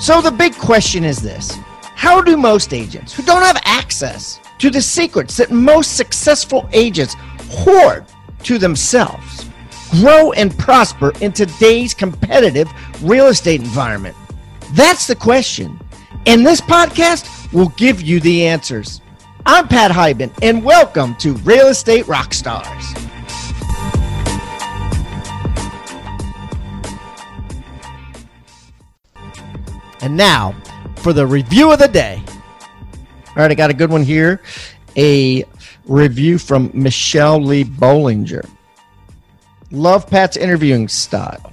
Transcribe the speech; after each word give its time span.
So 0.00 0.22
the 0.22 0.30
big 0.30 0.54
question 0.54 1.04
is 1.04 1.20
this 1.20 1.58
How 1.82 2.22
do 2.22 2.38
most 2.38 2.72
agents 2.72 3.12
who 3.12 3.22
don't 3.22 3.42
have 3.42 3.60
access 3.66 4.40
to 4.58 4.70
the 4.70 4.80
secrets 4.80 5.36
that 5.36 5.50
most 5.50 5.98
successful 5.98 6.66
agents 6.72 7.14
hoard 7.50 8.06
to 8.44 8.56
themselves 8.56 9.44
grow 9.90 10.32
and 10.32 10.56
prosper 10.58 11.12
in 11.20 11.32
today's 11.32 11.92
competitive 11.92 12.66
real 13.02 13.26
estate 13.26 13.60
environment? 13.60 14.16
That's 14.72 15.06
the 15.06 15.16
question. 15.16 15.78
And 16.24 16.46
this 16.46 16.62
podcast 16.62 17.52
will 17.52 17.68
give 17.76 18.00
you 18.00 18.20
the 18.20 18.46
answers. 18.46 19.02
I'm 19.44 19.68
Pat 19.68 19.90
Hiban, 19.90 20.32
and 20.40 20.64
welcome 20.64 21.14
to 21.16 21.34
Real 21.34 21.68
Estate 21.68 22.06
Rockstars. 22.06 23.09
And 30.02 30.16
now 30.16 30.54
for 30.96 31.12
the 31.12 31.26
review 31.26 31.72
of 31.72 31.78
the 31.78 31.88
day. 31.88 32.22
All 33.28 33.36
right, 33.36 33.50
I 33.50 33.54
got 33.54 33.70
a 33.70 33.74
good 33.74 33.90
one 33.90 34.02
here. 34.02 34.42
A 34.96 35.44
review 35.86 36.38
from 36.38 36.70
Michelle 36.74 37.40
Lee 37.40 37.64
Bollinger. 37.64 38.48
Love 39.70 40.08
Pat's 40.08 40.36
interviewing 40.36 40.88
style. 40.88 41.52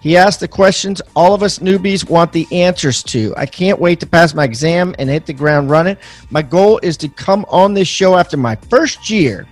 He 0.00 0.16
asked 0.18 0.40
the 0.40 0.48
questions 0.48 1.00
all 1.16 1.34
of 1.34 1.42
us 1.42 1.60
newbies 1.60 2.08
want 2.08 2.32
the 2.32 2.46
answers 2.52 3.02
to. 3.04 3.34
I 3.38 3.46
can't 3.46 3.78
wait 3.78 4.00
to 4.00 4.06
pass 4.06 4.34
my 4.34 4.44
exam 4.44 4.94
and 4.98 5.08
hit 5.08 5.24
the 5.24 5.32
ground 5.32 5.70
running. 5.70 5.96
My 6.30 6.42
goal 6.42 6.78
is 6.82 6.98
to 6.98 7.08
come 7.08 7.46
on 7.48 7.72
this 7.72 7.88
show 7.88 8.16
after 8.16 8.36
my 8.36 8.56
first 8.56 9.08
year 9.08 9.46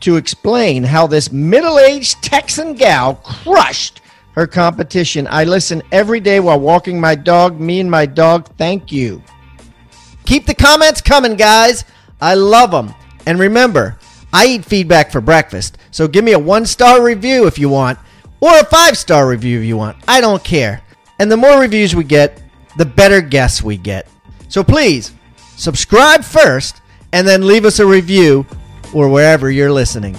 to 0.00 0.16
explain 0.16 0.84
how 0.84 1.08
this 1.08 1.32
middle 1.32 1.78
aged 1.80 2.22
Texan 2.22 2.74
gal 2.74 3.16
crushed 3.16 4.00
her 4.38 4.46
competition. 4.46 5.26
I 5.28 5.42
listen 5.42 5.82
every 5.90 6.20
day 6.20 6.38
while 6.38 6.60
walking 6.60 7.00
my 7.00 7.16
dog. 7.16 7.58
Me 7.58 7.80
and 7.80 7.90
my 7.90 8.06
dog, 8.06 8.46
thank 8.56 8.92
you. 8.92 9.20
Keep 10.26 10.46
the 10.46 10.54
comments 10.54 11.00
coming, 11.00 11.34
guys. 11.34 11.84
I 12.20 12.34
love 12.34 12.70
them. 12.70 12.94
And 13.26 13.40
remember, 13.40 13.98
I 14.32 14.46
eat 14.46 14.64
feedback 14.64 15.10
for 15.10 15.20
breakfast. 15.20 15.78
So 15.90 16.06
give 16.06 16.24
me 16.24 16.34
a 16.34 16.38
one 16.38 16.66
star 16.66 17.02
review 17.02 17.48
if 17.48 17.58
you 17.58 17.68
want 17.68 17.98
or 18.38 18.56
a 18.56 18.64
five 18.64 18.96
star 18.96 19.26
review 19.26 19.58
if 19.58 19.64
you 19.64 19.76
want. 19.76 19.96
I 20.06 20.20
don't 20.20 20.44
care. 20.44 20.82
And 21.18 21.32
the 21.32 21.36
more 21.36 21.58
reviews 21.58 21.96
we 21.96 22.04
get, 22.04 22.40
the 22.76 22.86
better 22.86 23.20
guests 23.20 23.60
we 23.60 23.76
get. 23.76 24.06
So 24.48 24.62
please 24.62 25.10
subscribe 25.56 26.22
first 26.22 26.80
and 27.12 27.26
then 27.26 27.44
leave 27.44 27.64
us 27.64 27.80
a 27.80 27.86
review 27.86 28.46
or 28.94 29.08
wherever 29.08 29.50
you're 29.50 29.72
listening. 29.72 30.16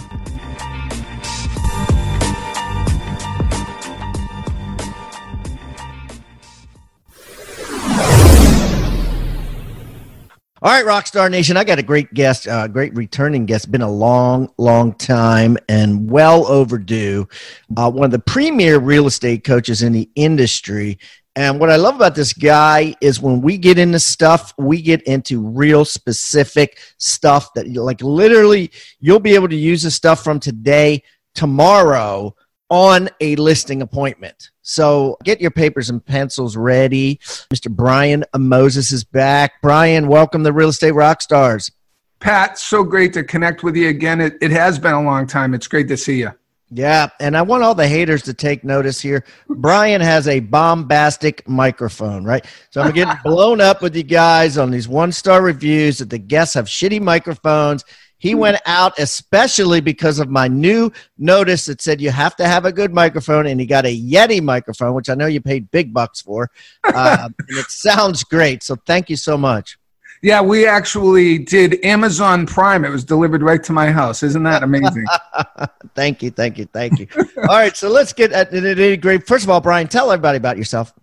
All 10.62 10.70
right, 10.70 10.84
Rockstar 10.86 11.32
Nation, 11.32 11.56
I 11.56 11.64
got 11.64 11.80
a 11.80 11.84
great 11.84 12.14
guest, 12.14 12.46
uh, 12.46 12.68
great 12.68 12.94
returning 12.94 13.46
guest. 13.46 13.72
Been 13.72 13.82
a 13.82 13.90
long, 13.90 14.52
long 14.58 14.92
time 14.92 15.58
and 15.70 16.12
well 16.12 16.46
overdue. 16.48 17.30
Uh, 17.78 17.90
one 17.90 18.04
of 18.04 18.12
the 18.12 18.20
premier 18.20 18.78
real 18.78 19.08
estate 19.08 19.46
coaches 19.46 19.84
in 19.84 19.94
the 19.94 20.10
industry. 20.16 21.00
And 21.38 21.62
what 21.62 21.70
I 21.70 21.78
love 21.78 21.96
about 21.96 22.14
this 22.14 22.34
guy 22.34 22.94
is 23.00 23.22
when 23.22 23.40
we 23.40 23.58
get 23.58 23.80
into 23.80 24.02
stuff, 24.02 24.54
we 24.58 24.82
get 24.82 25.02
into 25.04 25.40
real 25.40 25.86
specific 25.86 26.78
stuff 26.98 27.54
that, 27.54 27.66
like, 27.70 28.02
literally, 28.02 28.70
you'll 29.00 29.22
be 29.22 29.36
able 29.36 29.48
to 29.48 29.56
use 29.56 29.84
the 29.84 29.92
stuff 29.92 30.26
from 30.26 30.42
today, 30.42 31.04
tomorrow 31.36 32.36
on 32.70 33.10
a 33.20 33.36
listing 33.36 33.82
appointment. 33.82 34.52
So 34.62 35.18
get 35.24 35.42
your 35.42 35.52
papers 35.52 35.90
and 35.90 36.06
pencils 36.06 36.56
ready. 36.56 37.18
Mr. 37.54 37.70
Brian 37.70 38.24
Moses 38.38 38.92
is 38.92 39.04
back. 39.04 39.62
Brian, 39.62 40.08
welcome 40.08 40.44
to 40.44 40.52
Real 40.52 40.70
Estate 40.70 40.94
Rockstars. 40.94 41.72
Pat, 42.20 42.60
so 42.60 42.84
great 42.84 43.14
to 43.14 43.24
connect 43.24 43.64
with 43.64 43.76
you 43.76 43.88
again. 43.90 44.22
It, 44.22 44.38
it 44.42 44.52
has 44.52 44.78
been 44.78 44.94
a 44.94 45.02
long 45.02 45.26
time. 45.26 45.54
It's 45.54 45.68
great 45.68 45.88
to 45.88 45.98
see 45.98 46.20
you. 46.20 46.32
Yeah, 46.72 47.10
and 47.20 47.36
I 47.36 47.42
want 47.42 47.64
all 47.64 47.74
the 47.74 47.88
haters 47.88 48.22
to 48.24 48.34
take 48.34 48.64
notice 48.64 49.02
here. 49.02 49.24
Brian 49.48 50.02
has 50.02 50.28
a 50.28 50.40
bombastic 50.40 51.48
microphone, 51.48 52.24
right? 52.24 52.46
So 52.70 52.82
I'm 52.82 52.92
getting 52.92 53.16
blown 53.24 53.60
up 53.60 53.82
with 53.82 53.96
you 53.96 54.04
guys 54.04 54.58
on 54.58 54.70
these 54.70 54.88
one 54.88 55.12
star 55.12 55.42
reviews 55.42 55.98
that 55.98 56.12
the 56.12 56.20
guests 56.20 56.54
have 56.54 56.66
shitty 56.66 57.02
microphones. 57.02 57.86
He 58.20 58.36
went 58.36 58.58
out 58.66 59.00
especially 59.00 59.82
because 59.82 60.20
of 60.20 60.30
my 60.30 60.48
new 60.48 60.92
notice 61.18 61.66
that 61.66 61.82
said 61.82 62.02
you 62.02 62.12
have 62.12 62.36
to 62.36 62.46
have 62.46 62.66
a 62.66 62.72
good 62.72 62.94
microphone, 62.94 63.48
and 63.48 63.60
he 63.60 63.66
got 63.66 63.86
a 63.86 63.98
Yeti 63.98 64.42
microphone, 64.42 64.94
which 64.94 65.10
I 65.10 65.16
know 65.16 65.26
you 65.26 65.42
paid 65.42 65.72
big 65.72 65.94
bucks 65.94 66.22
for. 66.22 66.52
Uh, 67.00 67.30
and 67.48 67.58
it 67.58 67.68
sounds 67.68 68.24
great. 68.24 68.64
So 68.64 68.76
thank 68.86 69.10
you 69.10 69.16
so 69.16 69.38
much. 69.38 69.78
Yeah, 70.22 70.42
we 70.42 70.66
actually 70.66 71.38
did 71.38 71.84
Amazon 71.86 72.46
Prime. 72.46 72.84
It 72.84 72.90
was 72.90 73.06
delivered 73.06 73.42
right 73.42 73.64
to 73.64 73.72
my 73.72 73.90
house. 73.92 74.22
Isn't 74.22 74.44
that 74.44 74.64
amazing? 74.64 75.06
thank 75.96 76.22
you, 76.22 76.30
thank 76.32 76.58
you, 76.58 76.66
thank 76.66 77.00
you. 77.00 77.08
all 77.38 77.56
right, 77.56 77.78
so 77.78 77.90
let's 77.90 78.12
get 78.12 78.34
at 78.34 78.54
it. 78.54 79.02
Great. 79.02 79.26
First 79.26 79.46
of 79.46 79.50
all, 79.50 79.62
Brian, 79.62 79.88
tell 79.88 80.12
everybody 80.12 80.38
about 80.38 80.58
yourself. 80.58 80.94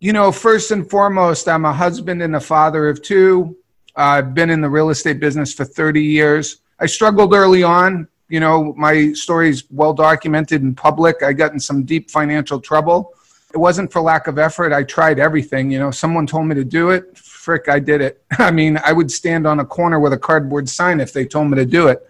You 0.00 0.12
know, 0.12 0.32
first 0.32 0.72
and 0.72 0.88
foremost, 0.88 1.48
I'm 1.48 1.64
a 1.64 1.72
husband 1.72 2.20
and 2.20 2.34
a 2.34 2.40
father 2.40 2.88
of 2.88 3.00
two. 3.00 3.56
I've 3.96 4.34
been 4.34 4.50
in 4.50 4.60
the 4.60 4.68
real 4.68 4.90
estate 4.90 5.18
business 5.20 5.54
for 5.54 5.64
30 5.64 6.02
years. 6.02 6.58
I 6.78 6.86
struggled 6.86 7.32
early 7.32 7.62
on. 7.62 8.06
You 8.28 8.40
know, 8.40 8.74
my 8.76 9.12
story 9.12 9.48
is 9.48 9.64
well 9.70 9.94
documented 9.94 10.62
in 10.62 10.74
public. 10.74 11.22
I 11.22 11.32
got 11.32 11.52
in 11.52 11.60
some 11.60 11.84
deep 11.84 12.10
financial 12.10 12.60
trouble. 12.60 13.14
It 13.54 13.58
wasn't 13.58 13.90
for 13.90 14.02
lack 14.02 14.26
of 14.26 14.38
effort. 14.38 14.72
I 14.72 14.82
tried 14.82 15.18
everything. 15.18 15.70
You 15.70 15.78
know, 15.78 15.90
someone 15.90 16.26
told 16.26 16.46
me 16.46 16.54
to 16.56 16.64
do 16.64 16.90
it. 16.90 17.16
Frick, 17.16 17.68
I 17.68 17.78
did 17.78 18.02
it. 18.02 18.22
I 18.38 18.50
mean, 18.50 18.78
I 18.84 18.92
would 18.92 19.10
stand 19.10 19.46
on 19.46 19.60
a 19.60 19.64
corner 19.64 19.98
with 19.98 20.12
a 20.12 20.18
cardboard 20.18 20.68
sign 20.68 21.00
if 21.00 21.12
they 21.12 21.24
told 21.24 21.48
me 21.50 21.56
to 21.56 21.64
do 21.64 21.88
it. 21.88 22.06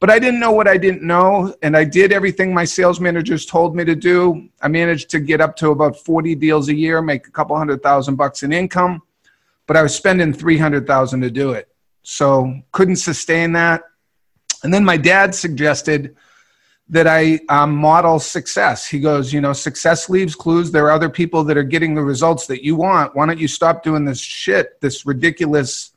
But 0.00 0.10
I 0.10 0.18
didn't 0.18 0.40
know 0.40 0.52
what 0.52 0.68
I 0.68 0.76
didn't 0.76 1.02
know, 1.02 1.54
and 1.62 1.76
I 1.76 1.82
did 1.82 2.12
everything 2.12 2.54
my 2.54 2.64
sales 2.64 3.00
managers 3.00 3.44
told 3.44 3.74
me 3.74 3.84
to 3.84 3.96
do. 3.96 4.48
I 4.62 4.68
managed 4.68 5.10
to 5.10 5.18
get 5.18 5.40
up 5.40 5.56
to 5.56 5.70
about 5.70 5.96
40 5.96 6.36
deals 6.36 6.68
a 6.68 6.74
year, 6.74 7.02
make 7.02 7.26
a 7.26 7.32
couple 7.32 7.56
hundred 7.56 7.82
thousand 7.82 8.14
bucks 8.14 8.44
in 8.44 8.52
income 8.52 9.02
but 9.68 9.76
I 9.76 9.82
was 9.82 9.94
spending 9.94 10.32
300,000 10.32 11.20
to 11.20 11.30
do 11.30 11.52
it. 11.52 11.68
So 12.02 12.60
couldn't 12.72 12.96
sustain 12.96 13.52
that. 13.52 13.82
And 14.64 14.74
then 14.74 14.84
my 14.84 14.96
dad 14.96 15.34
suggested 15.34 16.16
that 16.88 17.06
I 17.06 17.38
um, 17.50 17.76
model 17.76 18.18
success. 18.18 18.86
He 18.86 18.98
goes, 18.98 19.30
you 19.30 19.42
know, 19.42 19.52
success 19.52 20.08
leaves 20.08 20.34
clues. 20.34 20.72
There 20.72 20.86
are 20.86 20.90
other 20.90 21.10
people 21.10 21.44
that 21.44 21.58
are 21.58 21.62
getting 21.62 21.94
the 21.94 22.02
results 22.02 22.46
that 22.46 22.64
you 22.64 22.76
want. 22.76 23.14
Why 23.14 23.26
don't 23.26 23.38
you 23.38 23.46
stop 23.46 23.82
doing 23.82 24.06
this 24.06 24.18
shit, 24.18 24.80
this 24.80 25.04
ridiculous, 25.04 25.92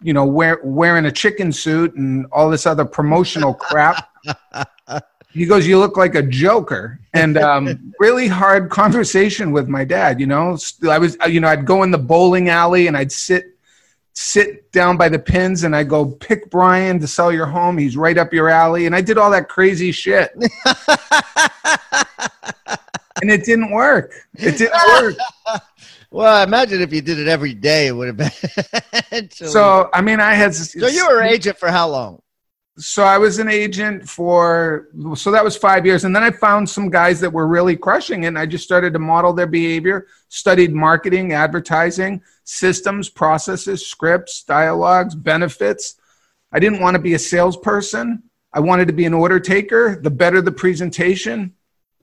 you 0.00 0.14
know, 0.14 0.24
wear, 0.24 0.58
wearing 0.64 1.04
a 1.04 1.12
chicken 1.12 1.52
suit 1.52 1.94
and 1.94 2.26
all 2.32 2.48
this 2.48 2.64
other 2.66 2.86
promotional 2.86 3.52
crap? 3.52 4.08
he 5.32 5.46
goes, 5.46 5.66
"You 5.66 5.78
look 5.78 5.96
like 5.96 6.14
a 6.14 6.22
joker," 6.22 7.00
and 7.14 7.36
um, 7.38 7.94
really 7.98 8.28
hard 8.28 8.70
conversation 8.70 9.50
with 9.52 9.68
my 9.68 9.84
dad. 9.84 10.20
You 10.20 10.26
know, 10.26 10.56
I 10.88 10.98
was, 10.98 11.16
you 11.28 11.40
know, 11.40 11.48
I'd 11.48 11.64
go 11.64 11.82
in 11.82 11.90
the 11.90 11.98
bowling 11.98 12.48
alley 12.48 12.86
and 12.86 12.96
I'd 12.96 13.12
sit 13.12 13.46
sit 14.14 14.70
down 14.72 14.98
by 14.98 15.08
the 15.08 15.18
pins 15.18 15.64
and 15.64 15.74
I 15.74 15.84
go 15.84 16.04
pick 16.04 16.50
Brian 16.50 17.00
to 17.00 17.06
sell 17.06 17.32
your 17.32 17.46
home. 17.46 17.78
He's 17.78 17.96
right 17.96 18.18
up 18.18 18.32
your 18.32 18.48
alley, 18.48 18.86
and 18.86 18.94
I 18.94 19.00
did 19.00 19.16
all 19.18 19.30
that 19.30 19.48
crazy 19.48 19.90
shit, 19.90 20.32
and 23.22 23.30
it 23.30 23.44
didn't 23.44 23.70
work. 23.70 24.12
It 24.34 24.58
didn't 24.58 24.74
work. 25.02 25.14
Well, 26.10 26.36
I 26.36 26.42
imagine 26.42 26.82
if 26.82 26.92
you 26.92 27.00
did 27.00 27.18
it 27.18 27.26
every 27.26 27.54
day, 27.54 27.86
it 27.86 27.92
would 27.92 28.08
have 28.08 28.18
been. 28.18 29.30
so, 29.30 29.88
I 29.94 30.02
mean, 30.02 30.20
I 30.20 30.34
had. 30.34 30.54
So 30.54 30.88
you 30.88 31.06
were 31.08 31.22
agent 31.22 31.56
for 31.56 31.70
how 31.70 31.88
long? 31.88 32.21
So 32.78 33.04
I 33.04 33.18
was 33.18 33.38
an 33.38 33.48
agent 33.48 34.08
for 34.08 34.88
so 35.14 35.30
that 35.30 35.44
was 35.44 35.56
five 35.56 35.84
years, 35.84 36.04
and 36.04 36.16
then 36.16 36.22
I 36.22 36.30
found 36.30 36.68
some 36.68 36.88
guys 36.88 37.20
that 37.20 37.32
were 37.32 37.46
really 37.46 37.76
crushing 37.76 38.24
it. 38.24 38.28
And 38.28 38.38
I 38.38 38.46
just 38.46 38.64
started 38.64 38.94
to 38.94 38.98
model 38.98 39.34
their 39.34 39.46
behavior, 39.46 40.06
studied 40.28 40.72
marketing, 40.72 41.32
advertising, 41.32 42.22
systems, 42.44 43.10
processes, 43.10 43.86
scripts, 43.86 44.42
dialogues, 44.44 45.14
benefits. 45.14 45.96
I 46.50 46.60
didn't 46.60 46.80
want 46.80 46.94
to 46.94 47.02
be 47.02 47.14
a 47.14 47.18
salesperson. 47.18 48.22
I 48.54 48.60
wanted 48.60 48.86
to 48.88 48.94
be 48.94 49.04
an 49.04 49.14
order 49.14 49.38
taker. 49.38 49.96
The 50.00 50.10
better 50.10 50.40
the 50.40 50.52
presentation, 50.52 51.54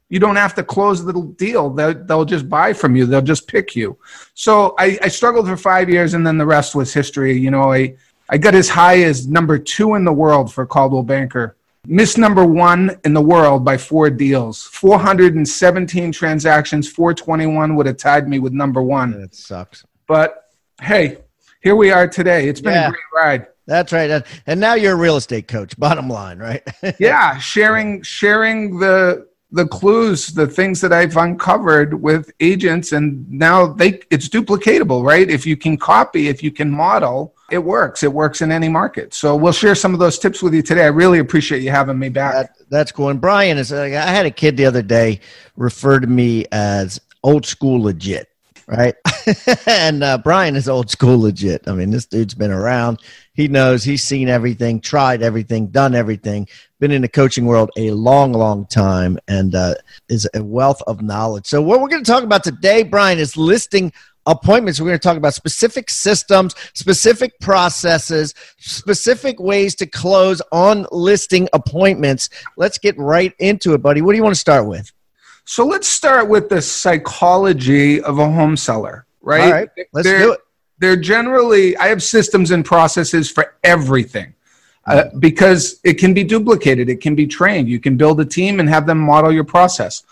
you 0.09 0.19
don't 0.19 0.35
have 0.35 0.55
to 0.55 0.63
close 0.63 1.03
the 1.03 1.33
deal. 1.37 1.71
They'll, 1.71 1.93
they'll 1.93 2.25
just 2.25 2.47
buy 2.47 2.73
from 2.73 2.95
you. 2.95 3.05
They'll 3.05 3.21
just 3.21 3.47
pick 3.47 3.75
you. 3.75 3.97
So 4.33 4.75
I, 4.77 4.99
I 5.01 5.07
struggled 5.07 5.47
for 5.47 5.57
five 5.57 5.89
years, 5.89 6.13
and 6.13 6.25
then 6.25 6.37
the 6.37 6.45
rest 6.45 6.75
was 6.75 6.93
history. 6.93 7.37
You 7.37 7.51
know, 7.51 7.71
I 7.71 7.95
I 8.31 8.37
got 8.37 8.53
as 8.53 8.69
high 8.69 9.01
as 9.01 9.27
number 9.27 9.57
two 9.57 9.95
in 9.95 10.05
the 10.05 10.13
world 10.13 10.53
for 10.53 10.65
Coldwell 10.65 11.01
Banker. 11.01 11.55
Missed 11.87 12.19
number 12.19 12.45
one 12.45 12.99
in 13.03 13.13
the 13.13 13.21
world 13.21 13.65
by 13.65 13.75
four 13.75 14.11
deals. 14.11 14.63
417 14.65 16.11
transactions, 16.11 16.87
421 16.87 17.75
would 17.75 17.87
have 17.87 17.97
tied 17.97 18.27
me 18.27 18.37
with 18.37 18.53
number 18.53 18.83
one. 18.83 19.19
That 19.19 19.33
sucks. 19.33 19.83
But 20.05 20.51
hey, 20.79 21.17
here 21.63 21.75
we 21.75 21.89
are 21.89 22.07
today. 22.07 22.47
It's 22.47 22.61
been 22.61 22.73
yeah. 22.73 22.89
a 22.89 22.91
great 22.91 23.01
ride. 23.15 23.47
That's 23.65 23.91
right. 23.91 24.23
And 24.45 24.59
now 24.59 24.75
you're 24.75 24.93
a 24.93 24.97
real 24.97 25.17
estate 25.17 25.47
coach, 25.47 25.77
bottom 25.79 26.07
line, 26.07 26.37
right? 26.37 26.61
yeah, 26.99 27.37
sharing 27.39 28.03
sharing 28.03 28.77
the 28.77 29.27
the 29.51 29.65
clues, 29.65 30.27
the 30.27 30.45
things 30.45 30.81
that 30.81 30.93
I've 30.93 31.17
uncovered 31.17 31.99
with 31.99 32.31
agents, 32.39 32.91
and 32.91 33.29
now 33.31 33.67
they 33.67 34.01
it's 34.11 34.29
duplicatable, 34.29 35.03
right? 35.03 35.27
If 35.27 35.47
you 35.47 35.57
can 35.57 35.77
copy, 35.77 36.27
if 36.27 36.43
you 36.43 36.51
can 36.51 36.69
model, 36.69 37.35
it 37.51 37.63
works. 37.63 38.03
It 38.03 38.11
works 38.11 38.41
in 38.41 38.51
any 38.51 38.69
market. 38.69 39.13
So 39.13 39.35
we'll 39.35 39.53
share 39.53 39.75
some 39.75 39.93
of 39.93 39.99
those 39.99 40.19
tips 40.19 40.41
with 40.41 40.53
you 40.53 40.61
today. 40.61 40.83
I 40.83 40.87
really 40.87 41.19
appreciate 41.19 41.61
you 41.61 41.71
having 41.71 41.97
me 41.97 42.09
back. 42.09 42.33
That, 42.33 42.69
that's 42.69 42.91
cool. 42.91 43.09
And 43.09 43.19
Brian 43.19 43.57
is. 43.57 43.71
Like, 43.71 43.93
I 43.93 44.07
had 44.07 44.25
a 44.25 44.31
kid 44.31 44.57
the 44.57 44.65
other 44.65 44.81
day 44.81 45.19
refer 45.55 45.99
to 45.99 46.07
me 46.07 46.45
as 46.51 46.99
old 47.23 47.45
school 47.45 47.81
legit 47.81 48.29
right? 48.69 48.95
and 49.65 50.03
uh, 50.03 50.17
Brian 50.19 50.55
is 50.55 50.69
old 50.69 50.89
school 50.89 51.19
legit. 51.19 51.67
I 51.67 51.73
mean, 51.73 51.89
this 51.89 52.05
dude's 52.05 52.35
been 52.35 52.51
around. 52.51 52.99
He 53.33 53.47
knows 53.47 53.83
he's 53.83 54.03
seen 54.03 54.29
everything, 54.29 54.79
tried 54.79 55.23
everything, 55.23 55.67
done 55.67 55.95
everything, 55.95 56.47
been 56.79 56.91
in 56.91 57.01
the 57.01 57.07
coaching 57.07 57.45
world 57.45 57.71
a 57.77 57.91
long, 57.91 58.31
long 58.31 58.67
time, 58.67 59.17
and 59.27 59.55
uh, 59.55 59.75
is 60.07 60.29
a 60.35 60.43
wealth 60.43 60.81
of 60.85 61.01
knowledge. 61.01 61.47
So, 61.47 61.61
what 61.61 61.81
we're 61.81 61.87
going 61.87 62.03
to 62.03 62.11
talk 62.11 62.23
about 62.23 62.43
today, 62.43 62.83
Brian, 62.83 63.17
is 63.17 63.35
listing 63.35 63.91
appointments. 64.25 64.79
We're 64.79 64.87
going 64.87 64.99
to 64.99 65.03
talk 65.03 65.17
about 65.17 65.33
specific 65.33 65.89
systems, 65.89 66.55
specific 66.73 67.39
processes, 67.39 68.33
specific 68.57 69.39
ways 69.39 69.75
to 69.75 69.85
close 69.85 70.41
on 70.51 70.85
listing 70.91 71.49
appointments. 71.53 72.29
Let's 72.57 72.77
get 72.77 72.97
right 72.97 73.33
into 73.39 73.73
it, 73.73 73.81
buddy. 73.81 74.01
What 74.01 74.13
do 74.13 74.17
you 74.17 74.23
want 74.23 74.35
to 74.35 74.41
start 74.41 74.67
with? 74.67 74.91
So 75.45 75.65
let's 75.65 75.87
start 75.87 76.29
with 76.29 76.49
the 76.49 76.61
psychology 76.61 78.01
of 78.01 78.19
a 78.19 78.29
home 78.29 78.55
seller, 78.55 79.07
right? 79.21 79.41
All 79.41 79.51
right, 79.51 79.69
let's 79.93 80.07
they're, 80.07 80.19
do 80.19 80.33
it. 80.33 80.39
They're 80.77 80.95
generally, 80.95 81.75
I 81.77 81.87
have 81.87 82.03
systems 82.03 82.51
and 82.51 82.63
processes 82.63 83.31
for 83.31 83.55
everything 83.63 84.35
uh, 84.85 85.05
because 85.17 85.79
it 85.83 85.95
can 85.95 86.13
be 86.13 86.23
duplicated, 86.23 86.87
it 86.87 87.01
can 87.01 87.15
be 87.15 87.25
trained. 87.25 87.67
You 87.67 87.79
can 87.79 87.97
build 87.97 88.19
a 88.21 88.25
team 88.25 88.59
and 88.59 88.69
have 88.69 88.85
them 88.85 88.99
model 88.99 89.31
your 89.31 89.43
process. 89.43 90.03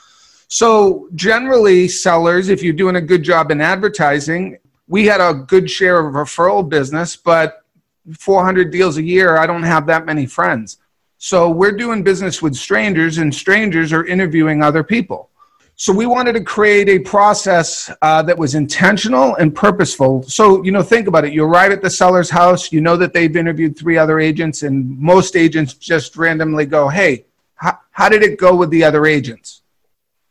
So, 0.49 1.09
generally, 1.15 1.87
sellers, 1.87 2.49
if 2.49 2.63
you're 2.63 2.73
doing 2.73 2.95
a 2.95 3.01
good 3.01 3.23
job 3.23 3.51
in 3.51 3.59
advertising, 3.59 4.57
we 4.87 5.05
had 5.05 5.19
a 5.19 5.33
good 5.33 5.69
share 5.69 5.99
of 5.99 6.13
referral 6.13 6.67
business, 6.67 7.15
but 7.17 7.65
400 8.17 8.71
deals 8.71 8.97
a 8.97 9.03
year, 9.03 9.37
I 9.37 9.45
don't 9.45 9.63
have 9.63 9.85
that 9.87 10.05
many 10.05 10.25
friends. 10.25 10.77
So 11.17 11.49
we're 11.49 11.71
doing 11.71 12.03
business 12.03 12.41
with 12.41 12.55
strangers, 12.55 13.17
and 13.17 13.33
strangers 13.33 13.91
are 13.91 14.05
interviewing 14.05 14.63
other 14.63 14.83
people. 14.83 15.29
So 15.75 15.93
we 15.93 16.05
wanted 16.05 16.33
to 16.33 16.43
create 16.43 16.89
a 16.89 16.99
process 16.99 17.91
uh, 18.01 18.23
that 18.23 18.37
was 18.37 18.55
intentional 18.55 19.35
and 19.35 19.53
purposeful. 19.53 20.23
So, 20.23 20.63
you 20.63 20.71
know, 20.71 20.81
think 20.81 21.07
about 21.07 21.25
it. 21.25 21.33
You 21.33 21.43
arrive 21.43 21.71
at 21.71 21.81
the 21.81 21.89
seller's 21.89 22.29
house, 22.29 22.71
you 22.71 22.81
know 22.81 22.97
that 22.97 23.13
they've 23.13 23.35
interviewed 23.35 23.77
three 23.77 23.97
other 23.97 24.19
agents, 24.19 24.63
and 24.63 24.97
most 24.97 25.35
agents 25.35 25.73
just 25.73 26.15
randomly 26.17 26.65
go, 26.65 26.87
Hey, 26.87 27.25
how, 27.55 27.77
how 27.91 28.09
did 28.09 28.23
it 28.23 28.39
go 28.39 28.55
with 28.55 28.69
the 28.71 28.83
other 28.83 29.05
agents? 29.05 29.61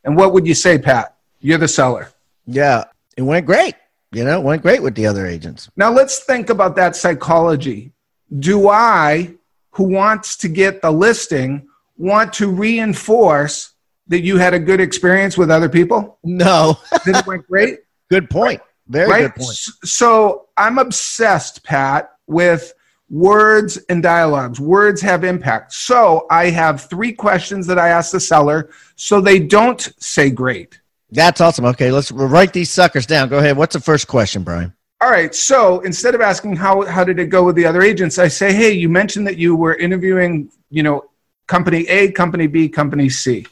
And 0.07 0.17
what 0.17 0.33
would 0.33 0.47
you 0.47 0.55
say, 0.55 0.79
Pat? 0.79 1.17
You're 1.41 1.59
the 1.59 1.69
seller. 1.69 2.09
Yeah, 2.47 2.85
it 3.17 3.23
went 3.23 3.45
great. 3.45 3.75
You 4.13 4.25
know, 4.25 4.39
it 4.39 4.45
went 4.45 4.63
great 4.63 4.83
with 4.83 4.95
the 4.95 5.07
other 5.07 5.27
agents. 5.27 5.69
Now 5.77 5.91
let's 5.91 6.21
think 6.21 6.49
about 6.49 6.77
that 6.77 6.97
psychology. 6.97 7.93
Do 8.39 8.71
I 8.71 9.35
who 9.73 9.85
wants 9.85 10.37
to 10.39 10.49
get 10.49 10.81
the 10.81 10.91
listing 10.91 11.69
want 11.99 12.33
to 12.35 12.49
reinforce 12.49 13.75
that 14.07 14.21
you 14.21 14.39
had 14.39 14.55
a 14.55 14.59
good 14.59 14.81
experience 14.81 15.37
with 15.37 15.51
other 15.51 15.69
people? 15.69 16.19
No. 16.25 16.79
that 16.91 17.07
it 17.07 17.27
went 17.27 17.47
great? 17.47 17.81
Good 18.09 18.31
point. 18.31 18.61
Very 18.89 19.11
right? 19.11 19.21
good 19.23 19.35
point. 19.35 19.57
So 19.85 20.47
I'm 20.57 20.79
obsessed, 20.79 21.65
Pat, 21.65 22.13
with 22.29 22.73
words 23.09 23.77
and 23.89 24.03
dialogues. 24.03 24.61
Words 24.61 25.01
have 25.03 25.25
impact. 25.25 25.73
So 25.73 26.27
I 26.31 26.51
have 26.51 26.89
three 26.89 27.13
questions 27.13 27.67
that 27.67 27.79
I 27.79 27.89
ask 27.89 28.13
the 28.13 28.21
seller 28.21 28.71
so 28.97 29.21
they 29.21 29.39
don't 29.39 29.81
say 29.99 30.31
great. 30.31 30.81
That's 31.11 31.41
awesome. 31.41 31.65
Okay, 31.67 31.93
let's 31.93 32.11
write 32.11 32.53
these 32.53 32.71
suckers 32.71 33.07
down. 33.07 33.29
Go 33.29 33.39
ahead. 33.39 33.57
What's 33.57 33.75
the 33.75 33.81
first 33.81 34.09
question, 34.09 34.43
Brian? 34.43 34.73
All 35.01 35.11
right. 35.11 35.35
So 35.35 35.81
instead 35.81 36.15
of 36.15 36.21
asking 36.21 36.57
how 36.57 36.83
how 36.83 37.05
did 37.05 37.19
it 37.19 37.27
go 37.27 37.45
with 37.45 37.55
the 37.55 37.67
other 37.67 37.83
agents, 37.83 38.19
I 38.19 38.29
say, 38.29 38.53
hey, 38.53 38.73
you 38.73 38.89
mentioned 38.89 39.27
that 39.27 39.37
you 39.37 39.55
were 39.55 39.75
interviewing, 39.75 40.51
you 40.71 40.83
know, 40.83 41.05
company 41.47 41.87
A, 41.89 42.11
company 42.13 42.47
B, 42.47 42.69
company 42.69 43.09
C. 43.09 43.47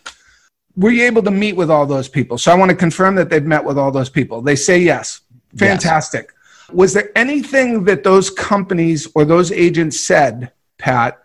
Were 0.77 0.91
you 0.91 1.05
able 1.05 1.23
to 1.23 1.31
meet 1.31 1.55
with 1.55 1.71
all 1.71 1.87
those 1.87 2.09
people? 2.09 2.39
So 2.39 2.51
I 2.51 2.55
want 2.55 2.71
to 2.71 2.77
confirm 2.77 3.15
that 3.17 3.31
they've 3.31 3.45
met 3.45 3.65
with 3.65 3.79
all 3.79 3.93
those 3.93 4.09
people. 4.09 4.43
They 4.43 4.57
say 4.57 4.79
yes. 4.79 5.21
Fantastic. 5.57 6.31
Yes. 6.33 6.34
Was 6.73 6.93
there 6.93 7.11
anything 7.17 7.85
that 7.85 8.05
those 8.05 8.31
companies 8.31 9.09
or 9.15 9.25
those 9.25 9.53
agents 9.53 10.01
said, 10.01 10.53
Pat, 10.79 11.19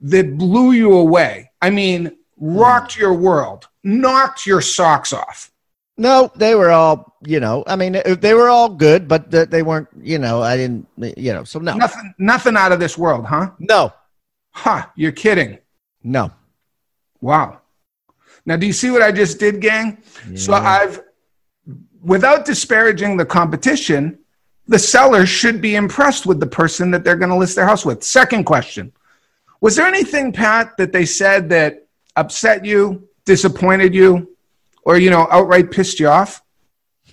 that 0.00 0.38
blew 0.38 0.72
you 0.72 0.92
away? 0.92 1.50
I 1.60 1.70
mean, 1.70 2.16
rocked 2.38 2.96
your 2.96 3.14
world, 3.14 3.68
knocked 3.82 4.46
your 4.46 4.60
socks 4.60 5.12
off? 5.12 5.50
No, 5.98 6.30
they 6.36 6.54
were 6.54 6.70
all, 6.70 7.16
you 7.24 7.40
know, 7.40 7.64
I 7.66 7.74
mean, 7.76 7.96
uh, 7.96 8.16
they 8.20 8.34
were 8.34 8.50
all 8.50 8.68
good, 8.68 9.08
but 9.08 9.30
they 9.30 9.62
weren't, 9.62 9.88
you 10.00 10.18
know, 10.18 10.42
I 10.42 10.56
didn't, 10.56 10.86
you 10.98 11.32
know, 11.32 11.44
so 11.44 11.58
no. 11.58 11.74
Nothing, 11.74 12.14
nothing 12.18 12.56
out 12.56 12.70
of 12.72 12.78
this 12.78 12.98
world, 12.98 13.24
huh? 13.24 13.52
No. 13.58 13.92
Huh, 14.50 14.86
you're 14.94 15.12
kidding. 15.12 15.58
No. 16.02 16.30
Wow. 17.20 17.60
Now, 18.44 18.56
do 18.56 18.66
you 18.66 18.74
see 18.74 18.90
what 18.90 19.02
I 19.02 19.10
just 19.10 19.38
did, 19.38 19.60
gang? 19.60 20.02
Yeah. 20.30 20.36
So 20.36 20.52
I've, 20.52 21.02
without 22.02 22.44
disparaging 22.44 23.16
the 23.16 23.24
competition, 23.26 24.18
the 24.68 24.78
seller 24.78 25.26
should 25.26 25.60
be 25.60 25.76
impressed 25.76 26.26
with 26.26 26.40
the 26.40 26.46
person 26.46 26.90
that 26.90 27.04
they're 27.04 27.16
going 27.16 27.30
to 27.30 27.36
list 27.36 27.56
their 27.56 27.66
house 27.66 27.84
with. 27.84 28.02
Second 28.02 28.44
question 28.44 28.92
Was 29.60 29.76
there 29.76 29.86
anything, 29.86 30.32
Pat, 30.32 30.76
that 30.76 30.92
they 30.92 31.04
said 31.04 31.48
that 31.50 31.86
upset 32.16 32.64
you, 32.64 33.08
disappointed 33.24 33.94
you, 33.94 34.36
or 34.82 34.98
you 34.98 35.10
know 35.10 35.26
outright 35.30 35.70
pissed 35.70 36.00
you 36.00 36.08
off? 36.08 36.42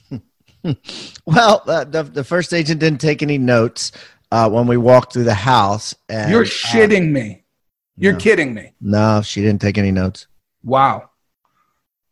well, 1.25 1.63
uh, 1.67 1.83
the 1.83 2.03
the 2.03 2.23
first 2.23 2.53
agent 2.53 2.79
didn't 2.79 3.01
take 3.01 3.21
any 3.21 3.38
notes 3.38 3.91
uh, 4.33 4.50
when 4.50 4.65
we 4.65 4.77
walked 4.77 5.13
through 5.13 5.25
the 5.25 5.33
house. 5.33 5.94
And, 6.09 6.31
You're 6.31 6.41
uh, 6.41 6.45
shitting 6.45 7.09
uh, 7.09 7.13
me. 7.13 7.44
You're 7.95 8.13
no. 8.13 8.19
kidding 8.19 8.53
me. 8.53 8.73
No, 8.81 9.21
she 9.21 9.41
didn't 9.41 9.61
take 9.61 9.77
any 9.77 9.91
notes. 9.91 10.25
Wow. 10.63 11.11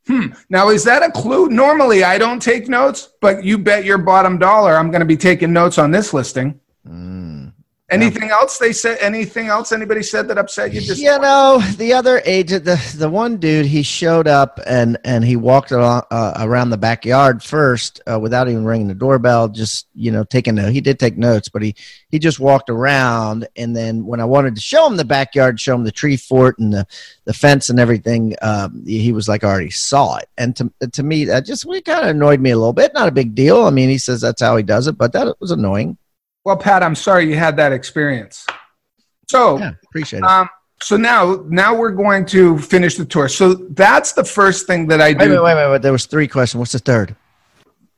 Hmm. 0.07 0.27
Now, 0.49 0.69
is 0.69 0.83
that 0.85 1.03
a 1.03 1.11
clue? 1.11 1.49
Normally, 1.49 2.03
I 2.03 2.17
don't 2.17 2.41
take 2.41 2.67
notes, 2.67 3.09
but 3.21 3.43
you 3.43 3.57
bet 3.57 3.85
your 3.85 3.97
bottom 3.97 4.37
dollar 4.37 4.75
I'm 4.75 4.89
going 4.89 5.01
to 5.01 5.05
be 5.05 5.17
taking 5.17 5.53
notes 5.53 5.77
on 5.77 5.91
this 5.91 6.13
listing. 6.13 6.59
Mm. 6.87 7.40
Anything 7.91 8.29
yeah. 8.29 8.35
else 8.35 8.57
they 8.57 8.71
said? 8.71 8.97
Anything 9.01 9.47
else 9.47 9.73
anybody 9.73 10.01
said 10.01 10.29
that 10.29 10.37
upset 10.37 10.73
you? 10.73 10.79
Just 10.79 11.01
you 11.01 11.19
know, 11.19 11.61
the 11.75 11.91
other 11.91 12.21
agent, 12.25 12.63
the 12.63 12.79
the 12.97 13.09
one 13.09 13.35
dude, 13.35 13.65
he 13.65 13.83
showed 13.83 14.29
up 14.29 14.61
and 14.65 14.97
and 15.03 15.25
he 15.25 15.35
walked 15.35 15.71
along, 15.71 16.03
uh, 16.09 16.33
around 16.39 16.69
the 16.69 16.77
backyard 16.77 17.43
first 17.43 17.99
uh, 18.09 18.17
without 18.17 18.47
even 18.47 18.63
ringing 18.63 18.87
the 18.87 18.95
doorbell. 18.95 19.49
Just 19.49 19.87
you 19.93 20.09
know, 20.09 20.23
taking 20.23 20.55
note. 20.55 20.71
He 20.71 20.79
did 20.79 20.99
take 20.99 21.17
notes, 21.17 21.49
but 21.49 21.61
he 21.61 21.75
he 22.09 22.17
just 22.17 22.39
walked 22.39 22.69
around. 22.69 23.49
And 23.57 23.75
then 23.75 24.05
when 24.05 24.21
I 24.21 24.25
wanted 24.25 24.55
to 24.55 24.61
show 24.61 24.87
him 24.87 24.95
the 24.95 25.03
backyard, 25.03 25.59
show 25.59 25.75
him 25.75 25.83
the 25.83 25.91
tree 25.91 26.15
fort 26.15 26.59
and 26.59 26.71
the 26.71 26.87
the 27.25 27.33
fence 27.33 27.69
and 27.69 27.77
everything, 27.77 28.35
um, 28.41 28.85
he 28.85 29.11
was 29.11 29.27
like 29.27 29.43
I 29.43 29.49
already 29.49 29.69
saw 29.69 30.15
it. 30.15 30.29
And 30.37 30.55
to 30.55 30.71
to 30.93 31.03
me, 31.03 31.25
that 31.25 31.45
just 31.45 31.65
we 31.65 31.81
kind 31.81 32.05
of 32.05 32.15
annoyed 32.15 32.39
me 32.39 32.51
a 32.51 32.57
little 32.57 32.71
bit. 32.71 32.93
Not 32.93 33.09
a 33.09 33.11
big 33.11 33.35
deal. 33.35 33.65
I 33.65 33.69
mean, 33.69 33.89
he 33.89 33.97
says 33.97 34.21
that's 34.21 34.41
how 34.41 34.55
he 34.55 34.63
does 34.63 34.87
it, 34.87 34.97
but 34.97 35.11
that 35.11 35.35
was 35.41 35.51
annoying. 35.51 35.97
Well, 36.43 36.57
Pat, 36.57 36.83
I'm 36.83 36.95
sorry 36.95 37.29
you 37.29 37.35
had 37.35 37.55
that 37.57 37.71
experience. 37.71 38.45
So, 39.29 39.59
yeah, 39.59 39.71
appreciate 39.85 40.19
it. 40.19 40.25
Um, 40.25 40.49
so 40.81 40.97
now, 40.97 41.45
now 41.47 41.75
we're 41.75 41.91
going 41.91 42.25
to 42.27 42.57
finish 42.57 42.97
the 42.97 43.05
tour. 43.05 43.27
So 43.27 43.53
that's 43.53 44.13
the 44.13 44.23
first 44.23 44.65
thing 44.65 44.87
that 44.87 44.99
I 44.99 45.13
do. 45.13 45.19
Wait, 45.19 45.29
wait, 45.29 45.43
wait, 45.43 45.55
wait, 45.55 45.71
wait. 45.71 45.81
There 45.83 45.91
was 45.91 46.05
three 46.05 46.27
questions. 46.27 46.59
What's 46.59 46.71
the 46.71 46.79
third? 46.79 47.15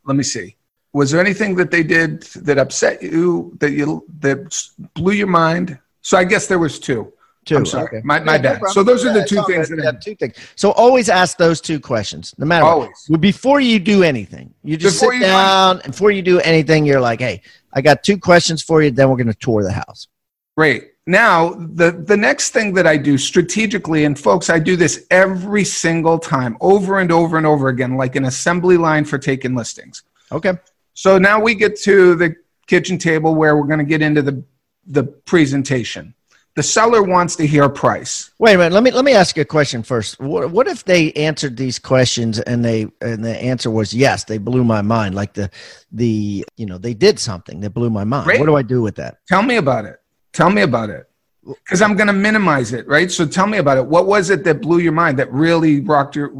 Let 0.06 0.18
me 0.18 0.24
see. 0.24 0.58
Was 0.92 1.10
there 1.10 1.22
anything 1.22 1.56
that 1.56 1.72
they 1.72 1.82
did 1.82 2.24
that 2.44 2.58
upset 2.58 3.02
you, 3.02 3.56
that 3.60 3.72
you 3.72 4.06
that 4.20 4.62
blew 4.94 5.14
your 5.14 5.28
mind? 5.28 5.80
So 6.02 6.18
I 6.18 6.26
guess 6.26 6.48
there 6.48 6.60
was 6.60 6.78
two. 6.78 7.12
Two. 7.46 7.58
I'm 7.58 7.66
sorry. 7.66 7.88
Okay. 7.88 8.02
My, 8.04 8.20
my 8.22 8.36
yeah, 8.36 8.42
bad. 8.42 8.62
No 8.62 8.70
so 8.70 8.84
those 8.84 9.06
are 9.06 9.12
the 9.14 9.26
two 9.26 9.44
things. 9.44 9.68
That 9.70 9.82
yeah, 9.84 9.92
two 9.92 10.16
things. 10.16 10.36
So 10.56 10.72
always 10.72 11.10
ask 11.10 11.38
those 11.38 11.60
two 11.60 11.80
questions, 11.80 12.34
no 12.38 12.46
matter 12.46 12.66
always. 12.66 12.92
what. 13.08 13.20
Before 13.20 13.60
you 13.60 13.80
do 13.80 14.02
anything, 14.04 14.54
you 14.64 14.78
just 14.78 15.00
before 15.00 15.12
sit 15.12 15.20
you 15.20 15.26
down. 15.26 15.82
and 15.82 15.92
before 15.92 16.12
you 16.12 16.22
do 16.22 16.40
anything, 16.40 16.86
you're 16.86 17.02
like, 17.02 17.20
"Hey, 17.20 17.42
I 17.74 17.82
got 17.82 18.04
two 18.04 18.18
questions 18.18 18.62
for 18.62 18.82
you. 18.82 18.92
Then 18.92 19.10
we're 19.10 19.18
going 19.18 19.28
to 19.28 19.34
tour 19.34 19.64
the 19.64 19.72
house. 19.72 20.08
Great. 20.56 20.92
Now, 21.06 21.54
the, 21.54 21.92
the 21.92 22.16
next 22.16 22.52
thing 22.52 22.74
that 22.76 22.88
I 22.88 22.96
do 22.96 23.18
strategically, 23.18 24.06
and 24.06 24.18
folks, 24.18 24.50
I 24.50 24.60
do 24.60 24.78
this 24.78 25.06
every 25.12 25.66
single 25.66 26.18
time, 26.18 26.56
over 26.62 27.00
and 27.00 27.12
over 27.12 27.38
and 27.38 27.46
over 27.46 27.68
again, 27.68 27.98
like 27.98 28.16
an 28.16 28.26
assembly 28.26 28.78
line 28.78 29.04
for 29.04 29.18
taking 29.18 29.56
listings. 29.56 30.04
Okay. 30.32 30.54
So 30.94 31.18
now 31.18 31.42
we 31.42 31.56
get 31.56 31.76
to 31.82 32.16
the 32.16 32.36
kitchen 32.68 32.98
table 32.98 33.36
where 33.36 33.58
we're 33.58 33.68
going 33.68 33.80
to 33.80 33.86
get 33.86 34.02
into 34.02 34.22
the, 34.22 34.44
the 34.86 35.04
presentation 35.04 36.14
the 36.56 36.64
seller 36.64 37.02
wants 37.02 37.36
to 37.38 37.48
hear 37.48 37.68
price. 37.68 38.32
Wait 38.38 38.54
a 38.54 38.58
minute. 38.58 38.74
Let 38.74 38.84
me 38.84 38.92
let 38.92 39.06
me 39.06 39.14
ask 39.14 39.36
you 39.36 39.42
a 39.42 39.46
question 39.46 39.82
first. 39.82 40.20
What, 40.20 40.52
what 40.52 40.68
if 40.68 40.86
they 40.86 41.12
answered 41.14 41.58
these 41.58 41.80
questions 41.80 42.40
and 42.40 42.64
they 42.64 42.88
and 43.02 43.26
the 43.26 43.36
answer 43.42 43.72
was 43.72 43.94
yes? 43.94 44.26
They 44.26 44.38
blew 44.38 44.64
my 44.64 44.82
mind. 44.82 45.16
Like 45.16 45.34
the 45.34 45.50
the 45.92 46.46
you 46.58 46.66
know 46.66 46.78
they 46.78 46.94
did 46.94 47.20
something 47.20 47.62
that 47.62 47.72
blew 47.72 47.90
my 47.90 48.04
mind. 48.04 48.26
Great. 48.26 48.40
What 48.40 48.46
do 48.46 48.56
I 48.56 48.62
do 48.62 48.82
with 48.82 48.96
that? 48.96 49.18
Tell 49.28 49.42
me 49.42 49.56
about 49.56 49.86
it. 49.86 50.00
Tell 50.32 50.50
me 50.50 50.62
about 50.62 50.90
it. 50.90 51.10
because 51.46 51.82
I'm 51.82 51.96
going 51.96 52.08
to 52.08 52.14
minimize 52.14 52.74
it, 52.74 52.88
right? 52.88 53.12
So 53.12 53.26
tell 53.26 53.48
me 53.48 53.58
about 53.58 53.78
it. 53.78 53.86
What 53.86 54.08
was 54.08 54.30
it 54.30 54.44
that 54.44 54.62
blew 54.62 54.80
your 54.80 54.94
mind 54.94 55.20
that 55.20 55.32
really 55.32 55.82
rocked 55.82 56.16
your? 56.16 56.32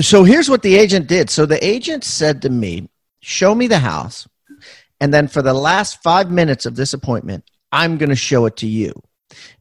So 0.00 0.24
here's 0.24 0.48
what 0.48 0.62
the 0.62 0.76
agent 0.76 1.08
did. 1.08 1.30
So 1.30 1.46
the 1.46 1.64
agent 1.64 2.04
said 2.04 2.42
to 2.42 2.48
me, 2.48 2.88
"Show 3.20 3.54
me 3.54 3.66
the 3.66 3.80
house, 3.80 4.28
and 5.00 5.12
then 5.12 5.26
for 5.26 5.42
the 5.42 5.54
last 5.54 6.02
five 6.02 6.30
minutes 6.30 6.64
of 6.64 6.76
this 6.76 6.92
appointment, 6.92 7.44
I'm 7.72 7.98
going 7.98 8.10
to 8.10 8.16
show 8.16 8.46
it 8.46 8.56
to 8.58 8.68
you." 8.68 8.92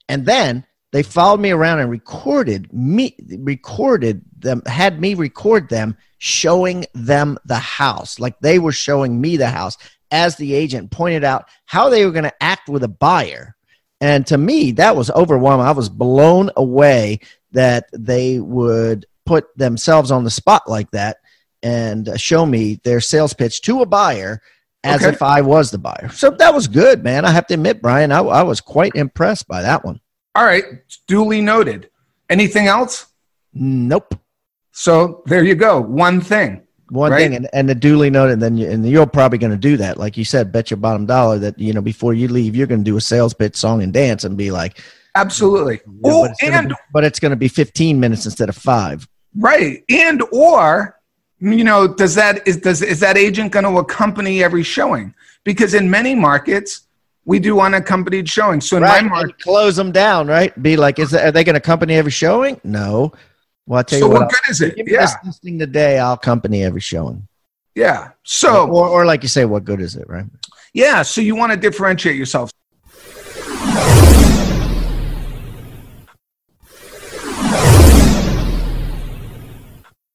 And 0.10 0.26
then 0.26 0.66
they 0.92 1.04
followed 1.04 1.40
me 1.40 1.52
around 1.52 1.80
and 1.80 1.90
recorded 1.90 2.72
me, 2.72 3.16
recorded 3.40 4.22
them, 4.38 4.62
had 4.66 5.02
me 5.02 5.14
record 5.14 5.70
them 5.70 5.98
showing 6.18 6.86
them 6.94 7.38
the 7.46 7.56
house, 7.56 8.20
like 8.20 8.40
they 8.40 8.60
were 8.60 8.72
showing 8.72 9.20
me 9.20 9.38
the 9.38 9.50
house 9.50 9.78
as 10.10 10.38
the 10.38 10.54
agent 10.54 10.90
pointed 10.90 11.24
out 11.24 11.50
how 11.66 11.90
they 11.90 12.06
were 12.06 12.12
going 12.12 12.24
to 12.24 12.44
act 12.44 12.70
with 12.70 12.84
a 12.84 12.88
buyer 12.88 13.58
and 14.00 14.28
to 14.28 14.38
me, 14.38 14.72
that 14.74 14.96
was 14.96 15.10
overwhelming. 15.12 15.66
I 15.66 15.72
was 15.72 15.90
blown 15.90 16.52
away 16.56 17.20
that 17.52 17.88
they 17.92 18.40
would 18.40 19.06
put 19.26 19.46
themselves 19.58 20.12
on 20.12 20.24
the 20.24 20.30
spot 20.30 20.64
like 20.68 20.92
that 20.92 21.18
and 21.64 22.10
show 22.20 22.46
me 22.46 22.80
their 22.84 23.02
sales 23.02 23.34
pitch 23.34 23.62
to 23.64 23.82
a 23.82 23.86
buyer 23.86 24.42
as 24.84 25.02
okay. 25.02 25.10
if 25.10 25.22
I 25.22 25.42
was 25.42 25.72
the 25.72 25.78
buyer. 25.78 26.10
So 26.14 26.30
that 26.32 26.54
was 26.54 26.68
good, 26.68 27.04
man. 27.04 27.26
I 27.26 27.32
have 27.32 27.48
to 27.48 27.56
admit, 27.56 27.82
Brian, 27.82 28.12
I, 28.12 28.20
I 28.20 28.44
was 28.44 28.62
quite 28.62 28.96
impressed 28.96 29.48
by 29.48 29.62
that 29.62 29.84
one. 29.84 30.00
All 30.36 30.46
right. 30.46 30.64
Duly 31.08 31.42
noted. 31.42 31.90
Anything 32.30 32.68
else? 32.68 33.08
Nope. 33.54 34.16
So 34.72 35.24
there 35.26 35.44
you 35.44 35.56
go. 35.56 35.82
One 35.82 36.22
thing 36.22 36.68
one 36.90 37.12
right? 37.12 37.20
thing 37.20 37.36
and, 37.36 37.50
and 37.54 37.68
the 37.68 37.76
duly 37.76 38.10
noted 38.10 38.34
and 38.34 38.42
then 38.42 38.58
you, 38.58 38.70
and 38.70 38.88
you're 38.88 39.06
probably 39.06 39.38
going 39.38 39.52
to 39.52 39.58
do 39.58 39.78
that 39.78 39.98
like 39.98 40.18
you 40.18 40.24
said 40.24 40.52
bet 40.52 40.72
your 40.72 40.78
bottom 40.78 41.06
dollar 41.06 41.38
that 41.38 41.58
you 41.60 41.74
know 41.74 41.82
before 41.82 42.14
you 42.14 42.28
leave 42.28 42.56
you're 42.56 42.68
going 42.68 42.84
to 42.84 42.90
do 42.90 42.98
a 42.98 43.02
sales 43.02 43.34
pitch 43.34 43.56
song 43.56 43.82
and 43.84 43.94
dance 43.94 44.24
and 44.24 44.38
be 44.38 44.52
like 44.52 44.82
absolutely 45.16 45.82
you 45.86 45.94
know, 46.02 46.24
oh, 46.24 46.28
but 46.28 46.50
and 46.50 46.70
be, 46.70 46.76
but 46.94 47.04
it's 47.04 47.20
going 47.20 47.32
to 47.32 47.36
be 47.36 47.48
15 47.48 48.00
minutes 48.00 48.26
instead 48.26 48.50
of 48.50 48.56
five 48.56 49.08
right 49.36 49.84
and 49.90 50.24
or 50.32 50.97
you 51.40 51.64
know 51.64 51.88
does 51.88 52.16
that 52.16 52.48
is 52.48 52.58
does 52.58 52.82
is 52.82 53.00
that 53.00 53.18
agent 53.18 53.52
going 53.52 53.66
to 53.66 53.78
accompany 53.78 54.44
every 54.44 54.64
showing 54.64 55.14
because 55.44 55.74
in 55.74 55.90
many 55.90 56.16
markets 56.16 56.88
we 57.26 57.40
do 57.40 57.60
unaccompanied 57.60 58.28
showing 58.28 58.60
so 58.60 58.78
in 58.78 58.84
right. 58.84 59.04
my 59.04 59.10
market 59.10 59.40
close 59.40 59.76
them 59.76 59.92
down 59.92 60.28
right 60.28 60.62
be 60.64 60.76
like 60.76 60.98
is 60.98 61.12
that, 61.12 61.26
are 61.26 61.32
they 61.32 61.44
going 61.44 61.54
to 61.54 61.60
accompany 61.60 61.96
every 61.96 62.12
showing 62.12 62.60
no 62.64 63.12
well, 63.68 63.82
I 63.82 63.84
tell 63.84 64.00
so 64.00 64.06
you 64.06 64.12
what, 64.12 64.22
what 64.22 64.32
good 64.32 64.50
is 64.50 64.62
it? 64.62 64.76
Yeah, 64.88 65.14
listing 65.26 65.60
today, 65.60 66.00
I'll 66.00 66.14
accompany 66.14 66.64
every 66.64 66.80
showing. 66.80 67.28
Yeah. 67.76 68.12
So, 68.24 68.66
or, 68.70 68.88
or 68.88 69.06
like 69.06 69.24
you 69.24 69.30
say, 69.30 69.44
what 69.44 69.66
good 69.66 69.82
is 69.82 69.98
it, 69.98 70.08
right? 70.08 70.26
Yeah. 70.74 71.02
So 71.02 71.20
you 71.20 71.36
want 71.36 71.52
to 71.52 71.58
differentiate 71.58 72.16
yourself. 72.16 72.50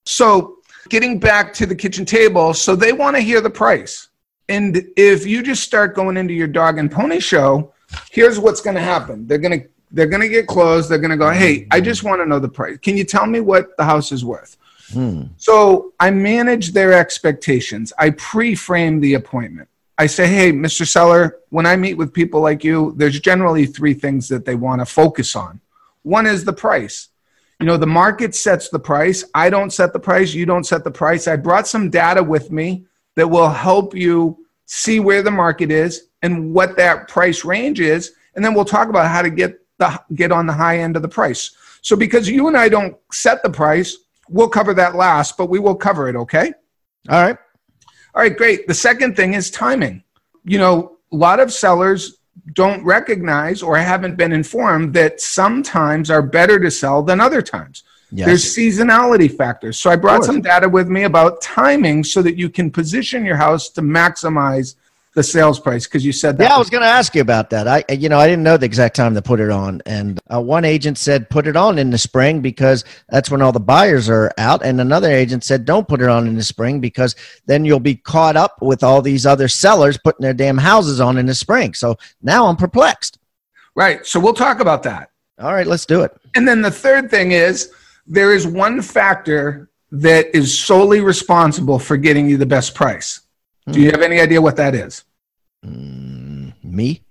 So, 0.06 0.56
getting 0.92 1.18
back 1.18 1.54
to 1.54 1.64
the 1.64 1.74
kitchen 1.74 2.04
table, 2.04 2.52
so 2.52 2.76
they 2.76 2.92
want 2.92 3.16
to 3.16 3.22
hear 3.22 3.40
the 3.40 3.48
price. 3.48 4.10
And 4.50 4.86
if 4.94 5.26
you 5.26 5.42
just 5.42 5.62
start 5.62 5.94
going 5.94 6.18
into 6.18 6.34
your 6.34 6.46
dog 6.46 6.76
and 6.76 6.92
pony 6.92 7.18
show, 7.18 7.72
here's 8.10 8.38
what's 8.38 8.60
going 8.60 8.76
to 8.76 8.82
happen. 8.82 9.26
They're 9.26 9.38
going 9.38 9.58
to 9.58 9.68
they're 9.90 10.06
going 10.06 10.20
to 10.20 10.28
get 10.28 10.46
closed. 10.46 10.90
They're 10.90 10.98
going 10.98 11.10
to 11.10 11.16
go, 11.16 11.30
hey, 11.30 11.66
I 11.70 11.80
just 11.80 12.02
want 12.02 12.20
to 12.20 12.26
know 12.26 12.38
the 12.38 12.48
price. 12.48 12.78
Can 12.78 12.96
you 12.98 13.04
tell 13.04 13.26
me 13.26 13.40
what 13.40 13.74
the 13.78 13.84
house 13.84 14.12
is 14.12 14.22
worth? 14.22 14.58
Hmm. 14.92 15.24
So 15.38 15.94
I 15.98 16.10
manage 16.10 16.72
their 16.72 16.92
expectations. 16.92 17.94
I 17.98 18.10
pre 18.10 18.54
frame 18.54 19.00
the 19.00 19.14
appointment. 19.14 19.68
I 19.96 20.06
say, 20.06 20.26
hey, 20.26 20.52
Mr. 20.52 20.86
Seller, 20.86 21.38
when 21.48 21.64
I 21.64 21.76
meet 21.76 21.94
with 21.94 22.12
people 22.12 22.40
like 22.42 22.64
you, 22.64 22.92
there's 22.96 23.18
generally 23.18 23.64
three 23.64 23.94
things 23.94 24.28
that 24.28 24.44
they 24.44 24.56
want 24.56 24.82
to 24.82 24.86
focus 24.86 25.36
on. 25.36 25.60
One 26.02 26.26
is 26.26 26.44
the 26.44 26.52
price. 26.52 27.08
You 27.62 27.68
know, 27.68 27.76
the 27.76 27.86
market 27.86 28.34
sets 28.34 28.70
the 28.70 28.80
price. 28.80 29.24
I 29.36 29.48
don't 29.48 29.72
set 29.72 29.92
the 29.92 30.00
price. 30.00 30.34
You 30.34 30.44
don't 30.46 30.64
set 30.64 30.82
the 30.82 30.90
price. 30.90 31.28
I 31.28 31.36
brought 31.36 31.68
some 31.68 31.90
data 31.90 32.20
with 32.20 32.50
me 32.50 32.86
that 33.14 33.28
will 33.28 33.48
help 33.48 33.94
you 33.94 34.44
see 34.66 34.98
where 34.98 35.22
the 35.22 35.30
market 35.30 35.70
is 35.70 36.08
and 36.22 36.52
what 36.52 36.76
that 36.76 37.06
price 37.06 37.44
range 37.44 37.78
is. 37.78 38.14
And 38.34 38.44
then 38.44 38.54
we'll 38.54 38.64
talk 38.64 38.88
about 38.88 39.06
how 39.06 39.22
to 39.22 39.30
get 39.30 39.60
the, 39.78 40.02
get 40.16 40.32
on 40.32 40.48
the 40.48 40.52
high 40.52 40.78
end 40.78 40.96
of 40.96 41.02
the 41.02 41.08
price. 41.08 41.54
So 41.82 41.94
because 41.94 42.28
you 42.28 42.48
and 42.48 42.56
I 42.56 42.68
don't 42.68 42.96
set 43.12 43.44
the 43.44 43.50
price, 43.50 43.96
we'll 44.28 44.48
cover 44.48 44.74
that 44.74 44.96
last, 44.96 45.36
but 45.36 45.48
we 45.48 45.60
will 45.60 45.76
cover 45.76 46.08
it, 46.08 46.16
okay? 46.16 46.52
All 47.10 47.22
right. 47.22 47.36
All 48.16 48.22
right, 48.22 48.36
great. 48.36 48.66
The 48.66 48.74
second 48.74 49.14
thing 49.14 49.34
is 49.34 49.52
timing. 49.52 50.02
You 50.44 50.58
know, 50.58 50.98
a 51.12 51.16
lot 51.16 51.38
of 51.38 51.52
sellers 51.52 52.21
don't 52.54 52.84
recognize 52.84 53.62
or 53.62 53.76
haven't 53.76 54.16
been 54.16 54.32
informed 54.32 54.94
that 54.94 55.20
sometimes 55.20 56.10
are 56.10 56.22
better 56.22 56.58
to 56.58 56.70
sell 56.70 57.02
than 57.02 57.20
other 57.20 57.42
times. 57.42 57.84
Yes. 58.10 58.26
There's 58.26 58.56
seasonality 58.56 59.34
factors. 59.34 59.78
So 59.78 59.90
I 59.90 59.96
brought 59.96 60.24
some 60.24 60.42
data 60.42 60.68
with 60.68 60.88
me 60.88 61.04
about 61.04 61.40
timing 61.40 62.04
so 62.04 62.20
that 62.20 62.36
you 62.36 62.50
can 62.50 62.70
position 62.70 63.24
your 63.24 63.36
house 63.36 63.70
to 63.70 63.80
maximize 63.80 64.74
the 65.14 65.22
sales 65.22 65.60
price 65.60 65.86
because 65.86 66.04
you 66.04 66.12
said 66.12 66.38
that. 66.38 66.44
Yeah, 66.44 66.54
I 66.54 66.58
was 66.58 66.70
going 66.70 66.82
to 66.82 66.88
ask 66.88 67.14
you 67.14 67.20
about 67.20 67.50
that. 67.50 67.68
I, 67.68 67.84
you 67.92 68.08
know, 68.08 68.18
I 68.18 68.26
didn't 68.26 68.42
know 68.42 68.56
the 68.56 68.66
exact 68.66 68.96
time 68.96 69.14
to 69.14 69.22
put 69.22 69.40
it 69.40 69.50
on, 69.50 69.82
and 69.84 70.20
uh, 70.32 70.40
one 70.40 70.64
agent 70.64 70.96
said 70.98 71.28
put 71.28 71.46
it 71.46 71.56
on 71.56 71.78
in 71.78 71.90
the 71.90 71.98
spring 71.98 72.40
because 72.40 72.84
that's 73.08 73.30
when 73.30 73.42
all 73.42 73.52
the 73.52 73.60
buyers 73.60 74.08
are 74.08 74.32
out, 74.38 74.64
and 74.64 74.80
another 74.80 75.10
agent 75.10 75.44
said 75.44 75.64
don't 75.64 75.86
put 75.86 76.00
it 76.00 76.08
on 76.08 76.26
in 76.26 76.36
the 76.36 76.42
spring 76.42 76.80
because 76.80 77.14
then 77.46 77.64
you'll 77.64 77.80
be 77.80 77.96
caught 77.96 78.36
up 78.36 78.62
with 78.62 78.82
all 78.82 79.02
these 79.02 79.26
other 79.26 79.48
sellers 79.48 79.98
putting 79.98 80.22
their 80.22 80.34
damn 80.34 80.58
houses 80.58 81.00
on 81.00 81.18
in 81.18 81.26
the 81.26 81.34
spring. 81.34 81.74
So 81.74 81.96
now 82.22 82.46
I'm 82.46 82.56
perplexed. 82.56 83.18
Right. 83.74 84.04
So 84.06 84.20
we'll 84.20 84.34
talk 84.34 84.60
about 84.60 84.82
that. 84.84 85.10
All 85.38 85.52
right, 85.52 85.66
let's 85.66 85.86
do 85.86 86.02
it. 86.02 86.12
And 86.34 86.46
then 86.46 86.62
the 86.62 86.70
third 86.70 87.10
thing 87.10 87.32
is 87.32 87.72
there 88.06 88.34
is 88.34 88.46
one 88.46 88.80
factor 88.82 89.70
that 89.90 90.34
is 90.34 90.56
solely 90.56 91.00
responsible 91.00 91.78
for 91.78 91.96
getting 91.96 92.28
you 92.28 92.36
the 92.36 92.46
best 92.46 92.74
price 92.74 93.21
do 93.70 93.80
you 93.80 93.90
have 93.90 94.02
any 94.02 94.20
idea 94.20 94.40
what 94.40 94.56
that 94.56 94.74
is? 94.74 95.04
Mm, 95.64 96.52
me? 96.62 97.02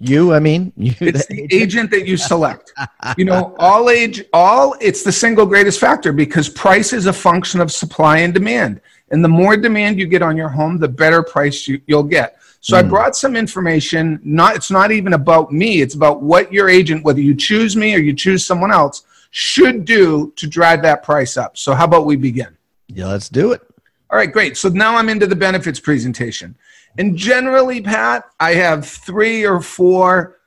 You, 0.00 0.32
I 0.32 0.38
mean, 0.38 0.72
you, 0.76 0.94
it's 1.00 1.26
the 1.26 1.42
agent? 1.42 1.52
agent 1.52 1.90
that 1.90 2.06
you 2.06 2.16
select. 2.32 2.72
you 3.16 3.24
know, 3.24 3.54
all 3.58 3.90
age, 3.90 4.24
all, 4.32 4.76
it's 4.80 5.02
the 5.02 5.12
single 5.12 5.46
greatest 5.46 5.80
factor 5.80 6.12
because 6.12 6.48
price 6.48 6.92
is 6.92 7.06
a 7.06 7.12
function 7.12 7.60
of 7.60 7.72
supply 7.72 8.18
and 8.18 8.32
demand. 8.32 8.80
And 9.10 9.24
the 9.24 9.28
more 9.28 9.56
demand 9.56 9.98
you 9.98 10.06
get 10.06 10.22
on 10.22 10.36
your 10.36 10.48
home, 10.48 10.78
the 10.78 10.88
better 10.88 11.22
price 11.22 11.66
you, 11.66 11.80
will 11.88 12.02
get. 12.02 12.36
So 12.60 12.76
mm. 12.76 12.80
I 12.80 12.82
hmm. 12.82 12.90
brought 12.90 13.16
some 13.16 13.36
information. 13.36 14.20
Not, 14.22 14.54
it's 14.54 14.70
not 14.70 14.92
even 14.92 15.14
about 15.14 15.52
me. 15.52 15.80
It's 15.80 15.94
about 15.94 16.22
what 16.22 16.52
your 16.52 16.68
agent, 16.68 17.04
whether 17.04 17.20
you 17.20 17.34
choose 17.34 17.74
me 17.74 17.94
or 17.94 17.98
you 17.98 18.14
choose 18.14 18.44
someone 18.44 18.70
else, 18.70 19.04
should 19.30 19.84
do 19.84 20.32
to 20.36 20.46
drive 20.46 20.82
that 20.82 21.02
price 21.02 21.36
up. 21.36 21.56
So 21.56 21.74
how 21.74 21.84
about 21.84 22.06
we 22.06 22.16
begin? 22.16 22.56
Yeah, 22.88 23.06
let's 23.06 23.28
do 23.28 23.52
it. 23.52 23.62
All 24.10 24.18
right, 24.18 24.32
great. 24.32 24.56
So 24.56 24.68
now 24.68 24.96
I'm 24.96 25.08
into 25.08 25.26
the 25.26 25.36
benefits 25.36 25.80
presentation. 25.80 26.56
And 26.96 27.16
generally, 27.16 27.80
Pat, 27.80 28.24
I 28.40 28.54
have 28.54 28.86
three 28.86 29.46
or 29.46 29.60
four 29.60 30.38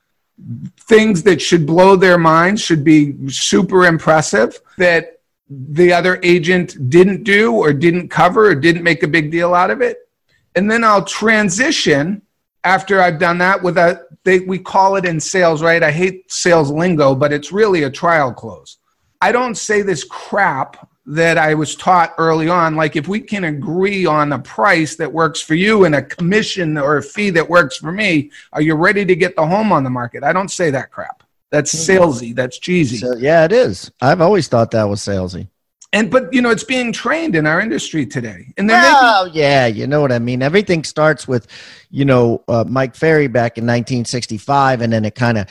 things 0.80 1.22
that 1.22 1.40
should 1.40 1.66
blow 1.66 1.96
their 1.96 2.18
minds, 2.18 2.60
should 2.60 2.82
be 2.82 3.14
super 3.28 3.86
impressive 3.86 4.60
that 4.78 5.20
the 5.48 5.92
other 5.92 6.18
agent 6.22 6.90
didn't 6.90 7.24
do 7.24 7.52
or 7.52 7.72
didn't 7.72 8.08
cover 8.08 8.46
or 8.46 8.54
didn't 8.54 8.82
make 8.82 9.02
a 9.02 9.08
big 9.08 9.30
deal 9.30 9.54
out 9.54 9.70
of 9.70 9.80
it. 9.80 10.08
And 10.54 10.70
then 10.70 10.82
I'll 10.82 11.04
transition 11.04 12.22
after 12.64 13.00
I've 13.00 13.18
done 13.18 13.38
that 13.38 13.62
with 13.62 13.78
a, 13.78 14.06
they, 14.24 14.40
we 14.40 14.58
call 14.58 14.96
it 14.96 15.04
in 15.04 15.20
sales, 15.20 15.62
right? 15.62 15.82
I 15.82 15.90
hate 15.90 16.30
sales 16.30 16.70
lingo, 16.70 17.14
but 17.14 17.32
it's 17.32 17.52
really 17.52 17.82
a 17.84 17.90
trial 17.90 18.32
close. 18.32 18.78
I 19.20 19.32
don't 19.32 19.56
say 19.56 19.82
this 19.82 20.04
crap 20.04 20.88
that 21.06 21.36
I 21.36 21.54
was 21.54 21.74
taught 21.74 22.14
early 22.18 22.48
on. 22.48 22.76
Like, 22.76 22.96
if 22.96 23.08
we 23.08 23.20
can 23.20 23.44
agree 23.44 24.06
on 24.06 24.32
a 24.32 24.38
price 24.38 24.96
that 24.96 25.12
works 25.12 25.40
for 25.40 25.54
you 25.54 25.84
and 25.84 25.94
a 25.94 26.02
commission 26.02 26.78
or 26.78 26.98
a 26.98 27.02
fee 27.02 27.30
that 27.30 27.48
works 27.48 27.76
for 27.76 27.90
me, 27.90 28.30
are 28.52 28.62
you 28.62 28.74
ready 28.74 29.04
to 29.04 29.16
get 29.16 29.34
the 29.34 29.46
home 29.46 29.72
on 29.72 29.84
the 29.84 29.90
market? 29.90 30.22
I 30.22 30.32
don't 30.32 30.50
say 30.50 30.70
that 30.70 30.90
crap. 30.90 31.22
That's 31.50 31.74
mm-hmm. 31.74 32.02
salesy. 32.02 32.34
That's 32.34 32.58
cheesy. 32.58 32.98
So, 32.98 33.16
yeah, 33.16 33.44
it 33.44 33.52
is. 33.52 33.90
I've 34.00 34.20
always 34.20 34.48
thought 34.48 34.70
that 34.70 34.84
was 34.84 35.00
salesy. 35.00 35.48
And 35.94 36.10
but 36.10 36.32
you 36.32 36.40
know 36.40 36.48
it's 36.48 36.64
being 36.64 36.90
trained 36.90 37.36
in 37.36 37.46
our 37.46 37.60
industry 37.60 38.06
today. 38.06 38.52
And 38.56 38.68
then 38.70 38.82
oh 38.82 39.28
yeah, 39.32 39.66
you 39.66 39.86
know 39.86 40.00
what 40.00 40.10
I 40.10 40.18
mean. 40.18 40.40
Everything 40.40 40.84
starts 40.84 41.28
with, 41.28 41.46
you 41.90 42.06
know, 42.06 42.42
uh, 42.48 42.64
Mike 42.66 42.94
Ferry 42.94 43.26
back 43.26 43.58
in 43.58 43.64
1965, 43.64 44.80
and 44.80 44.92
then 44.92 45.04
it 45.04 45.14
kind 45.14 45.36
of, 45.36 45.46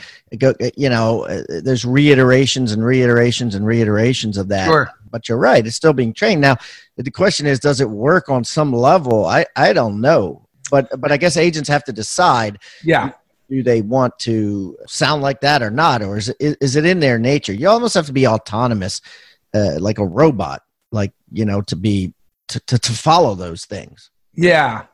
you 0.75 0.89
know, 0.89 1.25
uh, 1.25 1.43
there's 1.63 1.85
reiterations 1.85 2.71
and 2.71 2.83
reiterations 2.83 3.53
and 3.53 3.67
reiterations 3.67 4.37
of 4.37 4.47
that. 4.47 4.65
Sure 4.65 4.91
but 5.11 5.29
you're 5.29 5.37
right; 5.37 5.67
it's 5.67 5.75
still 5.75 5.93
being 5.93 6.13
trained. 6.13 6.41
Now, 6.41 6.57
the 6.95 7.11
question 7.11 7.45
is, 7.45 7.59
does 7.59 7.81
it 7.81 7.89
work 7.89 8.29
on 8.29 8.43
some 8.43 8.73
level? 8.73 9.25
I 9.25 9.45
I 9.55 9.73
don't 9.73 10.01
know, 10.01 10.47
but 10.71 10.89
but 10.99 11.11
I 11.11 11.17
guess 11.17 11.37
agents 11.37 11.69
have 11.69 11.83
to 11.83 11.93
decide. 11.93 12.59
Yeah. 12.83 13.11
Do 13.49 13.61
they 13.61 13.81
want 13.81 14.17
to 14.19 14.77
sound 14.87 15.21
like 15.21 15.41
that 15.41 15.61
or 15.61 15.69
not, 15.69 16.01
or 16.01 16.17
is 16.17 16.29
it 16.29 16.57
is 16.61 16.77
it 16.77 16.85
in 16.85 17.01
their 17.01 17.19
nature? 17.19 17.51
You 17.51 17.67
almost 17.67 17.95
have 17.95 18.05
to 18.05 18.13
be 18.13 18.25
autonomous, 18.25 19.01
uh, 19.53 19.79
like 19.79 19.97
a 19.97 20.05
robot, 20.05 20.63
like 20.91 21.13
you 21.31 21.45
know, 21.45 21.61
to 21.61 21.75
be 21.75 22.13
to, 22.49 22.59
to, 22.61 22.79
to 22.79 22.91
follow 22.91 23.35
those 23.35 23.65
things. 23.65 24.11
Yeah. 24.33 24.85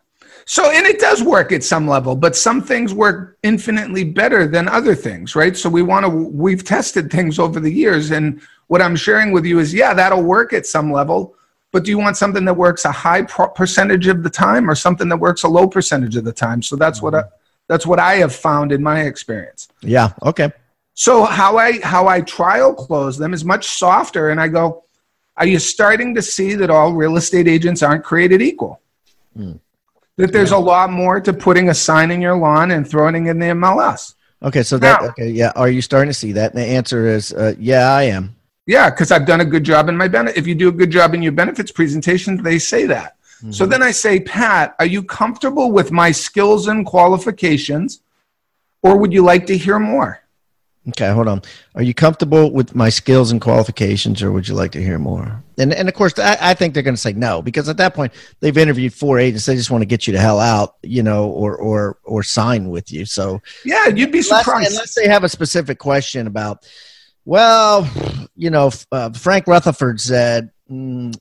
So, 0.45 0.71
and 0.71 0.85
it 0.85 0.99
does 0.99 1.23
work 1.23 1.51
at 1.51 1.63
some 1.63 1.87
level, 1.87 2.15
but 2.15 2.35
some 2.35 2.61
things 2.61 2.93
work 2.93 3.37
infinitely 3.43 4.03
better 4.03 4.47
than 4.47 4.67
other 4.69 4.95
things, 4.95 5.35
right? 5.35 5.57
So, 5.57 5.69
we 5.69 5.81
want 5.81 6.05
to, 6.05 6.09
we've 6.09 6.63
tested 6.63 7.11
things 7.11 7.39
over 7.39 7.59
the 7.59 7.71
years. 7.71 8.11
And 8.11 8.41
what 8.67 8.81
I'm 8.81 8.95
sharing 8.95 9.31
with 9.31 9.45
you 9.45 9.59
is, 9.59 9.73
yeah, 9.73 9.93
that'll 9.93 10.23
work 10.23 10.53
at 10.53 10.65
some 10.65 10.91
level, 10.91 11.35
but 11.71 11.83
do 11.83 11.91
you 11.91 11.97
want 11.97 12.17
something 12.17 12.45
that 12.45 12.53
works 12.53 12.85
a 12.85 12.91
high 12.91 13.23
percentage 13.23 14.07
of 14.07 14.23
the 14.23 14.29
time 14.29 14.69
or 14.69 14.75
something 14.75 15.09
that 15.09 15.17
works 15.17 15.43
a 15.43 15.49
low 15.49 15.67
percentage 15.67 16.15
of 16.15 16.23
the 16.23 16.33
time? 16.33 16.61
So, 16.61 16.75
that's 16.75 17.01
what 17.01 17.13
I, 17.13 17.23
that's 17.67 17.85
what 17.85 17.99
I 17.99 18.15
have 18.15 18.33
found 18.33 18.71
in 18.71 18.81
my 18.81 19.01
experience. 19.01 19.67
Yeah. 19.81 20.13
Okay. 20.23 20.51
So 20.99 21.25
how 21.25 21.57
I 21.57 21.79
how 21.81 22.07
I 22.07 22.21
trial 22.21 22.73
close 22.73 23.19
them 23.19 23.31
is 23.31 23.45
much 23.45 23.67
softer, 23.67 24.31
and 24.31 24.41
I 24.41 24.47
go, 24.47 24.83
are 25.37 25.45
you 25.45 25.59
starting 25.59 26.15
to 26.15 26.23
see 26.23 26.55
that 26.55 26.71
all 26.71 26.91
real 26.93 27.17
estate 27.17 27.47
agents 27.47 27.83
aren't 27.83 28.03
created 28.03 28.41
equal? 28.41 28.81
Mm. 29.37 29.59
That 30.15 30.33
there's 30.33 30.49
yeah. 30.49 30.57
a 30.57 30.59
lot 30.73 30.89
more 30.89 31.21
to 31.21 31.33
putting 31.33 31.69
a 31.69 31.73
sign 31.75 32.09
in 32.09 32.19
your 32.19 32.35
lawn 32.35 32.71
and 32.71 32.89
throwing 32.89 33.27
it 33.27 33.29
in 33.29 33.37
the 33.37 33.45
MLS. 33.45 34.15
Okay, 34.41 34.63
so 34.63 34.79
that 34.79 35.03
now, 35.03 35.09
okay, 35.09 35.29
yeah. 35.29 35.51
Are 35.55 35.69
you 35.69 35.83
starting 35.83 36.09
to 36.09 36.15
see 36.15 36.31
that? 36.31 36.53
And 36.53 36.59
the 36.63 36.65
answer 36.65 37.05
is, 37.05 37.31
uh, 37.31 37.53
yeah, 37.59 37.91
I 37.91 38.03
am. 38.03 38.35
Yeah, 38.65 38.89
because 38.89 39.11
I've 39.11 39.27
done 39.27 39.41
a 39.41 39.45
good 39.45 39.63
job 39.63 39.89
in 39.89 39.97
my 39.97 40.07
benefit. 40.07 40.35
If 40.35 40.47
you 40.47 40.55
do 40.55 40.69
a 40.69 40.71
good 40.71 40.89
job 40.89 41.13
in 41.13 41.21
your 41.21 41.31
benefits 41.31 41.71
presentation, 41.71 42.41
they 42.41 42.57
say 42.57 42.87
that. 42.87 43.17
Mm-hmm. 43.37 43.51
So 43.51 43.67
then 43.67 43.83
I 43.83 43.91
say, 43.91 44.19
Pat, 44.19 44.75
are 44.79 44.87
you 44.87 45.03
comfortable 45.03 45.71
with 45.71 45.91
my 45.91 46.11
skills 46.11 46.67
and 46.67 46.87
qualifications, 46.87 48.01
or 48.81 48.97
would 48.97 49.13
you 49.13 49.21
like 49.21 49.45
to 49.45 49.57
hear 49.57 49.77
more? 49.77 50.23
Okay, 50.89 51.11
hold 51.11 51.27
on. 51.27 51.41
Are 51.75 51.83
you 51.83 51.93
comfortable 51.93 52.51
with 52.51 52.73
my 52.73 52.87
skills 52.87 53.31
and 53.31 53.41
qualifications, 53.41 54.23
or 54.23 54.31
would 54.31 54.47
you 54.47 54.55
like 54.55 54.71
to 54.71 54.81
hear 54.81 54.97
more? 54.97 55.43
And 55.57 55.73
and 55.73 55.89
of 55.89 55.95
course, 55.95 56.17
I, 56.17 56.37
I 56.39 56.53
think 56.53 56.73
they're 56.73 56.83
going 56.83 56.95
to 56.95 57.01
say 57.01 57.11
no 57.11 57.41
because 57.41 57.67
at 57.67 57.77
that 57.77 57.93
point 57.93 58.13
they've 58.39 58.57
interviewed 58.57 58.93
four 58.93 59.19
agents. 59.19 59.45
They 59.45 59.55
just 59.55 59.69
want 59.69 59.81
to 59.81 59.85
get 59.85 60.07
you 60.07 60.13
to 60.13 60.19
hell 60.19 60.39
out, 60.39 60.75
you 60.83 61.03
know, 61.03 61.27
or 61.27 61.57
or 61.57 61.97
or 62.03 62.23
sign 62.23 62.69
with 62.69 62.91
you. 62.91 63.05
So 63.05 63.41
yeah, 63.65 63.87
you'd 63.87 64.13
be 64.13 64.21
surprised 64.21 64.47
unless, 64.47 64.71
unless 64.71 64.95
they 64.95 65.07
have 65.07 65.23
a 65.23 65.29
specific 65.29 65.77
question 65.77 66.27
about. 66.27 66.65
Well, 67.25 67.89
you 68.37 68.49
know, 68.49 68.71
uh, 68.89 69.11
Frank 69.11 69.47
Rutherford 69.47 69.99
said 69.99 70.51
mm, 70.71 71.13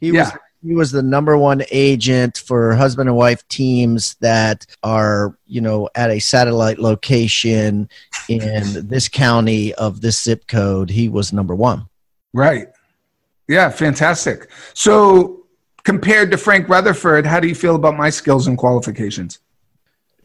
he 0.00 0.10
yeah. 0.10 0.22
was 0.22 0.32
he 0.62 0.74
was 0.74 0.92
the 0.92 1.02
number 1.02 1.36
one 1.36 1.62
agent 1.70 2.38
for 2.38 2.74
husband 2.74 3.08
and 3.08 3.16
wife 3.16 3.46
teams 3.48 4.14
that 4.20 4.66
are 4.82 5.36
you 5.46 5.60
know 5.60 5.88
at 5.94 6.10
a 6.10 6.18
satellite 6.18 6.78
location 6.78 7.88
in 8.28 8.86
this 8.88 9.08
county 9.08 9.74
of 9.74 10.00
this 10.00 10.22
zip 10.22 10.46
code. 10.46 10.90
He 10.90 11.08
was 11.08 11.32
number 11.32 11.54
one. 11.54 11.86
Right. 12.32 12.68
Yeah 13.48 13.70
fantastic. 13.70 14.50
So 14.74 15.44
compared 15.82 16.30
to 16.30 16.36
frank 16.36 16.68
rutherford 16.68 17.24
how 17.24 17.40
do 17.40 17.48
you 17.48 17.54
feel 17.54 17.74
about 17.74 17.96
my 17.96 18.10
skills 18.10 18.46
and 18.46 18.58
qualifications 18.58 19.38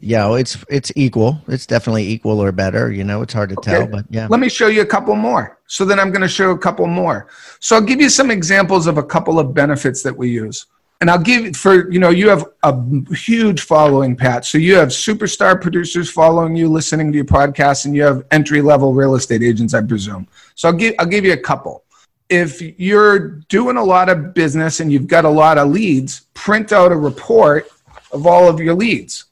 yeah 0.00 0.34
it's 0.36 0.62
it's 0.68 0.92
equal. 0.94 1.40
It's 1.48 1.66
definitely 1.66 2.08
equal 2.08 2.40
or 2.40 2.52
better 2.52 2.92
you 2.92 3.04
know 3.04 3.22
it's 3.22 3.32
hard 3.32 3.50
to 3.50 3.56
okay. 3.56 3.72
tell 3.72 3.86
but 3.86 4.04
yeah. 4.10 4.26
Let 4.28 4.40
me 4.40 4.48
show 4.48 4.68
you 4.68 4.82
a 4.82 4.86
couple 4.86 5.14
more. 5.14 5.58
So 5.66 5.84
then 5.84 5.98
i'm 5.98 6.10
going 6.10 6.22
to 6.22 6.28
show 6.28 6.50
a 6.50 6.58
couple 6.58 6.86
more. 6.86 7.28
So 7.60 7.76
i'll 7.76 7.82
give 7.82 8.00
you 8.00 8.08
some 8.08 8.30
examples 8.30 8.86
of 8.86 8.98
a 8.98 9.02
couple 9.02 9.38
of 9.38 9.54
benefits 9.54 10.02
that 10.02 10.16
we 10.16 10.28
use. 10.28 10.66
And 11.00 11.10
i'll 11.10 11.18
give 11.18 11.56
for 11.56 11.90
you 11.90 11.98
know 11.98 12.10
you 12.10 12.28
have 12.28 12.44
a 12.62 12.74
huge 13.14 13.62
following 13.62 14.16
pat. 14.16 14.44
So 14.44 14.58
you 14.58 14.76
have 14.76 14.88
superstar 14.88 15.60
producers 15.60 16.10
following 16.10 16.56
you 16.56 16.68
listening 16.68 17.12
to 17.12 17.16
your 17.16 17.26
podcast 17.26 17.86
and 17.86 17.94
you 17.94 18.02
have 18.02 18.24
entry 18.30 18.62
level 18.62 18.92
real 18.92 19.14
estate 19.14 19.42
agents 19.42 19.74
i 19.74 19.82
presume. 19.82 20.26
So 20.54 20.68
i'll 20.68 20.74
give 20.74 20.94
i'll 20.98 21.06
give 21.06 21.24
you 21.24 21.32
a 21.32 21.38
couple. 21.38 21.84
If 22.28 22.60
you're 22.60 23.18
doing 23.48 23.76
a 23.76 23.84
lot 23.84 24.08
of 24.08 24.34
business 24.34 24.80
and 24.80 24.90
you've 24.90 25.06
got 25.06 25.24
a 25.24 25.30
lot 25.30 25.58
of 25.58 25.68
leads 25.68 26.22
print 26.34 26.72
out 26.72 26.90
a 26.90 26.96
report 26.96 27.68
of 28.12 28.26
all 28.26 28.48
of 28.48 28.58
your 28.58 28.74
leads 28.74 29.25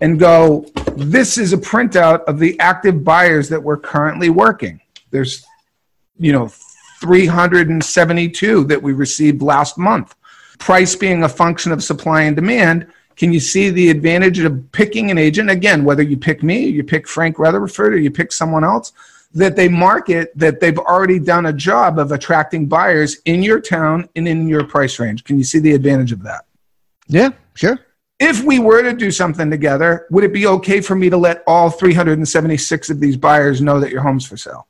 and 0.00 0.18
go, 0.18 0.66
this 0.96 1.38
is 1.38 1.52
a 1.52 1.58
printout 1.58 2.24
of 2.24 2.38
the 2.38 2.58
active 2.60 3.04
buyers 3.04 3.48
that 3.48 3.62
we're 3.62 3.76
currently 3.76 4.30
working. 4.30 4.80
There's, 5.10 5.44
you 6.18 6.32
know, 6.32 6.50
372 7.00 8.64
that 8.64 8.82
we 8.82 8.92
received 8.92 9.42
last 9.42 9.78
month. 9.78 10.14
Price 10.58 10.96
being 10.96 11.22
a 11.22 11.28
function 11.28 11.72
of 11.72 11.82
supply 11.82 12.22
and 12.22 12.34
demand. 12.34 12.86
Can 13.16 13.32
you 13.32 13.40
see 13.40 13.70
the 13.70 13.90
advantage 13.90 14.38
of 14.40 14.70
picking 14.72 15.10
an 15.10 15.18
agent? 15.18 15.50
Again, 15.50 15.84
whether 15.84 16.02
you 16.02 16.16
pick 16.16 16.42
me, 16.42 16.66
you 16.66 16.82
pick 16.82 17.06
Frank 17.06 17.38
Rutherford, 17.38 17.94
or 17.94 17.98
you 17.98 18.10
pick 18.10 18.32
someone 18.32 18.64
else, 18.64 18.92
that 19.34 19.56
they 19.56 19.68
market 19.68 20.32
that 20.36 20.60
they've 20.60 20.78
already 20.78 21.18
done 21.18 21.46
a 21.46 21.52
job 21.52 21.98
of 21.98 22.12
attracting 22.12 22.66
buyers 22.66 23.18
in 23.26 23.42
your 23.42 23.60
town 23.60 24.08
and 24.16 24.26
in 24.26 24.48
your 24.48 24.64
price 24.64 24.98
range. 24.98 25.24
Can 25.24 25.38
you 25.38 25.44
see 25.44 25.58
the 25.58 25.72
advantage 25.72 26.12
of 26.12 26.22
that? 26.22 26.46
Yeah, 27.08 27.30
sure 27.54 27.85
if 28.18 28.42
we 28.42 28.58
were 28.58 28.82
to 28.82 28.92
do 28.92 29.10
something 29.10 29.50
together, 29.50 30.06
would 30.10 30.24
it 30.24 30.32
be 30.32 30.46
okay 30.46 30.80
for 30.80 30.94
me 30.94 31.10
to 31.10 31.16
let 31.16 31.42
all 31.46 31.70
376 31.70 32.90
of 32.90 33.00
these 33.00 33.16
buyers 33.16 33.60
know 33.60 33.80
that 33.80 33.90
your 33.90 34.02
home's 34.02 34.26
for 34.26 34.36
sale? 34.36 34.66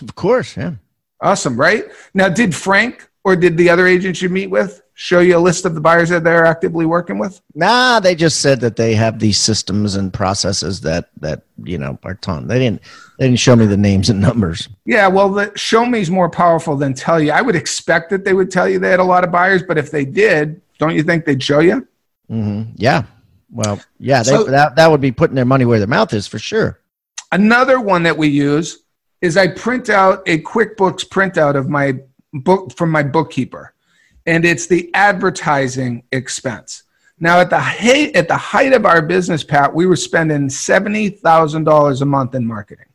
Of 0.00 0.14
course, 0.14 0.56
yeah. 0.56 0.74
Awesome, 1.20 1.58
right? 1.58 1.84
Now, 2.14 2.28
did 2.28 2.54
Frank 2.54 3.08
or 3.24 3.36
did 3.36 3.56
the 3.56 3.70
other 3.70 3.86
agents 3.86 4.22
you 4.22 4.28
meet 4.28 4.48
with 4.48 4.82
show 4.94 5.20
you 5.20 5.36
a 5.36 5.38
list 5.38 5.64
of 5.66 5.74
the 5.74 5.80
buyers 5.80 6.08
that 6.08 6.24
they're 6.24 6.44
actively 6.44 6.86
working 6.86 7.18
with? 7.18 7.40
Nah, 7.54 8.00
they 8.00 8.14
just 8.14 8.40
said 8.40 8.60
that 8.60 8.76
they 8.76 8.94
have 8.94 9.18
these 9.18 9.38
systems 9.38 9.94
and 9.94 10.12
processes 10.12 10.80
that 10.82 11.10
that 11.20 11.42
you 11.62 11.78
know 11.78 11.98
are 12.02 12.14
ton. 12.14 12.46
They 12.46 12.58
didn't 12.58 12.82
they 13.18 13.26
didn't 13.26 13.38
show 13.38 13.56
me 13.56 13.66
the 13.66 13.76
names 13.76 14.10
and 14.10 14.20
numbers. 14.20 14.68
Yeah, 14.84 15.08
well, 15.08 15.30
the 15.30 15.52
show 15.56 15.86
me 15.86 16.00
is 16.00 16.10
more 16.10 16.30
powerful 16.30 16.76
than 16.76 16.94
tell 16.94 17.20
you. 17.20 17.32
I 17.32 17.42
would 17.42 17.56
expect 17.56 18.10
that 18.10 18.24
they 18.24 18.34
would 18.34 18.50
tell 18.50 18.68
you 18.68 18.78
they 18.78 18.90
had 18.90 19.00
a 19.00 19.04
lot 19.04 19.24
of 19.24 19.30
buyers, 19.30 19.62
but 19.62 19.78
if 19.78 19.90
they 19.90 20.04
did, 20.04 20.60
don't 20.78 20.94
you 20.94 21.02
think 21.02 21.24
they'd 21.24 21.42
show 21.42 21.60
you? 21.60 21.86
Mm-hmm. 22.30 22.72
Yeah. 22.76 23.04
Well, 23.50 23.80
yeah, 23.98 24.22
they, 24.22 24.30
so, 24.32 24.44
that, 24.44 24.76
that 24.76 24.90
would 24.90 25.00
be 25.00 25.12
putting 25.12 25.36
their 25.36 25.44
money 25.44 25.64
where 25.64 25.78
their 25.78 25.86
mouth 25.86 26.12
is 26.12 26.26
for 26.26 26.38
sure. 26.38 26.80
Another 27.32 27.80
one 27.80 28.02
that 28.02 28.16
we 28.16 28.28
use 28.28 28.84
is 29.20 29.36
I 29.36 29.48
print 29.48 29.88
out 29.88 30.22
a 30.26 30.42
QuickBooks 30.42 31.08
printout 31.08 31.56
of 31.56 31.68
my 31.68 31.94
book 32.32 32.76
from 32.76 32.90
my 32.90 33.02
bookkeeper, 33.02 33.74
and 34.26 34.44
it's 34.44 34.66
the 34.66 34.90
advertising 34.94 36.02
expense. 36.12 36.82
Now, 37.18 37.40
at 37.40 37.48
the 37.48 37.58
height, 37.58 38.14
at 38.14 38.28
the 38.28 38.36
height 38.36 38.72
of 38.72 38.84
our 38.84 39.00
business, 39.00 39.42
Pat, 39.42 39.72
we 39.74 39.86
were 39.86 39.96
spending 39.96 40.50
seventy 40.50 41.08
thousand 41.08 41.64
dollars 41.64 42.02
a 42.02 42.06
month 42.06 42.34
in 42.34 42.44
marketing. 42.44 42.86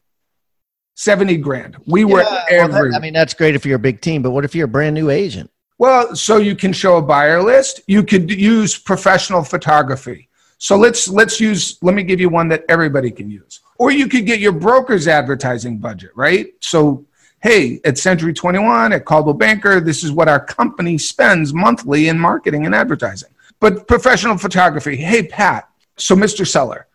Seventy 0.96 1.38
grand. 1.38 1.78
We 1.88 2.02
yeah, 2.02 2.06
were 2.06 2.26
every. 2.50 2.74
Well, 2.74 2.92
that, 2.92 2.98
I 2.98 3.00
mean, 3.00 3.14
that's 3.14 3.34
great 3.34 3.56
if 3.56 3.66
you're 3.66 3.78
a 3.78 3.80
big 3.80 4.02
team, 4.02 4.22
but 4.22 4.32
what 4.32 4.46
if 4.46 4.54
you're 4.54 4.66
a 4.66 4.70
brand 4.70 4.94
new 4.94 5.10
agent? 5.10 5.50
Well, 5.82 6.16
so 6.16 6.38
you 6.38 6.56
can 6.56 6.74
show 6.74 6.98
a 6.98 7.02
buyer 7.02 7.42
list. 7.42 7.82
You 7.88 8.04
could 8.04 8.30
use 8.30 8.78
professional 8.78 9.44
photography. 9.44 10.30
So 10.60 10.78
let's 10.78 11.08
let's 11.08 11.40
use. 11.40 11.80
Let 11.82 11.96
me 11.96 12.04
give 12.04 12.20
you 12.20 12.30
one 12.30 12.50
that 12.50 12.66
everybody 12.70 13.10
can 13.10 13.32
use. 13.32 13.62
Or 13.80 13.90
you 13.90 14.08
could 14.08 14.28
get 14.28 14.40
your 14.40 14.52
broker's 14.52 15.08
advertising 15.08 15.80
budget, 15.80 16.12
right? 16.14 16.54
So 16.60 17.08
hey, 17.42 17.82
at 17.84 17.98
Century 17.98 18.32
21, 18.32 18.94
at 18.94 19.06
Coldwell 19.06 19.34
Banker, 19.34 19.80
this 19.80 20.04
is 20.04 20.12
what 20.12 20.30
our 20.30 20.40
company 20.40 21.00
spends 21.00 21.52
monthly 21.52 22.10
in 22.10 22.20
marketing 22.20 22.68
and 22.68 22.76
advertising. 22.76 23.32
But 23.60 23.88
professional 23.88 24.38
photography, 24.38 24.98
hey, 24.98 25.24
Pat, 25.24 25.68
so 25.98 26.16
Mr. 26.16 26.46
Seller, 26.46 26.86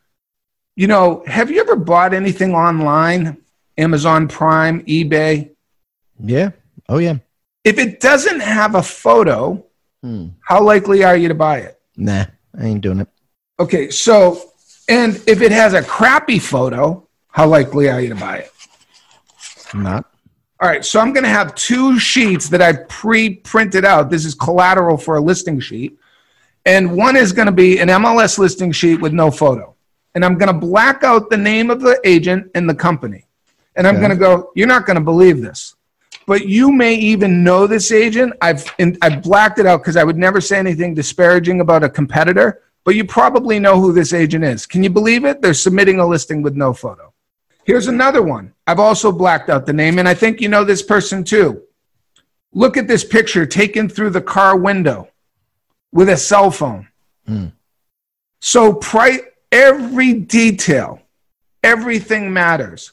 you 0.77 0.87
know, 0.87 1.25
have 1.27 1.51
you 1.51 1.61
ever 1.61 1.75
bought 1.75 2.15
anything 2.15 2.55
online? 2.55 3.39
Amazon 3.77 4.29
Prime, 4.29 4.85
eBay? 4.85 5.51
Yeah. 6.21 6.51
Oh, 6.89 6.99
yeah. 6.99 7.19
If 7.67 7.81
it 7.81 7.99
doesn't 7.99 8.39
have 8.39 8.77
a 8.77 8.83
photo, 8.83 9.67
hmm. 10.01 10.29
how 10.41 10.63
likely 10.63 11.03
are 11.03 11.17
you 11.17 11.27
to 11.27 11.35
buy 11.35 11.59
it? 11.59 11.81
Nah, 11.97 12.27
I 12.57 12.65
ain't 12.65 12.81
doing 12.81 13.01
it. 13.01 13.09
Okay, 13.59 13.91
so, 13.91 14.53
and 14.89 15.17
if 15.27 15.43
it 15.43 15.51
has 15.51 15.75
a 15.75 15.83
crappy 15.83 16.39
photo, 16.39 17.09
how 17.27 17.49
likely 17.49 17.91
are 17.91 18.01
you 18.01 18.11
to 18.11 18.15
buy 18.15 18.37
it? 18.37 18.53
Not. 19.75 20.09
All 20.61 20.69
right, 20.69 20.85
so 20.85 21.01
I'm 21.01 21.13
going 21.13 21.25
to 21.25 21.29
have 21.29 21.57
two 21.57 21.99
sheets 21.99 22.49
that 22.51 22.63
I 22.63 22.75
pre 22.89 23.35
printed 23.35 23.85
out. 23.85 24.11
This 24.11 24.25
is 24.25 24.37
collateral 24.37 24.97
for 24.97 25.17
a 25.17 25.21
listing 25.21 25.59
sheet. 25.59 25.99
And 26.67 26.97
one 26.97 27.17
is 27.17 27.33
going 27.33 27.47
to 27.47 27.53
be 27.53 27.81
an 27.81 27.89
MLS 27.89 28.39
listing 28.39 28.71
sheet 28.71 29.01
with 29.01 29.13
no 29.13 29.33
photo. 29.33 29.75
And 30.15 30.25
I'm 30.25 30.39
going 30.39 30.53
to 30.53 30.59
black 30.59 31.03
out 31.03 31.31
the 31.31 31.37
name 31.37 31.71
of 31.71 31.81
the 31.81 32.01
agent 32.05 32.49
and 32.55 32.71
the 32.71 32.75
company. 32.77 33.27
And 33.75 33.89
I'm 33.89 33.97
okay. 33.97 34.07
going 34.07 34.11
to 34.13 34.17
go, 34.17 34.53
you're 34.55 34.69
not 34.69 34.87
going 34.87 34.97
to 34.97 35.05
believe 35.05 35.43
this 35.43 35.76
but 36.27 36.49
you 36.49 36.73
may 36.73 36.95
even 36.95 37.45
know 37.45 37.67
this 37.67 37.93
agent. 37.93 38.35
I've 38.43 38.73
in, 38.79 38.99
I've 39.01 39.23
blacked 39.23 39.59
it 39.59 39.67
out 39.67 39.81
because 39.83 39.97
I 39.97 40.05
would 40.05 40.17
never 40.17 40.41
say 40.41 40.59
anything 40.59 40.93
disparaging 40.95 41.61
about 41.61 41.85
a 41.85 41.89
competitor, 41.89 42.63
but 42.85 42.97
you 42.97 43.05
probably 43.05 43.59
know 43.59 43.81
who 43.81 43.93
this 43.93 44.13
agent 44.13 44.45
is. 44.45 44.67
Can 44.67 44.83
you 44.83 44.91
believe 44.91 45.25
it? 45.25 45.41
They're 45.41 45.55
submitting 45.55 46.01
a 46.01 46.07
listing 46.07 46.43
with 46.43 46.57
no 46.57 46.73
photo. 46.73 47.13
Here's 47.65 47.87
another 47.87 48.23
one. 48.23 48.53
I've 48.67 48.81
also 48.81 49.11
blacked 49.11 49.51
out 49.51 49.67
the 49.67 49.73
name, 49.73 49.99
and 49.99 50.09
I 50.09 50.15
think 50.15 50.41
you 50.41 50.49
know 50.49 50.65
this 50.65 50.83
person 50.83 51.25
too. 51.25 51.63
Look 52.53 52.77
at 52.77 52.89
this 52.89 53.05
picture 53.05 53.47
taken 53.47 53.89
through 53.89 54.11
the 54.11 54.21
car 54.21 54.57
window 54.57 55.09
with 55.93 56.09
a 56.09 56.17
cell 56.17 56.51
phone. 56.51 56.89
Mm. 57.29 57.53
So, 58.41 58.73
pri- 58.73 59.21
every 59.51 60.15
detail, 60.15 61.03
everything 61.63 62.33
matters 62.33 62.93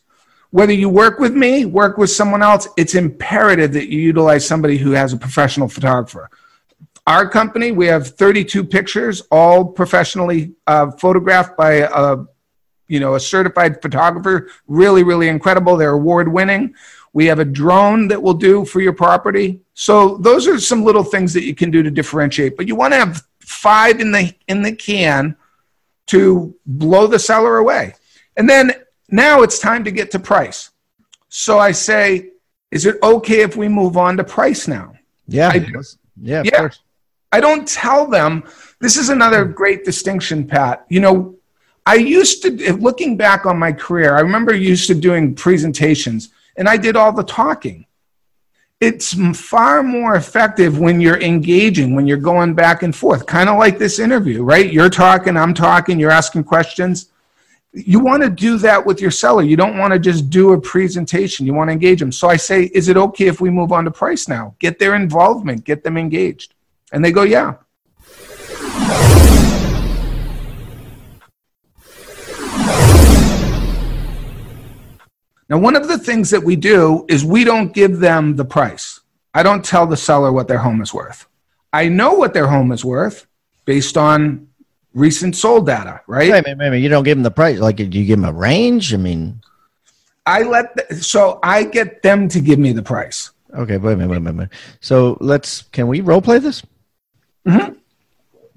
whether 0.54 0.72
you 0.72 0.88
work 0.88 1.18
with 1.18 1.34
me, 1.34 1.66
work 1.66 1.98
with 1.98 2.12
someone 2.12 2.44
else, 2.44 2.68
it's 2.78 2.94
imperative 2.94 3.74
that 3.74 3.92
you 3.92 4.00
utilize 4.00 4.48
somebody 4.48 4.78
who 4.78 4.92
has 4.92 5.12
a 5.12 5.18
professional 5.18 5.68
photographer. 5.68 6.30
Our 7.08 7.28
company, 7.28 7.72
we 7.72 7.88
have 7.88 8.10
32 8.10 8.64
pictures, 8.64 9.24
all 9.32 9.66
professionally 9.66 10.54
uh, 10.68 10.92
photographed 10.92 11.58
by 11.58 11.88
a, 11.92 12.18
you 12.88 13.00
know, 13.00 13.16
a 13.16 13.20
certified 13.20 13.82
photographer. 13.82 14.48
Really, 14.68 15.02
really 15.02 15.28
incredible. 15.28 15.76
They're 15.76 15.90
award 15.90 16.32
winning. 16.32 16.76
We 17.14 17.26
have 17.26 17.40
a 17.40 17.46
drone 17.46 18.08
that 18.10 18.22
will 18.22 18.36
do 18.36 18.64
for 18.64 18.80
your 18.80 18.94
property. 18.94 19.60
So 19.74 20.18
those 20.18 20.48
are 20.48 20.60
some 20.60 20.84
little 20.84 21.04
things 21.04 21.34
that 21.34 21.46
you 21.46 21.56
can 21.56 21.72
do 21.72 21.82
to 21.82 21.90
differentiate. 21.90 22.58
But 22.58 22.68
you 22.68 22.76
want 22.76 22.94
to 22.94 23.00
have 23.00 23.24
five 23.40 24.00
in 24.00 24.12
the 24.12 24.32
in 24.48 24.62
the 24.62 24.76
can 24.76 25.36
to 26.08 26.56
blow 26.68 27.08
the 27.08 27.18
seller 27.18 27.58
away. 27.58 27.96
And 28.38 28.48
then 28.48 28.74
now 29.14 29.44
it's 29.44 29.60
time 29.60 29.84
to 29.84 29.92
get 29.92 30.10
to 30.12 30.20
price. 30.20 30.72
So 31.30 31.60
I 31.60 31.72
say, 31.72 32.32
is 32.72 32.88
it 32.88 32.98
okay 33.04 33.42
if 33.42 33.56
we 33.56 33.68
move 33.68 33.96
on 33.96 34.18
to 34.18 34.24
price 34.24 34.68
now? 34.68 34.94
Yeah. 35.28 35.50
I, 35.50 35.66
yeah. 36.20 36.42
yeah. 36.44 36.70
I 37.32 37.40
don't 37.40 37.68
tell 37.68 38.08
them. 38.08 38.44
This 38.80 38.98
is 38.98 39.10
another 39.10 39.46
great 39.46 39.86
distinction, 39.86 40.48
Pat. 40.48 40.86
You 40.90 41.00
know, 41.00 41.36
I 41.86 41.96
used 41.96 42.42
to, 42.42 42.74
looking 42.78 43.16
back 43.16 43.46
on 43.46 43.60
my 43.60 43.72
career, 43.72 44.18
I 44.18 44.22
remember 44.22 44.54
used 44.56 44.88
to 44.88 44.96
doing 44.96 45.36
presentations 45.36 46.30
and 46.58 46.68
I 46.68 46.78
did 46.78 46.96
all 46.96 47.14
the 47.14 47.24
talking. 47.24 47.86
It's 48.82 49.14
far 49.40 49.84
more 49.84 50.16
effective 50.16 50.80
when 50.80 51.00
you're 51.00 51.22
engaging, 51.22 51.96
when 51.96 52.08
you're 52.08 52.18
going 52.18 52.56
back 52.56 52.82
and 52.82 52.96
forth, 52.96 53.28
kind 53.28 53.48
of 53.48 53.58
like 53.60 53.78
this 53.78 54.00
interview, 54.00 54.44
right? 54.44 54.74
You're 54.74 54.90
talking, 54.90 55.38
I'm 55.38 55.54
talking, 55.54 56.00
you're 56.00 56.12
asking 56.12 56.46
questions. 56.46 57.12
You 57.76 58.00
want 58.00 58.22
to 58.22 58.30
do 58.30 58.60
that 58.60 58.86
with 58.86 59.02
your 59.02 59.10
seller. 59.10 59.42
You 59.42 59.58
don't 59.58 59.80
want 59.80 59.94
to 59.94 60.00
just 60.00 60.30
do 60.30 60.54
a 60.54 60.62
presentation. 60.62 61.48
You 61.48 61.56
want 61.56 61.70
to 61.70 61.72
engage 61.72 62.00
them. 62.00 62.12
So 62.12 62.30
I 62.30 62.38
say, 62.38 62.66
is 62.66 62.88
it 62.88 62.98
okay 62.98 63.26
if 63.26 63.42
we 63.42 63.50
move 63.50 63.72
on 63.72 63.86
to 63.86 63.92
price 63.92 64.28
now? 64.28 64.56
Get 64.60 64.78
their 64.78 64.94
involvement, 64.94 65.66
get 65.66 65.84
them 65.84 65.98
engaged. 65.98 66.54
And 66.92 67.04
they 67.04 67.12
go, 67.12 67.24
yeah. 67.24 67.56
Now, 75.50 75.58
one 75.58 75.76
of 75.76 75.88
the 75.88 75.98
things 75.98 76.30
that 76.30 76.44
we 76.44 76.56
do 76.56 77.06
is 77.10 77.26
we 77.26 77.44
don't 77.44 77.74
give 77.74 78.00
them 78.00 78.36
the 78.36 78.46
price. 78.46 79.00
I 79.34 79.42
don't 79.42 79.66
tell 79.66 79.88
the 79.88 79.98
seller 79.98 80.32
what 80.32 80.48
their 80.48 80.60
home 80.60 80.80
is 80.80 80.94
worth. 80.94 81.28
I 81.72 81.90
know 81.90 82.14
what 82.14 82.36
their 82.36 82.48
home 82.48 82.72
is 82.72 82.86
worth 82.86 83.26
based 83.66 83.98
on 83.98 84.50
recent 84.94 85.36
sold 85.36 85.66
data, 85.66 86.02
right? 86.08 86.32
Wait, 86.32 86.46
wait, 86.46 86.58
wait, 86.58 86.80
you 86.80 86.90
don't 86.90 87.04
give 87.04 87.18
them 87.18 87.24
the 87.24 87.32
price. 87.32 87.60
Like, 87.60 87.78
do 87.78 87.84
you 87.84 88.06
give 88.06 88.20
them 88.20 88.26
a 88.26 88.34
range? 88.34 88.94
I 88.94 88.98
mean, 88.98 89.42
I 90.26 90.44
let 90.44 90.76
the, 90.76 90.96
so 90.96 91.40
I 91.44 91.64
get 91.64 92.02
them 92.02 92.28
to 92.30 92.40
give 92.40 92.60
me 92.60 92.72
the 92.72 92.84
price. 92.84 93.32
Okay, 93.54 93.78
wait 93.78 93.94
a 93.94 93.96
minute, 93.98 94.10
wait 94.10 94.18
a 94.18 94.20
minute. 94.20 94.24
Wait 94.24 94.30
a 94.30 94.34
minute. 94.34 94.50
So 94.82 95.18
let's 95.20 95.64
can 95.64 95.88
we 95.88 96.02
role 96.02 96.22
play 96.22 96.40
this? 96.40 96.64
Mm-hmm. 97.48 97.74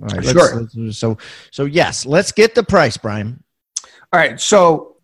All 0.03 0.09
right, 0.09 0.25
sure. 0.25 0.61
Let's, 0.61 0.75
let's, 0.75 0.99
so 0.99 1.19
so 1.51 1.65
yes, 1.65 2.07
let's 2.07 2.33
get 2.33 2.55
the 2.55 2.63
price, 2.63 2.97
Brian. 2.97 3.43
All 4.13 4.21
right, 4.21 4.41
so 4.41 4.97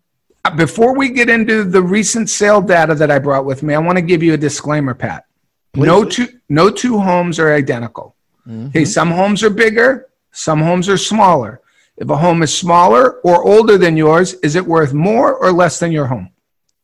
uh, 0.45 0.55
before 0.55 0.95
we 0.95 1.09
get 1.09 1.29
into 1.29 1.63
the 1.63 1.81
recent 1.81 2.29
sale 2.29 2.61
data 2.61 2.95
that 2.95 3.11
I 3.11 3.19
brought 3.19 3.45
with 3.45 3.63
me, 3.63 3.73
I 3.73 3.79
want 3.79 3.97
to 3.97 4.01
give 4.01 4.23
you 4.23 4.33
a 4.33 4.37
disclaimer, 4.37 4.93
Pat. 4.93 5.25
Please. 5.73 5.85
No 5.85 6.05
two 6.05 6.27
no 6.49 6.69
two 6.69 6.99
homes 6.99 7.39
are 7.39 7.53
identical. 7.53 8.15
Mhm. 8.47 8.69
Okay, 8.69 8.85
some 8.85 9.11
homes 9.11 9.43
are 9.43 9.49
bigger, 9.49 10.07
some 10.33 10.59
homes 10.61 10.89
are 10.89 10.97
smaller. 10.97 11.61
If 11.95 12.09
a 12.09 12.17
home 12.17 12.41
is 12.43 12.53
smaller 12.55 13.19
or 13.21 13.43
older 13.43 13.77
than 13.77 13.95
yours, 13.95 14.33
is 14.35 14.55
it 14.55 14.65
worth 14.65 14.93
more 14.93 15.35
or 15.35 15.51
less 15.51 15.79
than 15.79 15.91
your 15.91 16.07
home? 16.07 16.29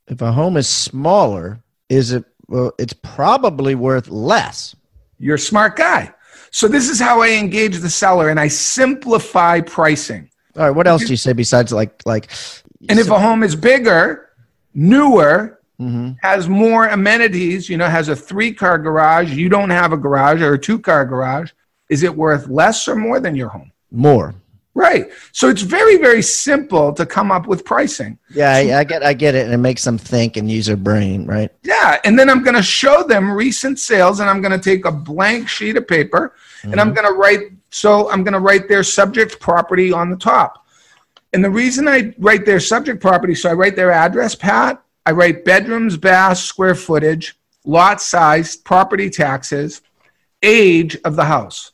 If 0.07 0.21
a 0.21 0.31
home 0.31 0.55
is 0.55 0.67
smaller, 0.67 1.59
is 1.89 2.11
it? 2.11 2.23
Well, 2.47 2.71
it's 2.79 2.93
probably 2.93 3.75
worth 3.75 4.07
less. 4.07 4.75
You're 5.19 5.35
a 5.35 5.39
smart 5.39 5.75
guy. 5.75 6.13
So 6.51 6.67
this 6.67 6.89
is 6.89 6.99
how 6.99 7.21
I 7.21 7.31
engage 7.31 7.77
the 7.77 7.89
seller 7.89 8.29
and 8.29 8.39
I 8.39 8.47
simplify 8.47 9.61
pricing. 9.61 10.29
All 10.55 10.63
right. 10.63 10.71
What 10.71 10.87
else 10.87 11.03
do 11.03 11.09
you 11.09 11.17
say 11.17 11.33
besides 11.33 11.71
like 11.71 12.01
like? 12.05 12.29
And 12.87 12.97
if 12.99 13.09
a 13.09 13.19
home 13.19 13.43
is 13.43 13.55
bigger, 13.55 14.29
newer, 14.73 15.59
Mhm. 15.79 16.17
has 16.21 16.49
more 16.49 16.87
amenities, 16.87 17.69
you 17.69 17.77
know, 17.77 17.87
has 17.87 18.09
a 18.09 18.15
three 18.15 18.53
car 18.53 18.77
garage, 18.77 19.31
you 19.31 19.47
don't 19.49 19.69
have 19.69 19.93
a 19.93 19.97
garage 19.97 20.41
or 20.41 20.53
a 20.53 20.59
two 20.59 20.77
car 20.79 21.05
garage, 21.05 21.51
is 21.89 22.03
it 22.03 22.15
worth 22.15 22.47
less 22.47 22.87
or 22.87 22.95
more 22.95 23.19
than 23.19 23.35
your 23.35 23.49
home? 23.49 23.71
more. 23.91 24.35
Right. 24.75 25.09
So 25.33 25.49
it's 25.49 25.63
very, 25.63 25.97
very 25.97 26.21
simple 26.21 26.93
to 26.93 27.05
come 27.05 27.31
up 27.31 27.47
with 27.47 27.65
pricing. 27.65 28.17
Yeah, 28.29 28.53
I, 28.53 28.79
I 28.79 28.83
get 28.83 29.03
I 29.03 29.13
get 29.13 29.35
it, 29.35 29.45
and 29.45 29.53
it 29.53 29.57
makes 29.57 29.83
them 29.83 29.97
think 29.97 30.37
and 30.37 30.49
use 30.49 30.67
their 30.67 30.77
brain, 30.77 31.25
right? 31.25 31.51
Yeah. 31.63 31.99
And 32.05 32.17
then 32.17 32.29
I'm 32.29 32.43
going 32.43 32.55
to 32.55 32.63
show 32.63 33.03
them 33.03 33.31
recent 33.31 33.79
sales 33.79 34.19
and 34.19 34.29
I'm 34.29 34.41
going 34.41 34.57
to 34.57 34.63
take 34.63 34.85
a 34.85 34.91
blank 34.91 35.49
sheet 35.49 35.75
of 35.75 35.87
paper 35.87 36.35
and 36.63 36.79
I'm 36.79 36.93
mm-hmm. 36.93 36.95
going 36.95 37.13
to 37.13 37.19
write, 37.19 37.51
so 37.71 38.09
I'm 38.09 38.23
going 38.23 38.33
to 38.33 38.39
write 38.39 38.69
their 38.69 38.83
subject 38.83 39.39
property 39.39 39.91
on 39.91 40.09
the 40.09 40.17
top. 40.17 40.65
And 41.33 41.43
the 41.43 41.49
reason 41.49 41.87
I 41.87 42.13
write 42.17 42.45
their 42.45 42.59
subject 42.59 43.01
property, 43.01 43.35
so 43.35 43.49
I 43.49 43.53
write 43.53 43.75
their 43.75 43.91
address, 43.91 44.33
Pat, 44.33 44.81
I 45.05 45.11
write 45.11 45.45
bedrooms, 45.45 45.97
baths, 45.97 46.41
square 46.41 46.75
footage, 46.75 47.37
lot 47.65 48.01
size, 48.01 48.55
property 48.55 49.09
taxes, 49.09 49.81
age 50.41 50.97
of 51.03 51.15
the 51.15 51.25
house. 51.25 51.71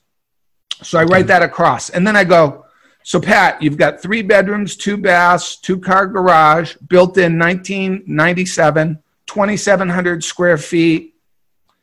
So 0.84 1.00
I 1.00 1.04
write 1.04 1.28
that 1.28 1.42
across. 1.42 1.90
And 1.90 2.06
then 2.06 2.16
I 2.16 2.24
go, 2.24 2.66
so 3.04 3.20
Pat, 3.20 3.62
you've 3.62 3.78
got 3.78 4.02
three 4.02 4.22
bedrooms, 4.22 4.76
two 4.76 4.98
baths, 4.98 5.58
two 5.58 5.80
car 5.80 6.08
garage, 6.08 6.76
built 6.88 7.18
in 7.18 7.38
1997, 7.38 9.00
2,700 9.28 10.24
square 10.24 10.58
feet, 10.58 11.14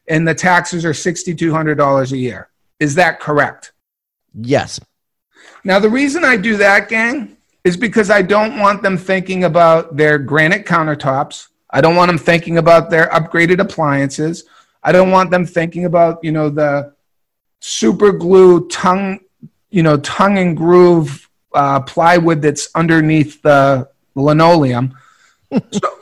and 0.08 0.26
the 0.26 0.34
taxes 0.34 0.84
are 0.84 0.92
$6,200 0.92 2.12
a 2.12 2.16
year. 2.16 2.48
Is 2.80 2.96
that 2.96 3.20
correct? 3.20 3.72
Yes. 4.34 4.80
Now, 5.64 5.78
the 5.78 5.88
reason 5.88 6.24
I 6.24 6.36
do 6.36 6.56
that, 6.56 6.88
gang, 6.88 7.36
is 7.64 7.76
because 7.76 8.10
I 8.10 8.22
don't 8.22 8.58
want 8.58 8.82
them 8.82 8.98
thinking 8.98 9.44
about 9.44 9.96
their 9.96 10.18
granite 10.18 10.66
countertops. 10.66 11.48
I 11.70 11.80
don't 11.80 11.94
want 11.94 12.08
them 12.08 12.18
thinking 12.18 12.58
about 12.58 12.90
their 12.90 13.06
upgraded 13.10 13.60
appliances. 13.60 14.44
I 14.82 14.90
don't 14.90 15.12
want 15.12 15.30
them 15.30 15.46
thinking 15.46 15.84
about, 15.84 16.18
you 16.24 16.32
know, 16.32 16.50
the 16.50 16.94
super 17.62 18.10
glue 18.10 18.66
tongue, 18.68 19.20
you 19.70 19.82
know, 19.84 19.96
tongue 19.98 20.36
and 20.38 20.56
groove 20.56 21.28
uh, 21.54 21.80
plywood 21.80 22.42
that's 22.42 22.68
underneath 22.74 23.40
the 23.42 23.88
linoleum. 24.16 24.94
so 25.70 26.00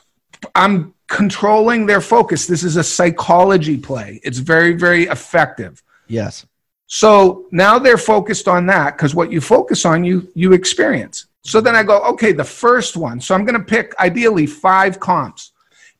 I'm 0.54 0.94
controlling 1.06 1.84
their 1.84 2.00
focus. 2.00 2.46
This 2.46 2.64
is 2.64 2.76
a 2.76 2.82
psychology 2.82 3.76
play. 3.76 4.20
It's 4.24 4.38
very, 4.38 4.72
very 4.72 5.04
effective. 5.04 5.82
Yes. 6.08 6.46
So 6.86 7.46
now 7.52 7.78
they're 7.78 7.98
focused 7.98 8.48
on 8.48 8.66
that 8.66 8.96
because 8.96 9.14
what 9.14 9.30
you 9.30 9.40
focus 9.40 9.84
on, 9.84 10.02
you 10.02 10.28
you 10.34 10.54
experience. 10.54 11.26
So 11.42 11.60
then 11.60 11.76
I 11.76 11.82
go, 11.82 12.00
okay, 12.12 12.32
the 12.32 12.44
first 12.44 12.96
one. 12.96 13.20
So 13.20 13.34
I'm 13.34 13.44
going 13.44 13.58
to 13.58 13.64
pick 13.64 13.94
ideally 13.98 14.46
five 14.46 14.98
comps. 14.98 15.52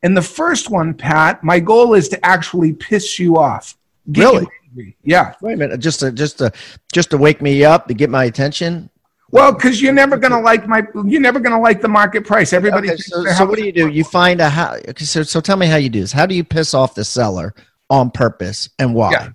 And 0.03 0.17
the 0.17 0.21
first 0.21 0.69
one, 0.69 0.93
Pat, 0.93 1.43
my 1.43 1.59
goal 1.59 1.93
is 1.93 2.09
to 2.09 2.25
actually 2.25 2.73
piss 2.73 3.19
you 3.19 3.37
off. 3.37 3.77
Get 4.11 4.23
Really? 4.23 4.37
angry. 4.39 4.60
Yeah. 5.03 5.33
Wait 5.41 5.53
a 5.53 5.57
minute. 5.57 5.79
Just 5.79 5.99
to 6.01 6.11
just 6.11 6.37
to 6.39 6.51
just 6.93 7.09
to 7.11 7.17
wake 7.17 7.41
me 7.41 7.63
up 7.63 7.87
to 7.87 7.93
get 7.93 8.09
my 8.09 8.25
attention. 8.25 8.89
Well, 9.31 9.53
because 9.53 9.81
you're 9.81 9.93
never 9.93 10.17
going 10.17 10.33
to 10.33 10.39
like 10.39 10.67
my, 10.67 10.83
you're 11.05 11.21
never 11.21 11.39
going 11.39 11.53
to 11.55 11.61
like 11.61 11.79
the 11.81 11.87
market 11.87 12.25
price. 12.25 12.51
Everybody. 12.51 12.89
Okay, 12.89 12.97
so, 12.97 13.23
so 13.23 13.45
what 13.45 13.57
do 13.57 13.65
you 13.65 13.71
do? 13.71 13.87
You 13.87 14.03
find 14.03 14.41
a 14.41 14.49
how? 14.49 14.73
Okay, 14.89 15.05
so 15.05 15.23
so 15.23 15.39
tell 15.39 15.55
me 15.55 15.67
how 15.67 15.77
you 15.77 15.89
do 15.89 16.01
this. 16.01 16.11
How 16.11 16.25
do 16.25 16.35
you 16.35 16.43
piss 16.43 16.73
off 16.73 16.95
the 16.95 17.05
seller 17.05 17.53
on 17.89 18.11
purpose 18.11 18.69
and 18.77 18.93
why? 18.93 19.11
Yeah. 19.11 19.29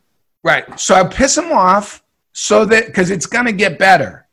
Right. 0.45 0.79
So 0.79 0.95
I 0.95 1.05
piss 1.05 1.35
them 1.35 1.51
off 1.51 2.03
so 2.33 2.67
that 2.67 2.87
because 2.87 3.11
it's 3.11 3.25
going 3.27 3.47
to 3.47 3.53
get 3.53 3.79
better, 3.79 4.29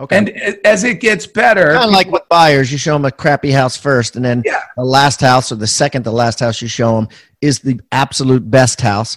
Okay. 0.00 0.16
and 0.18 0.30
as 0.66 0.82
it 0.82 1.00
gets 1.00 1.26
better, 1.28 1.74
kind 1.74 1.84
of 1.84 1.90
like 1.92 2.10
with 2.10 2.28
buyers, 2.28 2.72
you 2.72 2.78
show 2.78 2.94
them 2.94 3.04
a 3.04 3.12
crappy 3.12 3.52
house 3.52 3.76
first, 3.76 4.16
and 4.16 4.24
then 4.24 4.42
Yeah. 4.44 4.60
the 4.76 4.84
last 4.84 5.20
house 5.20 5.52
or 5.52 5.54
the 5.54 5.66
second 5.68 6.02
to 6.02 6.10
last 6.10 6.40
house 6.40 6.60
you 6.60 6.66
show 6.66 6.96
them 6.96 7.08
is 7.40 7.60
the 7.60 7.80
absolute 7.92 8.50
best 8.50 8.80
house. 8.80 9.16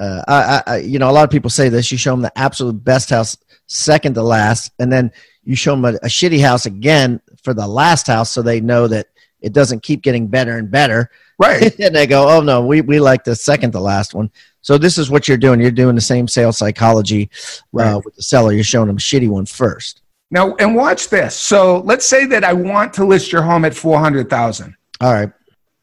Uh, 0.00 0.24
I, 0.26 0.62
I, 0.66 0.76
you 0.78 0.98
know, 0.98 1.10
a 1.10 1.12
lot 1.12 1.24
of 1.24 1.30
people 1.30 1.50
say 1.50 1.68
this. 1.68 1.92
You 1.92 1.98
show 1.98 2.12
them 2.12 2.22
the 2.22 2.36
absolute 2.38 2.82
best 2.82 3.10
house, 3.10 3.36
second 3.66 4.14
to 4.14 4.22
last, 4.22 4.72
and 4.78 4.90
then 4.90 5.12
you 5.44 5.54
show 5.54 5.72
them 5.72 5.84
a, 5.84 5.88
a 5.96 6.08
shitty 6.08 6.40
house 6.40 6.66
again 6.66 7.20
for 7.42 7.52
the 7.52 7.66
last 7.66 8.06
house, 8.06 8.30
so 8.30 8.40
they 8.40 8.60
know 8.60 8.88
that 8.88 9.08
it 9.42 9.52
doesn't 9.52 9.82
keep 9.82 10.02
getting 10.02 10.26
better 10.26 10.56
and 10.56 10.70
better. 10.70 11.10
right. 11.38 11.78
and 11.80 11.94
they 11.94 12.06
go, 12.06 12.28
"Oh 12.28 12.40
no, 12.40 12.64
we 12.64 12.80
we 12.80 12.98
like 12.98 13.24
the 13.24 13.36
second 13.36 13.72
to 13.72 13.80
last 13.80 14.14
one." 14.14 14.30
So 14.62 14.78
this 14.78 14.98
is 14.98 15.10
what 15.10 15.28
you're 15.28 15.38
doing. 15.38 15.60
You're 15.60 15.70
doing 15.70 15.94
the 15.94 16.00
same 16.00 16.28
sales 16.28 16.58
psychology 16.58 17.30
uh, 17.78 18.00
with 18.04 18.14
the 18.14 18.22
seller. 18.22 18.52
You're 18.52 18.64
showing 18.64 18.88
them 18.88 18.96
a 18.96 19.00
shitty 19.00 19.28
one 19.28 19.46
first. 19.46 20.02
Now, 20.30 20.54
and 20.56 20.76
watch 20.76 21.08
this. 21.08 21.34
So 21.34 21.80
let's 21.80 22.06
say 22.06 22.24
that 22.26 22.44
I 22.44 22.52
want 22.52 22.94
to 22.94 23.04
list 23.04 23.32
your 23.32 23.42
home 23.42 23.64
at 23.64 23.74
400,000. 23.74 24.76
All 25.00 25.12
right. 25.12 25.32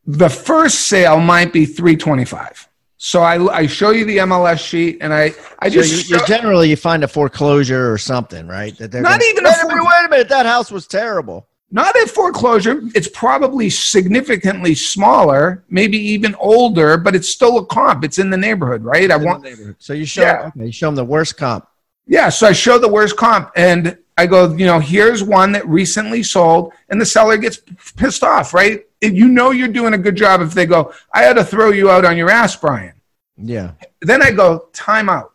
The 0.06 0.30
first 0.30 0.88
sale 0.88 1.20
might 1.20 1.52
be 1.52 1.66
325. 1.66 2.70
So 3.00 3.22
I, 3.22 3.54
I 3.56 3.68
show 3.68 3.92
you 3.92 4.06
the 4.06 4.18
MLS 4.18 4.58
sheet 4.60 4.98
and 5.02 5.14
I, 5.14 5.32
I 5.60 5.70
So 5.70 5.76
just, 5.76 6.10
you, 6.10 6.16
you 6.16 6.20
show- 6.20 6.26
generally 6.26 6.70
you 6.70 6.76
find 6.76 7.04
a 7.04 7.08
foreclosure 7.08 7.92
or 7.92 7.98
something, 7.98 8.48
right? 8.48 8.76
That 8.78 8.92
they're 8.92 9.02
Not 9.04 9.20
gonna- 9.20 9.26
even 9.30 9.46
a 9.46 9.50
wait, 9.50 9.68
minute, 9.68 9.84
wait 9.84 10.06
a 10.06 10.10
minute. 10.10 10.30
That 10.30 10.46
house 10.48 10.72
was 10.72 10.88
terrible. 10.88 11.48
Not 11.70 11.96
a 11.98 12.08
foreclosure. 12.08 12.82
It's 12.96 13.10
probably 13.10 13.70
significantly 13.70 14.74
smaller, 14.74 15.64
maybe 15.70 15.98
even 15.98 16.34
older, 16.40 16.98
but 16.98 17.14
it's 17.14 17.28
still 17.30 17.58
a 17.60 17.66
comp. 17.66 18.04
It's 18.06 18.20
in 18.20 18.30
the 18.30 18.38
neighborhood, 18.38 18.84
right? 18.84 19.12
I 19.12 19.16
In 19.16 19.22
the 19.22 19.28
want. 19.28 19.76
So 19.80 19.94
you 19.94 20.06
show 20.06 20.22
Yeah. 20.22 20.50
okay, 20.56 20.66
you 20.68 20.72
show 20.72 20.88
them 20.88 20.96
the 20.96 21.04
worst 21.06 21.38
comp. 21.38 21.68
Yeah, 22.08 22.30
so 22.30 22.48
I 22.48 22.54
show 22.54 22.80
the 22.80 22.88
worst 22.88 23.18
comp 23.18 23.52
and 23.58 23.98
I 24.18 24.26
go, 24.28 24.52
you 24.56 24.66
know, 24.66 24.80
here's 24.80 25.24
one 25.24 25.52
that 25.52 25.68
recently 25.68 26.24
sold, 26.24 26.72
and 26.90 27.00
the 27.00 27.06
seller 27.06 27.38
gets 27.38 27.60
pissed 27.98 28.24
off, 28.24 28.54
right? 28.54 28.84
If 29.02 29.14
you 29.14 29.28
know 29.28 29.52
you're 29.52 29.68
doing 29.68 29.94
a 29.94 29.98
good 29.98 30.16
job 30.16 30.42
if 30.42 30.54
they 30.54 30.66
go, 30.66 30.94
I 31.14 31.24
had 31.24 31.36
to 31.36 31.44
throw 31.44 31.72
you 31.72 31.90
out 31.90 32.06
on 32.06 32.18
your 32.18 32.30
ass, 32.30 32.56
Brian. 32.56 32.94
Yeah. 33.38 33.72
Then 34.02 34.22
I 34.24 34.32
go, 34.32 34.70
time 34.74 35.10
out. 35.10 35.34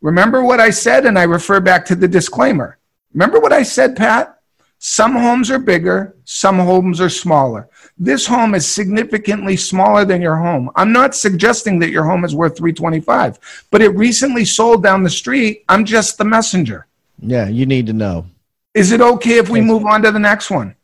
Remember 0.00 0.42
what 0.42 0.60
I 0.60 0.70
said, 0.70 1.06
and 1.06 1.18
I 1.18 1.22
refer 1.22 1.60
back 1.60 1.84
to 1.86 1.94
the 1.94 2.08
disclaimer. 2.08 2.78
Remember 3.12 3.40
what 3.40 3.52
I 3.52 3.62
said, 3.62 3.96
Pat? 3.96 4.38
Some 4.78 5.14
homes 5.14 5.50
are 5.50 5.58
bigger, 5.58 6.14
some 6.24 6.58
homes 6.58 7.00
are 7.00 7.08
smaller. 7.08 7.70
This 7.96 8.26
home 8.26 8.54
is 8.54 8.66
significantly 8.66 9.56
smaller 9.56 10.04
than 10.04 10.20
your 10.20 10.36
home. 10.36 10.68
I'm 10.76 10.92
not 10.92 11.14
suggesting 11.14 11.78
that 11.78 11.90
your 11.90 12.04
home 12.04 12.24
is 12.24 12.34
worth 12.34 12.58
325, 12.58 13.66
but 13.70 13.80
it 13.80 13.88
recently 13.90 14.44
sold 14.44 14.82
down 14.82 15.02
the 15.02 15.08
street. 15.08 15.64
I'm 15.70 15.86
just 15.86 16.18
the 16.18 16.24
messenger. 16.24 16.86
Yeah. 17.18 17.48
You 17.48 17.64
need 17.64 17.86
to 17.86 17.92
know. 17.92 18.26
Is 18.74 18.92
it 18.92 19.00
okay 19.00 19.38
if 19.38 19.48
we 19.48 19.60
move 19.60 19.86
on 19.86 20.02
to 20.02 20.10
the 20.10 20.18
next 20.18 20.50
one? 20.50 20.74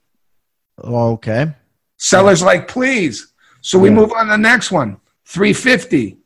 Okay. 0.79 1.53
Seller's 2.05 2.43
like, 2.43 2.67
please. 2.67 3.33
So 3.61 3.79
we 3.79 3.91
Yeah. 3.91 3.95
move 3.97 4.13
on 4.17 4.27
to 4.27 4.33
the 4.33 4.39
next 4.39 4.73
one. 4.73 4.97
350. 5.27 6.17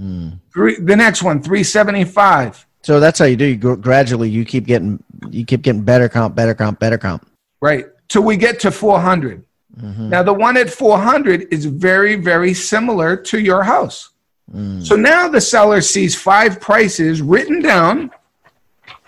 Mm. 0.00 0.38
Three, 0.52 0.76
the 0.80 0.96
next 0.96 1.22
one, 1.22 1.42
375. 1.42 2.66
So 2.82 3.00
that's 3.00 3.18
how 3.18 3.24
you 3.24 3.36
do. 3.36 3.44
You 3.44 3.56
go, 3.56 3.76
gradually, 3.76 4.28
you 4.30 4.44
keep 4.44 4.66
getting 4.66 5.02
you 5.30 5.44
keep 5.44 5.62
getting 5.62 5.82
better 5.82 6.08
comp, 6.08 6.34
better 6.34 6.54
comp, 6.54 6.78
better 6.78 6.98
comp. 6.98 7.26
Right. 7.60 7.86
Till 8.08 8.22
we 8.22 8.36
get 8.36 8.60
to 8.60 8.70
400. 8.70 9.42
Mhm. 9.80 10.08
Now, 10.10 10.22
the 10.22 10.32
one 10.34 10.56
at 10.56 10.70
400 10.70 11.48
is 11.50 11.64
very, 11.64 12.14
very 12.14 12.52
similar 12.54 13.16
to 13.16 13.38
your 13.40 13.62
house. 13.64 14.10
Mm. 14.54 14.84
So 14.86 14.94
now 14.96 15.26
the 15.28 15.40
seller 15.40 15.80
sees 15.80 16.14
five 16.14 16.60
prices 16.60 17.22
written 17.22 17.60
down. 17.62 18.10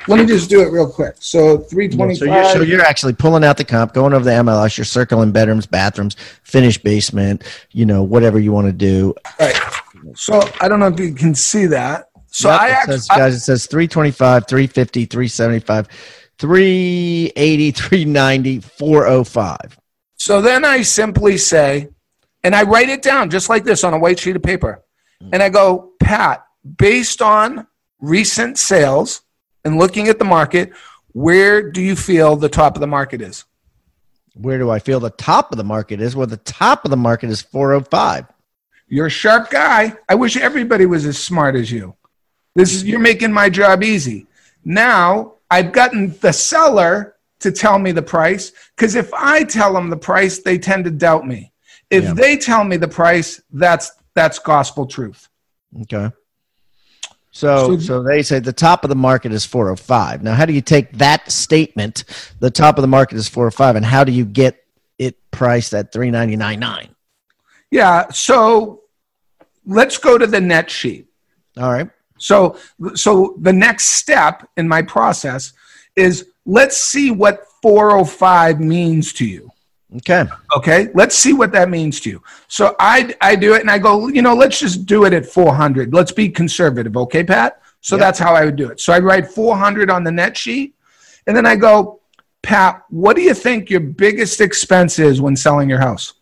Let 0.08 0.20
me 0.20 0.26
just 0.26 0.48
do 0.48 0.62
it 0.62 0.70
real 0.70 0.88
quick. 0.88 1.16
So 1.18 1.58
So 1.58 1.64
325. 1.64 2.28
you're, 2.28 2.44
so 2.52 2.62
you're 2.62 2.80
actually 2.82 3.12
pulling 3.14 3.44
out 3.44 3.56
the 3.56 3.64
comp, 3.64 3.92
going 3.92 4.12
over 4.12 4.24
the 4.24 4.30
MLS. 4.30 4.76
You're 4.76 4.84
circling 4.84 5.32
bedrooms, 5.32 5.66
bathrooms, 5.66 6.14
finished 6.42 6.84
basement. 6.84 7.42
You 7.72 7.86
know, 7.86 8.02
whatever 8.02 8.38
you 8.38 8.52
want 8.52 8.66
to 8.66 8.72
do. 8.72 9.14
right. 9.40 9.56
So 10.14 10.40
I 10.60 10.68
don't 10.68 10.78
know 10.80 10.86
if 10.88 11.00
you 11.00 11.12
can 11.14 11.34
see 11.34 11.66
that. 11.66 12.08
So 12.28 12.50
Yep, 12.50 12.60
I 12.60 12.68
it 12.68 12.72
actually, 12.72 12.92
says, 12.98 13.08
guys, 13.08 13.34
it 13.34 13.40
says 13.40 13.66
325, 13.66 14.46
350, 14.46 15.06
375, 15.06 15.88
380, 16.38 17.70
390, 17.70 18.60
405. 18.60 19.78
So 20.16 20.40
then 20.42 20.64
I 20.64 20.82
simply 20.82 21.38
say, 21.38 21.88
and 22.44 22.54
I 22.54 22.62
write 22.62 22.88
it 22.88 23.02
down 23.02 23.30
just 23.30 23.48
like 23.48 23.64
this 23.64 23.84
on 23.84 23.94
a 23.94 23.98
white 23.98 24.20
sheet 24.20 24.36
of 24.36 24.42
paper. 24.42 24.84
Mm. 25.22 25.30
And 25.32 25.42
I 25.42 25.48
go, 25.48 25.92
Pat, 25.98 26.44
based 26.76 27.22
on 27.22 27.66
recent 28.00 28.58
sales 28.58 29.22
and 29.66 29.78
looking 29.78 30.06
at 30.06 30.20
the 30.20 30.24
market, 30.24 30.72
where 31.12 31.70
do 31.72 31.82
you 31.82 31.96
feel 31.96 32.36
the 32.36 32.48
top 32.48 32.76
of 32.76 32.80
the 32.80 32.86
market 32.86 33.20
is? 33.20 33.44
Where 34.34 34.58
do 34.58 34.70
I 34.70 34.78
feel 34.78 35.00
the 35.00 35.10
top 35.10 35.50
of 35.50 35.58
the 35.58 35.64
market 35.64 36.00
is? 36.00 36.14
Well, 36.14 36.28
the 36.28 36.36
top 36.36 36.84
of 36.84 36.92
the 36.92 36.96
market 36.96 37.30
is 37.30 37.42
405. 37.42 38.26
You're 38.86 39.06
a 39.06 39.10
sharp 39.10 39.50
guy. 39.50 39.96
I 40.08 40.14
wish 40.14 40.36
everybody 40.36 40.86
was 40.86 41.04
as 41.04 41.18
smart 41.18 41.56
as 41.56 41.72
you. 41.72 41.96
This 42.54 42.72
is 42.72 42.84
you're 42.84 43.00
making 43.00 43.32
my 43.32 43.50
job 43.50 43.82
easy. 43.82 44.28
Now 44.64 45.34
I've 45.50 45.72
gotten 45.72 46.16
the 46.20 46.32
seller 46.32 47.16
to 47.40 47.50
tell 47.50 47.78
me 47.80 47.90
the 47.90 48.02
price 48.02 48.52
because 48.76 48.94
if 48.94 49.12
I 49.12 49.42
tell 49.42 49.72
them 49.74 49.90
the 49.90 49.96
price, 49.96 50.38
they 50.38 50.58
tend 50.58 50.84
to 50.84 50.90
doubt 50.92 51.26
me. 51.26 51.52
If 51.90 52.04
Yeah. 52.04 52.14
they 52.14 52.36
tell 52.36 52.62
me 52.62 52.76
the 52.76 52.88
price, 52.88 53.42
that's 53.52 53.90
that's 54.14 54.38
gospel 54.38 54.86
truth. 54.86 55.28
Okay. 55.82 56.10
So, 57.36 57.78
So- 57.78 58.02
they 58.02 58.22
say 58.22 58.38
the 58.38 58.50
top 58.50 58.82
of 58.82 58.88
the 58.88 58.96
market 58.96 59.30
is 59.30 59.44
405. 59.44 60.22
Now, 60.22 60.32
how 60.32 60.46
do 60.46 60.54
you 60.54 60.62
take 60.62 60.96
that 60.96 61.30
statement, 61.30 62.04
the 62.40 62.50
top 62.50 62.78
of 62.78 62.82
the 62.82 62.88
market 62.88 63.18
is 63.18 63.28
405, 63.28 63.76
and 63.76 63.84
how 63.84 64.04
do 64.04 64.12
you 64.12 64.24
get 64.24 64.64
it 64.98 65.18
priced 65.32 65.74
at 65.74 65.92
399.9? 65.92 66.88
Yeah. 67.70 68.06
So 68.10 68.84
let's 69.66 69.98
go 69.98 70.16
to 70.16 70.26
the 70.26 70.40
net 70.40 70.70
sheet. 70.70 71.08
All 71.58 71.70
right. 71.70 71.90
So 72.16 72.56
so 72.94 73.36
the 73.38 73.52
next 73.52 73.84
step 74.00 74.48
in 74.56 74.66
my 74.66 74.80
process 74.80 75.52
is 75.94 76.24
let's 76.46 76.78
see 76.78 77.10
what 77.10 77.44
405 77.60 78.60
means 78.60 79.12
to 79.14 79.26
you. 79.26 79.50
Okay. 79.94 80.24
Okay, 80.56 80.88
let's 80.94 81.16
see 81.16 81.32
what 81.32 81.52
that 81.52 81.68
means 81.68 82.00
to 82.00 82.10
you. 82.10 82.22
So 82.48 82.74
I 82.80 83.14
I 83.20 83.36
do 83.36 83.54
it 83.54 83.60
and 83.60 83.70
I 83.70 83.78
go, 83.78 84.08
you 84.08 84.20
know, 84.20 84.34
let's 84.34 84.58
just 84.58 84.84
do 84.84 85.04
it 85.04 85.12
at 85.12 85.24
400. 85.24 85.94
Let's 85.94 86.10
be 86.12 86.28
conservative, 86.28 86.96
okay, 86.96 87.22
Pat? 87.22 87.60
So 87.80 87.94
Yep. 87.94 88.00
that's 88.00 88.18
how 88.18 88.34
I 88.34 88.44
would 88.44 88.56
do 88.56 88.68
it. 88.68 88.80
So 88.80 88.92
I 88.92 88.98
write 88.98 89.28
400 89.28 89.90
on 89.90 90.02
the 90.02 90.10
net 90.10 90.36
sheet, 90.36 90.74
and 91.26 91.36
then 91.36 91.46
I 91.46 91.54
go, 91.54 92.00
Pat, 92.42 92.82
what 92.90 93.14
do 93.14 93.22
you 93.22 93.32
think 93.34 93.70
your 93.70 93.80
biggest 93.80 94.40
expense 94.40 94.98
is 94.98 95.20
when 95.20 95.36
selling 95.36 95.68
your 95.68 95.78
house? 95.80 96.14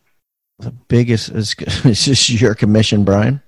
The 0.59 0.71
biggest 0.71 1.31
is, 1.31 1.55
is 1.85 2.05
this 2.05 2.31
your 2.31 2.55
commission, 2.55 3.03
Brian? 3.03 3.41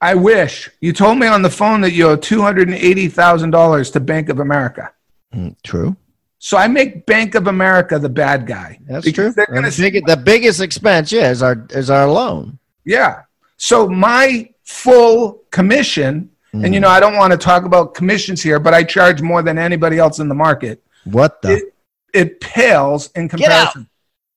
I 0.00 0.14
wish 0.14 0.70
you 0.80 0.92
told 0.92 1.18
me 1.18 1.26
on 1.26 1.42
the 1.42 1.50
phone 1.50 1.80
that 1.80 1.92
you 1.92 2.08
owe 2.08 2.16
two 2.16 2.40
hundred 2.42 2.68
and 2.68 2.76
eighty 2.76 3.08
thousand 3.08 3.50
dollars 3.50 3.90
to 3.92 4.00
Bank 4.00 4.28
of 4.28 4.38
America. 4.40 4.92
Mm, 5.34 5.56
true. 5.64 5.96
So 6.38 6.56
I 6.56 6.68
make 6.68 7.04
Bank 7.06 7.34
of 7.34 7.48
America 7.48 7.98
the 7.98 8.08
bad 8.08 8.46
guy. 8.46 8.78
That's 8.86 9.10
true. 9.10 9.32
they're 9.32 9.46
gonna 9.46 9.70
the, 9.70 9.90
big, 9.90 10.06
the 10.06 10.16
biggest 10.16 10.60
expense, 10.60 11.10
yeah, 11.10 11.30
is 11.30 11.42
our 11.42 11.66
is 11.70 11.90
our 11.90 12.08
loan. 12.08 12.58
Yeah. 12.84 13.22
So 13.56 13.88
my 13.88 14.48
full 14.62 15.42
commission, 15.50 16.30
and 16.52 16.72
you 16.72 16.78
mm. 16.78 16.82
know, 16.82 16.88
I 16.88 17.00
don't 17.00 17.16
want 17.16 17.32
to 17.32 17.36
talk 17.36 17.64
about 17.64 17.94
commissions 17.94 18.40
here, 18.40 18.60
but 18.60 18.72
I 18.72 18.84
charge 18.84 19.20
more 19.20 19.42
than 19.42 19.58
anybody 19.58 19.98
else 19.98 20.20
in 20.20 20.28
the 20.28 20.34
market. 20.34 20.82
What 21.04 21.42
the? 21.42 21.56
It, 21.56 21.74
it 22.14 22.40
pales 22.40 23.10
in 23.16 23.24
out. 23.24 23.30
comparison. 23.30 23.88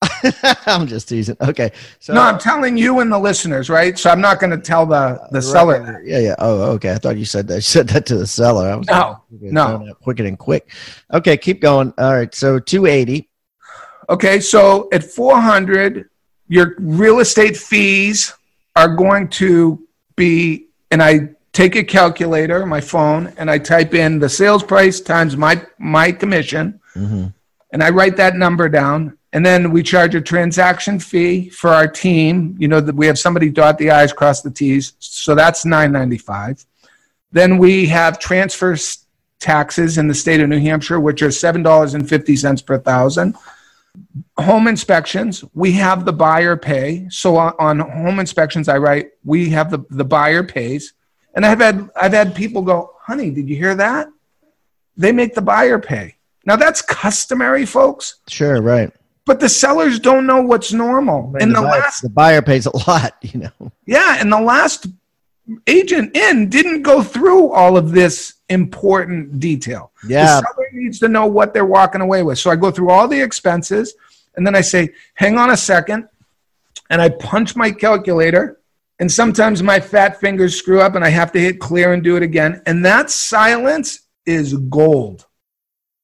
I'm 0.66 0.88
just 0.88 1.10
teasing. 1.10 1.38
Okay. 1.42 1.72
So 2.00 2.14
No, 2.14 2.22
I'm 2.22 2.40
telling 2.40 2.76
you 2.76 3.00
and 3.02 3.12
the 3.12 3.20
listeners, 3.20 3.70
right? 3.70 3.98
So 3.98 4.10
I'm 4.10 4.22
not 4.22 4.40
going 4.40 4.50
to 4.52 4.58
tell 4.58 4.86
the 4.86 5.28
the 5.32 5.42
seller. 5.42 6.02
Yeah, 6.04 6.20
yeah. 6.20 6.36
Oh, 6.40 6.72
okay. 6.74 6.92
I 6.94 6.96
thought 6.96 7.18
you 7.18 7.26
said 7.26 7.48
that. 7.50 7.56
You 7.56 7.62
said 7.76 7.88
that 7.90 8.06
to 8.08 8.18
the 8.18 8.28
seller. 8.28 8.70
I 8.70 8.76
was 8.76 8.88
No, 8.88 9.22
no. 9.78 9.94
Quick 10.02 10.20
and 10.20 10.38
quick. 10.38 10.72
Okay, 11.14 11.38
keep 11.38 11.62
going. 11.62 11.94
All 11.98 12.16
right. 12.16 12.34
So 12.34 12.60
280. 12.60 13.30
Okay, 14.10 14.40
so 14.40 14.90
at 14.92 15.04
400, 15.04 16.10
your 16.48 16.76
real 16.80 17.20
estate 17.20 17.56
fees 17.56 18.34
are 18.76 18.94
going 18.94 19.30
to 19.30 19.88
be, 20.18 20.68
and 20.90 21.02
I 21.02 21.30
take 21.54 21.76
a 21.76 21.84
calculator, 21.84 22.66
my 22.66 22.82
phone, 22.82 23.34
and 23.38 23.50
I 23.50 23.58
type 23.58 23.94
in 23.94 24.20
the 24.20 24.28
sales 24.28 24.64
price 24.64 25.00
times 25.00 25.38
my 25.38 25.64
my 25.78 26.12
commission. 26.12 26.80
hmm 26.94 27.28
and 27.74 27.82
I 27.82 27.90
write 27.90 28.18
that 28.18 28.36
number 28.36 28.68
down. 28.68 29.18
And 29.34 29.46
then 29.46 29.72
we 29.72 29.82
charge 29.82 30.14
a 30.14 30.22
transaction 30.22 31.00
fee 31.00 31.50
for 31.50 31.70
our 31.70 31.88
team. 31.88 32.56
You 32.60 32.68
know 32.68 32.82
that 32.82 32.96
we 32.96 33.08
have 33.08 33.18
somebody 33.18 33.50
dot 33.50 33.78
the 33.78 33.92
i's, 33.92 34.12
cross 34.12 34.42
the 34.42 34.52
t's, 34.52 34.94
so 35.00 35.36
that's 35.36 35.66
nine 35.66 35.92
ninety 35.92 36.18
five. 36.18 36.66
Then 37.32 37.58
we 37.58 37.86
have 37.88 38.20
transfer 38.20 38.76
taxes 39.40 39.98
in 39.98 40.08
the 40.08 40.14
state 40.14 40.42
of 40.42 40.50
New 40.50 40.60
Hampshire, 40.60 41.00
which 41.00 41.22
are 41.22 41.32
seven 41.32 41.64
dollars 41.64 41.94
and 41.94 42.08
fifty 42.08 42.36
cents 42.36 42.62
per 42.62 42.78
thousand. 42.78 43.36
Home 44.38 44.68
inspections, 44.68 45.44
we 45.54 45.74
have 45.74 46.06
the 46.06 46.14
buyer 46.14 46.56
pay. 46.56 47.08
So 47.10 47.38
on, 47.38 47.54
on 47.60 47.80
home 47.80 48.20
inspections, 48.20 48.68
I 48.68 48.78
write 48.78 49.12
we 49.24 49.50
have 49.52 49.72
the 49.72 49.80
the 49.90 50.06
buyer 50.06 50.44
pays, 50.44 50.94
and 51.36 51.46
I've 51.46 51.60
had 51.60 51.90
I've 51.96 52.14
had 52.14 52.36
people 52.36 52.64
go, 52.64 52.96
"Honey, 53.02 53.32
did 53.32 53.48
you 53.48 53.56
hear 53.56 53.76
that? 53.76 54.10
They 54.98 55.12
make 55.14 55.36
the 55.36 55.42
buyer 55.42 55.80
pay." 55.80 56.16
Now 56.46 56.56
that's 56.58 56.82
customary, 56.82 57.66
folks, 57.66 58.16
Sure, 58.28 58.62
right. 58.62 58.92
But 59.26 59.40
the 59.40 59.50
sellers 59.50 60.00
don't 60.00 60.26
know 60.26 60.42
what's 60.42 60.74
normal. 60.74 61.32
And 61.36 61.44
In 61.44 61.50
the 61.54 61.62
buyer, 61.62 61.80
last, 61.80 62.02
the 62.02 62.10
buyer 62.10 62.42
pays 62.42 62.66
a 62.66 62.76
lot, 62.90 63.16
you 63.22 63.40
know. 63.42 63.72
yeah, 63.86 64.18
and 64.20 64.32
the 64.32 64.42
last 64.42 64.88
agent 65.68 66.16
in 66.16 66.50
didn't 66.50 66.82
go 66.82 67.04
through 67.04 67.52
all 67.52 67.78
of 67.78 67.92
this 67.92 68.36
important 68.50 69.40
detail. 69.40 69.92
Yeah. 70.08 70.26
The 70.26 70.48
seller 70.48 70.68
needs 70.74 71.00
to 71.00 71.08
know 71.08 71.26
what 71.26 71.54
they're 71.54 71.66
walking 71.66 72.02
away 72.02 72.24
with. 72.24 72.40
So 72.40 72.50
I 72.52 72.56
go 72.56 72.72
through 72.72 72.90
all 72.90 73.08
the 73.08 73.20
expenses, 73.22 73.94
and 74.36 74.46
then 74.46 74.56
I 74.56 74.62
say, 74.62 74.90
"Hang 75.16 75.38
on 75.38 75.50
a 75.50 75.58
second, 75.58 76.08
and 76.90 77.02
I 77.02 77.10
punch 77.10 77.56
my 77.56 77.72
calculator. 77.72 78.60
And 79.00 79.12
sometimes 79.12 79.64
my 79.64 79.80
fat 79.80 80.20
fingers 80.20 80.56
screw 80.56 80.80
up, 80.80 80.94
and 80.94 81.04
I 81.04 81.10
have 81.10 81.32
to 81.32 81.40
hit 81.40 81.60
clear 81.60 81.94
and 81.94 82.04
do 82.04 82.18
it 82.18 82.22
again. 82.24 82.62
And 82.68 82.86
that 82.86 83.10
silence 83.10 84.02
is 84.28 84.54
gold. 84.54 85.26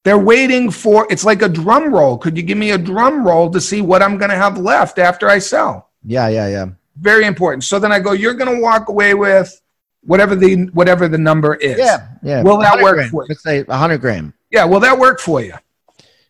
They're 0.07 0.17
waiting 0.17 0.71
for 0.71 1.05
it's 1.09 1.25
like 1.25 1.41
a 1.41 1.49
drum 1.49 1.93
roll. 1.93 2.17
Could 2.17 2.37
you 2.37 2.43
give 2.43 2.57
me 2.57 2.71
a 2.71 2.77
drum 2.77 3.27
roll 3.27 3.49
to 3.49 3.59
see 3.59 3.81
what 3.81 4.01
I'm 4.01 4.17
going 4.17 4.29
to 4.29 4.37
have 4.37 4.57
left 4.57 4.99
after 4.99 5.27
I 5.27 5.37
sell? 5.37 5.89
Yeah, 6.05 6.29
yeah, 6.29 6.47
yeah. 6.47 6.67
Very 6.95 7.25
important. 7.25 7.65
So 7.65 7.77
then 7.77 7.91
I 7.91 7.99
go, 7.99 8.13
you're 8.13 8.33
going 8.33 8.55
to 8.55 8.61
walk 8.61 8.87
away 8.87 9.15
with 9.15 9.61
whatever 10.03 10.33
the 10.33 10.67
whatever 10.67 11.09
the 11.09 11.17
number 11.17 11.55
is. 11.55 11.77
Yeah, 11.77 12.07
yeah. 12.23 12.41
Will 12.41 12.57
that 12.59 12.81
work 12.81 12.95
grand. 12.95 13.11
for 13.11 13.23
you? 13.23 13.27
Let's 13.27 13.43
say 13.43 13.63
100 13.63 13.97
grand. 13.97 14.31
Yeah, 14.49 14.63
will 14.63 14.79
that 14.79 14.97
work 14.97 15.19
for 15.19 15.41
you? 15.41 15.55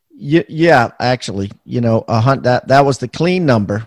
Y- 0.09 0.45
yeah, 0.49 0.89
actually, 0.99 1.51
you 1.63 1.79
know, 1.79 2.03
a 2.07 2.19
hunt 2.19 2.41
that 2.43 2.69
that 2.69 2.83
was 2.83 2.97
the 2.97 3.07
clean 3.07 3.45
number. 3.45 3.85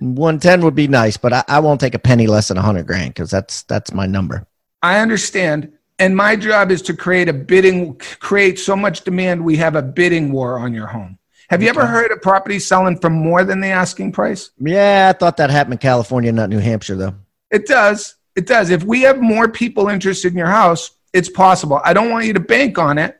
One 0.00 0.40
ten 0.40 0.62
would 0.62 0.74
be 0.74 0.88
nice, 0.88 1.16
but 1.16 1.32
I, 1.32 1.44
I 1.46 1.60
won't 1.60 1.80
take 1.80 1.94
a 1.94 2.00
penny 2.00 2.26
less 2.26 2.48
than 2.48 2.56
a 2.56 2.62
hundred 2.62 2.88
grand 2.88 3.14
because 3.14 3.30
that's 3.30 3.62
that's 3.62 3.94
my 3.94 4.06
number. 4.06 4.48
I 4.82 4.98
understand. 4.98 5.77
And 5.98 6.16
my 6.16 6.36
job 6.36 6.70
is 6.70 6.82
to 6.82 6.94
create 6.94 7.28
a 7.28 7.32
bidding, 7.32 7.96
create 8.20 8.58
so 8.58 8.76
much 8.76 9.02
demand, 9.02 9.44
we 9.44 9.56
have 9.56 9.74
a 9.74 9.82
bidding 9.82 10.30
war 10.32 10.58
on 10.58 10.72
your 10.72 10.86
home. 10.86 11.18
Have 11.50 11.62
you 11.62 11.68
ever 11.70 11.86
heard 11.86 12.12
of 12.12 12.20
property 12.20 12.58
selling 12.58 12.98
for 12.98 13.08
more 13.08 13.42
than 13.42 13.60
the 13.60 13.68
asking 13.68 14.12
price? 14.12 14.50
Yeah, 14.58 15.10
I 15.12 15.18
thought 15.18 15.38
that 15.38 15.50
happened 15.50 15.74
in 15.74 15.78
California, 15.78 16.30
not 16.30 16.50
New 16.50 16.58
Hampshire, 16.58 16.94
though. 16.94 17.14
It 17.50 17.66
does. 17.66 18.16
It 18.36 18.46
does. 18.46 18.70
If 18.70 18.84
we 18.84 19.00
have 19.02 19.18
more 19.20 19.48
people 19.48 19.88
interested 19.88 20.30
in 20.30 20.38
your 20.38 20.48
house, 20.48 20.90
it's 21.12 21.30
possible. 21.30 21.80
I 21.84 21.94
don't 21.94 22.10
want 22.10 22.26
you 22.26 22.34
to 22.34 22.40
bank 22.40 22.78
on 22.78 22.98
it, 22.98 23.18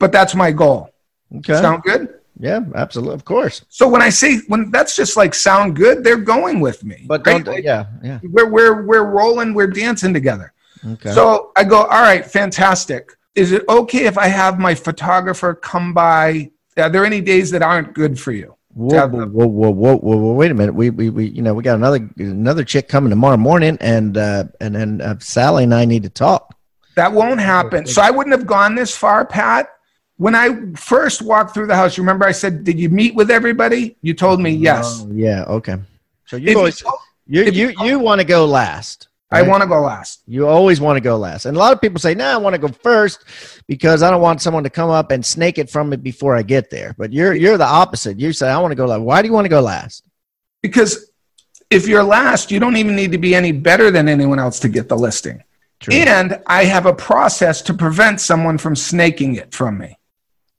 but 0.00 0.10
that's 0.10 0.34
my 0.34 0.50
goal. 0.50 0.90
Okay. 1.36 1.54
Sound 1.54 1.82
good? 1.84 2.08
Yeah, 2.38 2.60
absolutely. 2.74 3.14
Of 3.14 3.24
course. 3.24 3.64
So 3.68 3.88
when 3.88 4.02
I 4.02 4.08
say 4.08 4.38
when 4.48 4.70
that's 4.72 4.96
just 4.96 5.16
like 5.16 5.34
sound 5.34 5.76
good, 5.76 6.02
they're 6.02 6.16
going 6.16 6.58
with 6.60 6.82
me. 6.82 7.04
But 7.06 7.24
right? 7.26 7.62
yeah, 7.62 7.86
yeah. 8.02 8.18
we're 8.24 8.48
we're 8.48 8.82
we're 8.82 9.04
rolling, 9.04 9.54
we're 9.54 9.68
dancing 9.68 10.12
together. 10.12 10.52
Okay. 10.86 11.12
So 11.12 11.52
I 11.56 11.64
go, 11.64 11.78
all 11.78 12.02
right, 12.02 12.24
fantastic. 12.24 13.12
Is 13.34 13.52
it 13.52 13.64
okay 13.68 14.06
if 14.06 14.18
I 14.18 14.26
have 14.28 14.58
my 14.58 14.74
photographer 14.74 15.54
come 15.54 15.92
by? 15.92 16.50
Are 16.76 16.90
there 16.90 17.04
any 17.04 17.20
days 17.20 17.50
that 17.52 17.62
aren't 17.62 17.94
good 17.94 18.18
for 18.18 18.32
you? 18.32 18.56
Whoa, 18.74 19.06
whoa, 19.06 19.26
whoa, 19.26 19.46
whoa, 19.46 19.70
whoa, 19.70 19.96
whoa, 19.96 20.16
whoa, 20.16 20.32
wait 20.32 20.50
a 20.50 20.54
minute. 20.54 20.74
We, 20.74 20.90
we, 20.90 21.08
we, 21.08 21.26
you 21.26 21.42
know, 21.42 21.54
we 21.54 21.62
got 21.62 21.76
another, 21.76 22.08
another 22.18 22.64
chick 22.64 22.88
coming 22.88 23.10
tomorrow 23.10 23.36
morning 23.36 23.78
and, 23.80 24.16
uh, 24.16 24.44
and 24.60 24.74
then 24.74 25.00
uh, 25.00 25.16
Sally 25.20 25.64
and 25.64 25.74
I 25.74 25.84
need 25.84 26.02
to 26.02 26.10
talk. 26.10 26.56
That 26.96 27.12
won't 27.12 27.40
happen. 27.40 27.86
So 27.86 28.02
I 28.02 28.10
wouldn't 28.10 28.36
have 28.36 28.46
gone 28.46 28.74
this 28.74 28.96
far, 28.96 29.24
Pat. 29.24 29.68
When 30.16 30.34
I 30.34 30.72
first 30.76 31.22
walked 31.22 31.54
through 31.54 31.66
the 31.66 31.74
house, 31.74 31.98
remember 31.98 32.24
I 32.24 32.30
said, 32.30 32.62
"Did 32.62 32.78
you 32.78 32.88
meet 32.88 33.16
with 33.16 33.32
everybody?" 33.32 33.96
You 34.00 34.14
told 34.14 34.40
me 34.40 34.50
yes. 34.50 35.00
Oh, 35.02 35.10
yeah. 35.12 35.42
Okay. 35.44 35.76
So 36.26 36.36
you 36.36 36.56
always, 36.56 36.80
you, 37.26 37.42
you, 37.42 37.52
you 37.52 37.84
you 37.84 37.98
want 37.98 38.20
to 38.20 38.24
go 38.24 38.46
last. 38.46 39.08
I 39.34 39.42
want 39.42 39.62
to 39.62 39.68
go 39.68 39.80
last. 39.80 40.22
You 40.26 40.46
always 40.48 40.80
want 40.80 40.96
to 40.96 41.00
go 41.00 41.16
last. 41.16 41.46
And 41.46 41.56
a 41.56 41.60
lot 41.60 41.72
of 41.72 41.80
people 41.80 41.98
say, 41.98 42.14
no, 42.14 42.26
I 42.26 42.36
want 42.36 42.54
to 42.54 42.60
go 42.60 42.68
first 42.68 43.24
because 43.66 44.02
I 44.02 44.10
don't 44.10 44.22
want 44.22 44.40
someone 44.40 44.64
to 44.64 44.70
come 44.70 44.90
up 44.90 45.10
and 45.10 45.24
snake 45.24 45.58
it 45.58 45.68
from 45.70 45.90
me 45.90 45.96
before 45.96 46.36
I 46.36 46.42
get 46.42 46.70
there. 46.70 46.94
But 46.96 47.12
you're, 47.12 47.34
you're 47.34 47.58
the 47.58 47.66
opposite. 47.66 48.18
You 48.18 48.32
say, 48.32 48.48
I 48.48 48.58
want 48.58 48.72
to 48.72 48.76
go 48.76 48.86
last. 48.86 49.00
Why 49.00 49.22
do 49.22 49.28
you 49.28 49.34
want 49.34 49.44
to 49.44 49.50
go 49.50 49.60
last? 49.60 50.06
Because 50.62 51.10
if 51.70 51.88
you're 51.88 52.04
last, 52.04 52.50
you 52.50 52.60
don't 52.60 52.76
even 52.76 52.96
need 52.96 53.12
to 53.12 53.18
be 53.18 53.34
any 53.34 53.52
better 53.52 53.90
than 53.90 54.08
anyone 54.08 54.38
else 54.38 54.60
to 54.60 54.68
get 54.68 54.88
the 54.88 54.96
listing. 54.96 55.42
True. 55.80 55.94
And 55.94 56.40
I 56.46 56.64
have 56.64 56.86
a 56.86 56.94
process 56.94 57.60
to 57.62 57.74
prevent 57.74 58.20
someone 58.20 58.58
from 58.58 58.76
snaking 58.76 59.34
it 59.34 59.52
from 59.52 59.78
me. 59.78 59.98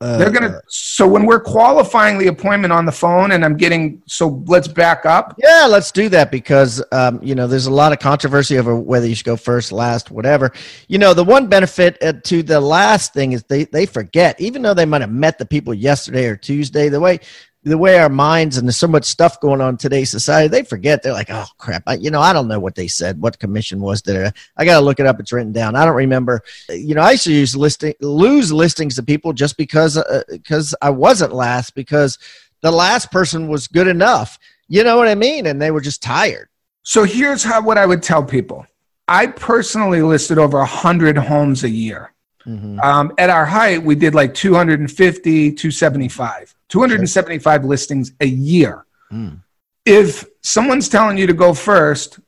Uh, 0.02 0.18
They're 0.18 0.30
gonna. 0.30 0.60
So 0.68 1.08
when 1.08 1.26
we're 1.26 1.40
qualifying 1.40 2.18
the 2.18 2.28
appointment 2.28 2.74
on 2.74 2.86
the 2.86 2.92
phone, 2.92 3.32
and 3.32 3.46
I'm 3.46 3.56
getting 3.56 4.02
so 4.08 4.44
let's 4.46 4.68
back 4.68 5.06
up. 5.06 5.36
Yeah, 5.42 5.68
let's 5.70 5.90
do 5.90 6.10
that 6.10 6.32
because 6.32 6.84
um, 6.92 7.20
you 7.24 7.34
know 7.34 7.48
there's 7.48 7.68
a 7.68 7.72
lot 7.72 7.94
of 7.94 8.00
controversy 8.00 8.58
over 8.58 8.76
whether 8.76 9.08
you 9.08 9.16
should 9.16 9.26
go 9.26 9.38
first, 9.38 9.72
last, 9.72 10.12
whatever. 10.12 10.52
You 10.90 10.98
know, 10.98 11.14
the 11.14 11.24
one 11.24 11.48
benefit 11.48 11.98
uh, 12.02 12.14
to 12.26 12.44
the 12.44 12.60
last 12.60 13.14
thing 13.14 13.32
is 13.32 13.44
they 13.44 13.64
they 13.66 13.86
forget, 13.86 14.40
even 14.42 14.62
though 14.62 14.74
they 14.74 14.86
might 14.86 15.00
have 15.00 15.12
met 15.12 15.38
the 15.38 15.46
people 15.46 15.74
yesterday 15.74 16.26
or 16.26 16.36
Tuesday. 16.36 16.90
The 16.90 17.00
way 17.00 17.22
the 17.66 17.78
way 17.80 17.98
our 17.98 18.10
minds 18.10 18.58
and 18.58 18.68
there's 18.68 18.78
so 18.78 18.88
much 18.88 19.06
stuff 19.06 19.42
going 19.42 19.60
on 19.60 19.70
in 19.70 19.78
today's 19.78 20.12
society, 20.12 20.48
they 20.48 20.64
forget. 20.64 21.02
They're 21.02 21.14
like, 21.14 21.32
oh 21.32 21.48
crap, 21.58 21.82
I, 21.88 21.96
you 21.96 22.12
know, 22.12 22.22
I 22.22 22.32
don't 22.32 22.48
know 22.48 22.60
what 22.60 22.76
they 22.76 22.88
said, 22.88 23.20
what 23.20 23.40
commission 23.40 23.80
was 23.80 24.04
there. 24.04 24.26
Uh, 24.26 24.32
I 24.56 24.66
got 24.66 24.80
to 24.80 24.86
look 24.86 25.00
it 25.00 25.08
up. 25.08 25.20
It's 25.20 25.34
written 25.34 25.52
down. 25.52 25.76
I 25.76 25.84
don't 25.84 25.96
remember. 25.96 26.42
You 26.70 26.94
know, 26.94 27.02
I 27.02 27.12
used 27.12 27.24
to 27.24 27.34
use 27.34 27.56
listing 27.56 27.96
lose 28.02 28.54
listings 28.54 28.96
to 28.96 29.04
people 29.04 29.34
just 29.34 29.58
because 29.58 29.98
uh, 29.98 30.24
because 30.30 30.76
I 30.82 30.92
wasn't 30.92 31.34
last 31.34 31.74
because 31.74 32.20
the 32.62 32.72
last 32.72 33.12
person 33.12 33.48
was 33.48 33.68
good 33.68 33.88
enough. 33.88 34.38
You 34.68 34.84
know 34.84 34.98
what 34.98 35.08
I 35.08 35.16
mean? 35.16 35.48
And 35.48 35.60
they 35.60 35.72
were 35.72 35.82
just 35.82 36.04
tired. 36.04 36.50
So 36.84 37.04
here's 37.04 37.44
how 37.44 37.62
what 37.64 37.80
I 37.80 37.86
would 37.88 38.04
tell 38.04 38.24
people. 38.24 38.66
I 39.08 39.28
personally 39.28 40.02
listed 40.02 40.38
over 40.38 40.60
100 40.60 41.18
homes 41.18 41.64
a 41.64 41.70
year. 41.70 42.12
Mm-hmm. 42.46 42.80
Um, 42.80 43.14
at 43.18 43.30
our 43.30 43.46
height, 43.46 43.82
we 43.82 43.96
did 43.96 44.14
like 44.14 44.34
250, 44.34 45.52
275, 45.52 46.56
275 46.70 47.66
listings 47.66 48.12
a 48.20 48.28
year. 48.28 48.86
Mm. 49.12 49.42
If 49.86 50.26
someone's 50.42 50.90
telling 50.90 51.18
you 51.18 51.28
to 51.28 51.34
go 51.34 51.54
first, 51.54 52.20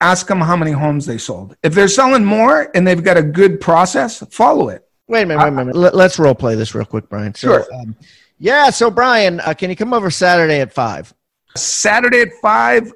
ask 0.00 0.26
them 0.26 0.40
how 0.40 0.56
many 0.56 0.72
homes 0.72 1.06
they 1.06 1.18
sold. 1.18 1.56
If 1.62 1.74
they're 1.74 1.88
selling 1.88 2.24
more 2.24 2.70
and 2.74 2.86
they've 2.86 3.02
got 3.02 3.16
a 3.16 3.22
good 3.22 3.60
process, 3.60 4.22
follow 4.30 4.68
it. 4.68 4.86
Wait 5.08 5.22
a 5.22 5.26
minute, 5.26 5.42
wait 5.42 5.48
a 5.48 5.52
minute. 5.52 5.76
Let, 5.76 5.94
us 5.94 6.18
role 6.18 6.34
play 6.34 6.54
this 6.54 6.74
real 6.74 6.84
quick, 6.84 7.08
Brian. 7.08 7.34
So, 7.34 7.48
Sure. 7.48 7.74
Um, 7.74 7.96
yeah. 8.38 8.70
So, 8.70 8.90
Brian, 8.90 9.40
uh, 9.40 9.54
can 9.54 9.70
you 9.70 9.76
come 9.76 9.92
over 9.92 10.10
Saturday 10.10 10.60
at 10.60 10.72
five? 10.72 11.12
Saturday 11.56 12.22
at 12.22 12.32
five, 12.40 12.92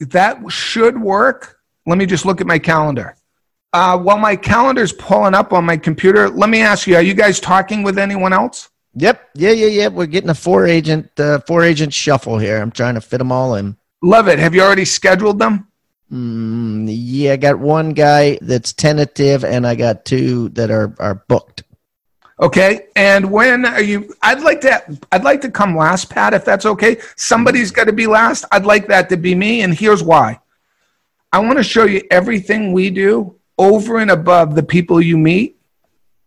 that 0.00 0.38
should 0.50 1.00
work. 1.00 1.60
Let 1.86 1.98
me 1.98 2.06
just 2.06 2.26
look 2.26 2.40
at 2.40 2.46
my 2.46 2.58
calendar. 2.58 3.16
Uh, 3.74 3.98
while 3.98 4.18
my 4.18 4.36
calendar's 4.36 4.92
pulling 4.92 5.34
up 5.34 5.52
on 5.52 5.64
my 5.64 5.76
computer, 5.76 6.30
let 6.30 6.48
me 6.48 6.60
ask 6.60 6.86
you: 6.86 6.94
Are 6.94 7.02
you 7.02 7.12
guys 7.12 7.40
talking 7.40 7.82
with 7.82 7.98
anyone 7.98 8.32
else? 8.32 8.70
Yep. 8.94 9.30
Yeah, 9.34 9.50
yeah, 9.50 9.66
yeah. 9.66 9.88
We're 9.88 10.06
getting 10.06 10.30
a 10.30 10.34
four 10.34 10.64
agent, 10.64 11.10
uh, 11.18 11.40
four 11.40 11.64
agent 11.64 11.92
shuffle 11.92 12.38
here. 12.38 12.58
I'm 12.58 12.70
trying 12.70 12.94
to 12.94 13.00
fit 13.00 13.18
them 13.18 13.32
all 13.32 13.56
in. 13.56 13.76
Love 14.00 14.28
it. 14.28 14.38
Have 14.38 14.54
you 14.54 14.62
already 14.62 14.84
scheduled 14.84 15.40
them? 15.40 15.66
Mm, 16.12 16.86
yeah, 16.88 17.32
I 17.32 17.36
got 17.36 17.58
one 17.58 17.94
guy 17.94 18.38
that's 18.42 18.72
tentative, 18.72 19.44
and 19.44 19.66
I 19.66 19.74
got 19.74 20.04
two 20.04 20.50
that 20.50 20.70
are 20.70 20.94
are 21.00 21.24
booked. 21.26 21.64
Okay. 22.38 22.86
And 22.94 23.32
when 23.32 23.64
are 23.64 23.82
you? 23.82 24.14
I'd 24.22 24.42
like 24.42 24.60
to. 24.60 24.98
I'd 25.10 25.24
like 25.24 25.40
to 25.40 25.50
come 25.50 25.76
last, 25.76 26.10
Pat, 26.10 26.32
if 26.32 26.44
that's 26.44 26.64
okay. 26.64 26.98
Somebody's 27.16 27.72
got 27.72 27.84
to 27.84 27.92
be 27.92 28.06
last. 28.06 28.44
I'd 28.52 28.66
like 28.66 28.86
that 28.86 29.08
to 29.08 29.16
be 29.16 29.34
me, 29.34 29.62
and 29.62 29.74
here's 29.74 30.04
why. 30.04 30.38
I 31.32 31.40
want 31.40 31.58
to 31.58 31.64
show 31.64 31.86
you 31.86 32.02
everything 32.12 32.72
we 32.72 32.90
do 32.90 33.36
over 33.58 33.98
and 33.98 34.10
above 34.10 34.54
the 34.54 34.62
people 34.62 35.00
you 35.00 35.16
meet 35.18 35.56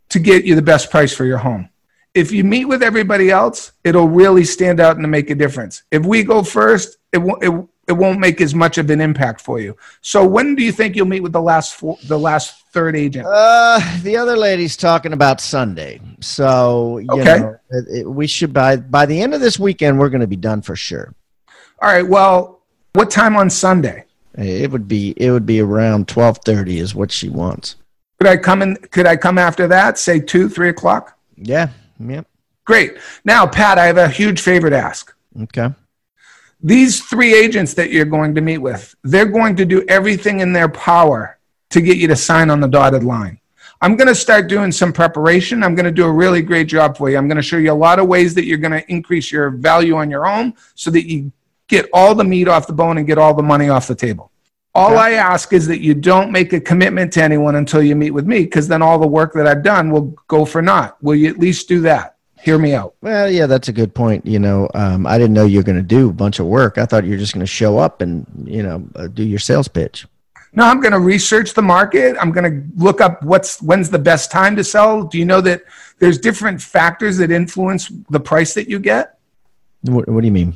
to 0.09 0.19
get 0.19 0.45
you 0.45 0.55
the 0.55 0.61
best 0.61 0.89
price 0.89 1.13
for 1.13 1.25
your 1.25 1.37
home. 1.37 1.69
If 2.13 2.31
you 2.31 2.43
meet 2.43 2.65
with 2.65 2.81
everybody 2.81 3.29
else, 3.29 3.73
it'll 3.83 4.07
really 4.07 4.43
stand 4.43 4.79
out 4.79 4.97
and 4.97 5.09
make 5.11 5.29
a 5.29 5.35
difference. 5.35 5.83
If 5.91 6.05
we 6.05 6.23
go 6.23 6.41
first, 6.43 6.97
it 7.11 7.19
won't. 7.19 7.43
It, 7.43 7.51
it 7.89 7.93
won't 7.93 8.19
make 8.19 8.41
as 8.41 8.53
much 8.53 8.77
of 8.77 8.89
an 8.89 8.99
impact 8.99 9.39
for 9.39 9.61
you. 9.61 9.77
So 10.01 10.27
when 10.27 10.55
do 10.55 10.63
you 10.63 10.73
think 10.73 10.97
you'll 10.97 11.05
meet 11.07 11.21
with 11.23 11.31
the 11.31 11.41
last 11.41 11.75
four, 11.75 11.97
the 12.07 12.19
last 12.19 12.65
third 12.73 12.97
agent? 12.97 13.25
Uh, 13.25 13.79
the 14.01 14.17
other 14.17 14.35
lady's 14.35 14.75
talking 14.75 15.13
about 15.13 15.39
Sunday, 15.39 16.01
so 16.19 16.97
you 16.97 17.07
Okay. 17.21 17.39
know 17.39 17.55
it, 17.71 17.85
it- 17.99 18.09
we 18.09 18.27
should 18.27 18.51
by 18.51 18.75
by 18.75 19.05
the 19.05 19.21
end 19.21 19.33
of 19.33 19.39
this 19.39 19.57
weekend 19.57 19.97
we're 19.99 20.09
going 20.09 20.19
to 20.21 20.27
be 20.27 20.35
done 20.35 20.61
for 20.61 20.75
sure. 20.75 21.13
All 21.81 21.89
right. 21.89 22.05
Well, 22.05 22.61
what 22.93 23.09
time 23.09 23.37
on 23.37 23.49
Sunday? 23.49 24.03
It 24.37 24.71
would 24.71 24.87
be 24.87 25.13
it 25.17 25.31
would 25.31 25.45
be 25.45 25.59
around 25.61 26.07
twelve 26.07 26.39
thirty 26.45 26.77
is 26.77 26.93
what 26.93 27.11
she 27.11 27.29
wants. 27.29 27.75
Could 28.19 28.27
I 28.27 28.37
come 28.37 28.61
in? 28.61 28.75
Could 28.75 29.07
I 29.07 29.15
come 29.15 29.37
after 29.37 29.67
that? 29.67 29.97
Say 29.97 30.19
two, 30.19 30.47
three 30.47 30.69
o'clock. 30.69 31.17
Yeah. 31.35 31.69
Yep. 31.99 32.27
Great. 32.65 32.97
Now, 33.25 33.47
Pat, 33.47 33.77
I 33.79 33.85
have 33.85 33.97
a 33.97 34.09
huge 34.09 34.41
favor 34.41 34.69
to 34.69 34.77
ask. 34.77 35.13
Okay. 35.43 35.69
These 36.61 37.03
three 37.03 37.33
agents 37.33 37.73
that 37.75 37.91
you're 37.91 38.05
going 38.05 38.35
to 38.35 38.41
meet 38.41 38.57
with, 38.57 38.95
they're 39.03 39.25
going 39.25 39.55
to 39.55 39.65
do 39.65 39.85
everything 39.87 40.39
in 40.39 40.53
their 40.53 40.67
power 40.69 41.37
to 41.69 41.81
get 41.81 41.97
you 41.97 42.07
to 42.07 42.15
sign 42.15 42.49
on 42.49 42.59
the 42.59 42.67
dotted 42.67 43.03
line. 43.03 43.39
I'm 43.79 43.95
going 43.95 44.07
to 44.07 44.15
start 44.15 44.47
doing 44.47 44.71
some 44.71 44.91
preparation. 44.91 45.63
I'm 45.63 45.75
going 45.75 45.85
to 45.85 45.91
do 45.91 46.05
a 46.05 46.11
really 46.11 46.41
great 46.41 46.67
job 46.67 46.97
for 46.97 47.09
you. 47.11 47.17
I'm 47.17 47.27
going 47.27 47.37
to 47.37 47.43
show 47.43 47.57
you 47.57 47.71
a 47.71 47.73
lot 47.73 47.99
of 47.99 48.07
ways 48.07 48.33
that 48.33 48.45
you're 48.45 48.57
going 48.57 48.71
to 48.71 48.91
increase 48.91 49.31
your 49.31 49.51
value 49.51 49.95
on 49.95 50.09
your 50.09 50.25
home 50.25 50.55
so 50.73 50.89
that 50.91 51.07
you 51.07 51.31
get 51.67 51.89
all 51.93 52.15
the 52.15 52.23
meat 52.23 52.47
off 52.47 52.67
the 52.67 52.73
bone 52.73 52.97
and 52.97 53.07
get 53.07 53.17
all 53.17 53.33
the 53.33 53.43
money 53.43 53.69
off 53.69 53.87
the 53.87 53.95
table. 53.95 54.31
All 54.73 54.91
Okay. 54.91 54.99
I 54.99 55.11
ask 55.13 55.53
is 55.53 55.65
that 55.67 55.81
you 55.81 55.93
don't 55.95 56.31
make 56.31 56.53
a 56.53 56.59
commitment 56.59 57.11
to 57.13 57.23
anyone 57.23 57.55
until 57.55 57.81
you 57.81 57.95
meet 57.95 58.11
with 58.11 58.27
me 58.27 58.41
because 58.41 58.67
then 58.67 58.81
all 58.81 58.99
the 58.99 59.07
work 59.07 59.33
that 59.33 59.47
I've 59.47 59.63
done 59.63 59.89
will 59.89 60.15
go 60.27 60.45
for 60.45 60.61
naught. 60.61 61.01
Will 61.01 61.15
you 61.15 61.29
at 61.29 61.39
least 61.39 61.67
do 61.67 61.81
that? 61.81 62.15
Hear 62.39 62.59
me 62.59 62.73
out. 62.73 62.93
Well, 63.01 63.29
yeah, 63.29 63.47
that's 63.47 63.67
a 63.67 63.73
good 63.73 63.95
point. 63.95 64.25
You 64.25 64.37
know, 64.37 64.69
um, 64.75 65.07
I 65.07 65.17
didn't 65.17 65.33
know 65.33 65.45
you 65.45 65.57
were 65.57 65.63
going 65.63 65.77
to 65.77 65.81
do 65.81 66.09
a 66.09 66.13
bunch 66.13 66.39
of 66.39 66.45
work. 66.45 66.77
I 66.77 66.85
thought 66.85 67.03
you 67.03 67.11
were 67.11 67.17
just 67.17 67.33
going 67.33 67.45
to 67.45 67.51
show 67.51 67.79
up 67.79 68.01
and 68.01 68.25
you 68.45 68.61
know 68.61 68.87
uh, 68.95 69.07
do 69.07 69.23
your 69.23 69.39
sales 69.39 69.67
pitch. 69.67 70.05
No, 70.53 70.65
I'm 70.65 70.79
going 70.79 70.93
to 70.93 70.99
research 70.99 71.53
the 71.53 71.61
market. 71.61 72.15
I'm 72.19 72.31
going 72.31 72.51
to 72.51 72.81
look 72.81 73.01
up 73.01 73.21
what's 73.23 73.61
when's 73.61 73.89
the 73.89 73.99
best 73.99 74.31
time 74.31 74.55
to 74.55 74.63
sell. 74.63 75.03
Do 75.03 75.17
you 75.17 75.25
know 75.25 75.41
that 75.41 75.63
there's 75.99 76.19
different 76.19 76.61
factors 76.61 77.17
that 77.17 77.31
influence 77.31 77.91
the 78.09 78.19
price 78.19 78.53
that 78.53 78.69
you 78.69 78.79
get? 78.79 79.17
What, 79.81 80.07
what 80.07 80.21
do 80.21 80.27
you 80.27 80.31
mean? 80.31 80.55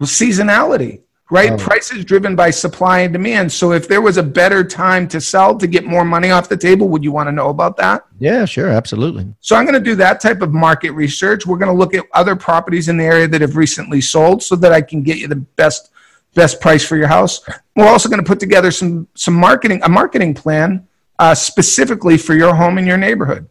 Well, 0.00 0.08
seasonality, 0.08 1.02
right? 1.30 1.52
Oh. 1.52 1.56
Price 1.56 1.92
is 1.92 2.04
driven 2.04 2.34
by 2.34 2.50
supply 2.50 3.00
and 3.00 3.12
demand. 3.12 3.52
So 3.52 3.72
if 3.72 3.88
there 3.88 4.00
was 4.00 4.16
a 4.16 4.22
better 4.22 4.64
time 4.64 5.06
to 5.08 5.20
sell 5.20 5.56
to 5.56 5.66
get 5.66 5.84
more 5.84 6.04
money 6.04 6.30
off 6.30 6.48
the 6.48 6.56
table, 6.56 6.88
would 6.88 7.04
you 7.04 7.12
want 7.12 7.28
to 7.28 7.32
know 7.32 7.48
about 7.48 7.76
that? 7.78 8.04
Yeah, 8.18 8.44
sure, 8.44 8.68
absolutely. 8.68 9.32
So 9.40 9.56
I'm 9.56 9.64
going 9.64 9.74
to 9.74 9.80
do 9.80 9.94
that 9.96 10.20
type 10.20 10.42
of 10.42 10.52
market 10.52 10.90
research. 10.90 11.46
We're 11.46 11.58
going 11.58 11.72
to 11.72 11.78
look 11.78 11.94
at 11.94 12.04
other 12.12 12.36
properties 12.36 12.88
in 12.88 12.96
the 12.96 13.04
area 13.04 13.28
that 13.28 13.40
have 13.40 13.56
recently 13.56 14.00
sold 14.00 14.42
so 14.42 14.56
that 14.56 14.72
I 14.72 14.80
can 14.80 15.02
get 15.02 15.18
you 15.18 15.28
the 15.28 15.36
best 15.36 15.90
best 16.34 16.60
price 16.60 16.84
for 16.84 16.96
your 16.96 17.06
house. 17.06 17.48
We're 17.76 17.86
also 17.86 18.08
going 18.08 18.22
to 18.22 18.26
put 18.26 18.40
together 18.40 18.70
some 18.70 19.06
some 19.14 19.34
marketing 19.34 19.80
a 19.84 19.88
marketing 19.88 20.34
plan 20.34 20.86
uh, 21.18 21.34
specifically 21.34 22.18
for 22.18 22.34
your 22.34 22.54
home 22.54 22.78
and 22.78 22.86
your 22.86 22.96
neighborhood. 22.96 23.48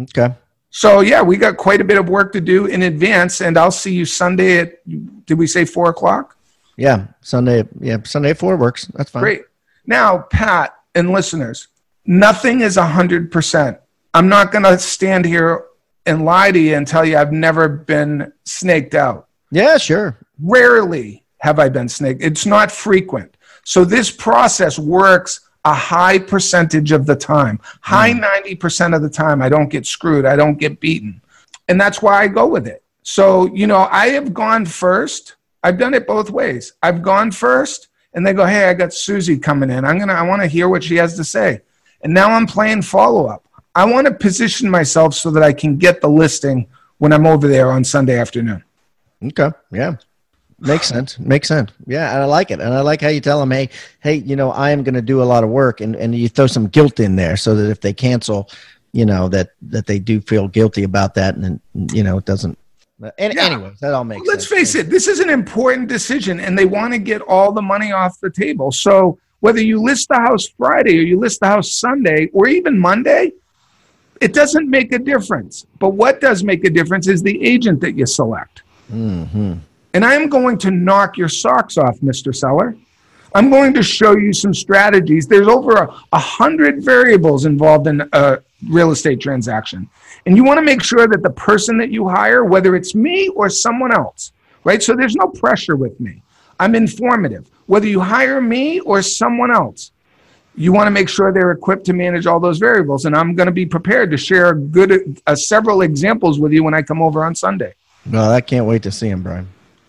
Okay. 0.00 0.34
So 0.70 1.00
yeah, 1.00 1.22
we 1.22 1.36
got 1.36 1.56
quite 1.56 1.80
a 1.80 1.84
bit 1.84 1.98
of 1.98 2.08
work 2.08 2.32
to 2.32 2.40
do 2.40 2.66
in 2.66 2.82
advance, 2.82 3.40
and 3.40 3.56
I'll 3.56 3.70
see 3.70 3.94
you 3.94 4.04
Sunday 4.04 4.58
at. 4.58 5.26
Did 5.26 5.38
we 5.38 5.46
say 5.46 5.64
four 5.64 5.88
o'clock? 5.88 6.36
Yeah, 6.76 7.08
Sunday. 7.20 7.64
Yeah, 7.80 7.98
Sunday 8.04 8.30
at 8.30 8.38
four 8.38 8.56
works. 8.56 8.86
That's 8.94 9.10
fine. 9.10 9.22
Great. 9.22 9.42
Now, 9.86 10.18
Pat 10.18 10.74
and 10.94 11.10
listeners, 11.10 11.68
nothing 12.06 12.60
is 12.60 12.76
a 12.76 12.86
hundred 12.86 13.32
percent. 13.32 13.78
I'm 14.14 14.28
not 14.28 14.52
going 14.52 14.64
to 14.64 14.78
stand 14.78 15.24
here 15.24 15.64
and 16.06 16.24
lie 16.24 16.50
to 16.50 16.58
you 16.58 16.74
and 16.74 16.86
tell 16.86 17.04
you 17.04 17.16
I've 17.16 17.32
never 17.32 17.68
been 17.68 18.32
snaked 18.44 18.94
out. 18.94 19.28
Yeah, 19.50 19.76
sure. 19.78 20.18
Rarely 20.40 21.24
have 21.38 21.58
I 21.58 21.68
been 21.68 21.88
snaked. 21.88 22.22
It's 22.22 22.46
not 22.46 22.72
frequent. 22.72 23.36
So 23.64 23.84
this 23.84 24.10
process 24.10 24.78
works 24.78 25.47
a 25.64 25.74
high 25.74 26.18
percentage 26.18 26.92
of 26.92 27.06
the 27.06 27.16
time. 27.16 27.60
High 27.80 28.12
mm. 28.12 28.24
90% 28.44 28.94
of 28.94 29.02
the 29.02 29.10
time, 29.10 29.42
I 29.42 29.48
don't 29.48 29.68
get 29.68 29.86
screwed. 29.86 30.24
I 30.24 30.36
don't 30.36 30.58
get 30.58 30.80
beaten. 30.80 31.20
And 31.68 31.80
that's 31.80 32.00
why 32.00 32.22
I 32.22 32.28
go 32.28 32.46
with 32.46 32.66
it. 32.66 32.82
So, 33.02 33.46
you 33.54 33.66
know, 33.66 33.88
I 33.90 34.08
have 34.08 34.32
gone 34.32 34.64
first. 34.66 35.36
I've 35.62 35.78
done 35.78 35.94
it 35.94 36.06
both 36.06 36.30
ways. 36.30 36.74
I've 36.82 37.02
gone 37.02 37.30
first 37.30 37.88
and 38.14 38.26
they 38.26 38.32
go, 38.32 38.46
Hey, 38.46 38.68
I 38.68 38.74
got 38.74 38.92
Susie 38.92 39.38
coming 39.38 39.70
in. 39.70 39.84
I'm 39.84 39.96
going 39.96 40.08
to, 40.08 40.14
I 40.14 40.22
want 40.22 40.42
to 40.42 40.48
hear 40.48 40.68
what 40.68 40.84
she 40.84 40.96
has 40.96 41.16
to 41.16 41.24
say. 41.24 41.60
And 42.02 42.14
now 42.14 42.30
I'm 42.30 42.46
playing 42.46 42.82
follow 42.82 43.26
up. 43.26 43.46
I 43.74 43.84
want 43.84 44.06
to 44.06 44.14
position 44.14 44.70
myself 44.70 45.14
so 45.14 45.30
that 45.32 45.42
I 45.42 45.52
can 45.52 45.76
get 45.76 46.00
the 46.00 46.08
listing 46.08 46.66
when 46.98 47.12
I'm 47.12 47.26
over 47.26 47.48
there 47.48 47.70
on 47.70 47.84
Sunday 47.84 48.18
afternoon. 48.18 48.64
Okay. 49.22 49.50
Yeah. 49.72 49.96
Makes 50.60 50.88
sense. 50.88 51.18
Makes 51.18 51.48
sense. 51.48 51.70
Yeah, 51.86 52.12
and 52.12 52.22
I 52.22 52.24
like 52.26 52.50
it. 52.50 52.60
And 52.60 52.74
I 52.74 52.80
like 52.80 53.00
how 53.00 53.08
you 53.08 53.20
tell 53.20 53.40
them, 53.40 53.50
hey, 53.50 53.70
hey, 54.00 54.16
you 54.16 54.36
know, 54.36 54.50
I 54.50 54.70
am 54.70 54.82
going 54.82 54.94
to 54.94 55.02
do 55.02 55.22
a 55.22 55.24
lot 55.24 55.44
of 55.44 55.50
work, 55.50 55.80
and 55.80 55.94
and 55.96 56.14
you 56.14 56.28
throw 56.28 56.46
some 56.46 56.66
guilt 56.68 57.00
in 57.00 57.16
there 57.16 57.36
so 57.36 57.54
that 57.54 57.70
if 57.70 57.80
they 57.80 57.92
cancel, 57.92 58.50
you 58.92 59.06
know, 59.06 59.28
that 59.28 59.50
that 59.62 59.86
they 59.86 59.98
do 59.98 60.20
feel 60.20 60.48
guilty 60.48 60.82
about 60.82 61.14
that, 61.14 61.36
and 61.36 61.60
you 61.92 62.02
know, 62.02 62.18
it 62.18 62.24
doesn't. 62.24 62.58
And, 63.16 63.32
yeah. 63.34 63.44
Anyways, 63.44 63.78
that 63.78 63.94
all 63.94 64.04
makes. 64.04 64.26
Let's 64.26 64.48
sense. 64.48 64.72
face 64.72 64.74
it. 64.74 64.90
This 64.90 65.06
is 65.06 65.20
an 65.20 65.30
important 65.30 65.88
decision, 65.88 66.40
and 66.40 66.58
they 66.58 66.64
want 66.64 66.92
to 66.92 66.98
get 66.98 67.22
all 67.22 67.52
the 67.52 67.62
money 67.62 67.92
off 67.92 68.18
the 68.20 68.30
table. 68.30 68.72
So 68.72 69.18
whether 69.40 69.60
you 69.60 69.80
list 69.80 70.08
the 70.08 70.16
house 70.16 70.48
Friday 70.48 70.98
or 70.98 71.02
you 71.02 71.18
list 71.18 71.40
the 71.40 71.46
house 71.46 71.72
Sunday 71.72 72.28
or 72.32 72.48
even 72.48 72.76
Monday, 72.76 73.32
it 74.20 74.34
doesn't 74.34 74.68
make 74.68 74.92
a 74.92 74.98
difference. 74.98 75.66
But 75.78 75.90
what 75.90 76.20
does 76.20 76.42
make 76.42 76.64
a 76.64 76.70
difference 76.70 77.06
is 77.06 77.22
the 77.22 77.44
agent 77.46 77.80
that 77.82 77.92
you 77.92 78.06
select. 78.06 78.62
Mm-hmm. 78.92 79.54
And 79.94 80.04
I'm 80.04 80.28
going 80.28 80.58
to 80.58 80.70
knock 80.70 81.16
your 81.16 81.28
socks 81.28 81.78
off, 81.78 81.98
Mr. 82.00 82.34
Seller. 82.34 82.76
I'm 83.34 83.50
going 83.50 83.74
to 83.74 83.82
show 83.82 84.16
you 84.16 84.32
some 84.32 84.54
strategies. 84.54 85.26
There's 85.26 85.48
over 85.48 85.72
a, 85.74 85.94
a 86.12 86.18
hundred 86.18 86.82
variables 86.82 87.44
involved 87.44 87.86
in 87.86 88.08
a 88.12 88.38
real 88.68 88.90
estate 88.90 89.20
transaction. 89.20 89.88
And 90.26 90.36
you 90.36 90.44
want 90.44 90.58
to 90.58 90.64
make 90.64 90.82
sure 90.82 91.06
that 91.06 91.22
the 91.22 91.30
person 91.30 91.78
that 91.78 91.90
you 91.90 92.08
hire, 92.08 92.44
whether 92.44 92.74
it's 92.74 92.94
me 92.94 93.28
or 93.28 93.48
someone 93.48 93.92
else, 93.92 94.32
right? 94.64 94.82
So 94.82 94.94
there's 94.94 95.14
no 95.14 95.28
pressure 95.28 95.76
with 95.76 95.98
me. 96.00 96.22
I'm 96.60 96.74
informative. 96.74 97.48
Whether 97.66 97.86
you 97.86 98.00
hire 98.00 98.40
me 98.40 98.80
or 98.80 99.02
someone 99.02 99.50
else, 99.50 99.92
you 100.54 100.72
want 100.72 100.88
to 100.88 100.90
make 100.90 101.08
sure 101.08 101.32
they're 101.32 101.52
equipped 101.52 101.84
to 101.86 101.92
manage 101.92 102.26
all 102.26 102.40
those 102.40 102.58
variables. 102.58 103.04
And 103.04 103.14
I'm 103.14 103.34
going 103.34 103.46
to 103.46 103.52
be 103.52 103.64
prepared 103.64 104.10
to 104.10 104.16
share 104.16 104.54
good 104.54 105.20
uh, 105.26 105.36
several 105.36 105.82
examples 105.82 106.40
with 106.40 106.52
you 106.52 106.64
when 106.64 106.74
I 106.74 106.82
come 106.82 107.00
over 107.00 107.24
on 107.24 107.34
Sunday. 107.34 107.74
No, 108.04 108.30
I 108.30 108.40
can't 108.40 108.66
wait 108.66 108.82
to 108.82 108.90
see 108.90 109.08
him, 109.08 109.22
Brian. 109.22 109.48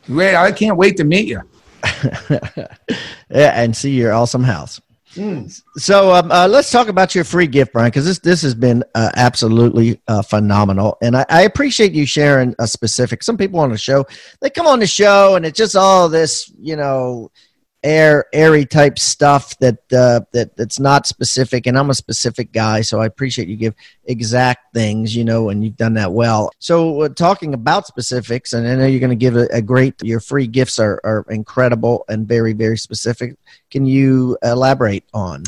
Wait, 0.10 0.36
I 0.36 0.52
can't 0.52 0.78
wait 0.78 0.98
to 0.98 1.04
meet 1.04 1.28
you. 1.28 1.42
yeah, 3.30 3.54
and 3.62 3.76
see 3.76 3.92
your 3.92 4.12
awesome 4.12 4.44
house. 4.44 4.82
Mm. 5.16 5.52
So 5.78 6.14
um, 6.14 6.32
uh, 6.32 6.48
let's 6.48 6.72
talk 6.72 6.88
about 6.88 7.16
your 7.16 7.24
free 7.24 7.48
gift, 7.48 7.74
Brian, 7.74 7.88
because 7.88 8.06
this 8.06 8.20
this 8.20 8.42
has 8.44 8.54
been 8.54 8.84
uh, 8.94 9.10
absolutely 9.16 10.00
uh, 10.08 10.22
phenomenal, 10.22 10.98
and 11.02 11.18
I, 11.18 11.26
I, 11.30 11.42
appreciate 11.44 11.94
you 11.94 12.06
sharing 12.06 12.54
a 12.60 12.68
specific. 12.68 13.24
Some 13.24 13.36
people 13.36 13.60
on 13.60 13.72
the 13.72 13.78
show 13.78 14.06
they 14.40 14.52
come 14.52 14.68
on 14.68 14.80
the 14.80 14.88
show 14.88 15.36
and 15.36 15.48
it's 15.48 15.58
just 15.58 15.76
all 15.76 16.10
this, 16.10 16.52
you 16.60 16.76
know, 16.76 17.32
air 17.84 18.26
airy 18.34 18.66
type 18.66 19.00
stuff 19.00 19.58
that 19.60 19.78
uh, 19.94 20.20
that 20.34 20.56
that's 20.58 20.80
not 20.80 21.08
specific 21.08 21.66
and 21.66 21.78
i'm 21.78 21.90
a 21.90 21.94
specific 21.94 22.52
guy 22.52 22.82
so 22.82 23.00
i 23.00 23.06
appreciate 23.06 23.48
you 23.48 23.56
give 23.56 23.74
exact 24.06 24.74
things 24.74 25.16
you 25.16 25.24
know 25.24 25.50
and 25.50 25.64
you've 25.64 25.78
done 25.78 25.94
that 25.94 26.12
well. 26.12 26.52
So 26.60 27.04
uh, 27.04 27.10
talking 27.10 27.54
about 27.54 27.88
specifics 27.88 28.52
and 28.54 28.68
i 28.68 28.76
know 28.76 28.86
you're 28.86 29.00
going 29.00 29.12
to 29.12 29.16
give 29.16 29.38
a, 29.38 29.48
a, 29.54 29.62
great 29.62 29.96
your 30.04 30.20
free 30.20 30.48
gifts 30.48 30.78
are, 30.78 31.00
are 31.04 31.26
incredible 31.30 32.04
and 32.10 32.28
very 32.28 32.54
very 32.54 32.78
specific. 32.78 33.36
Can 33.72 33.86
you 33.86 34.38
elaborate 34.44 35.06
on? 35.14 35.44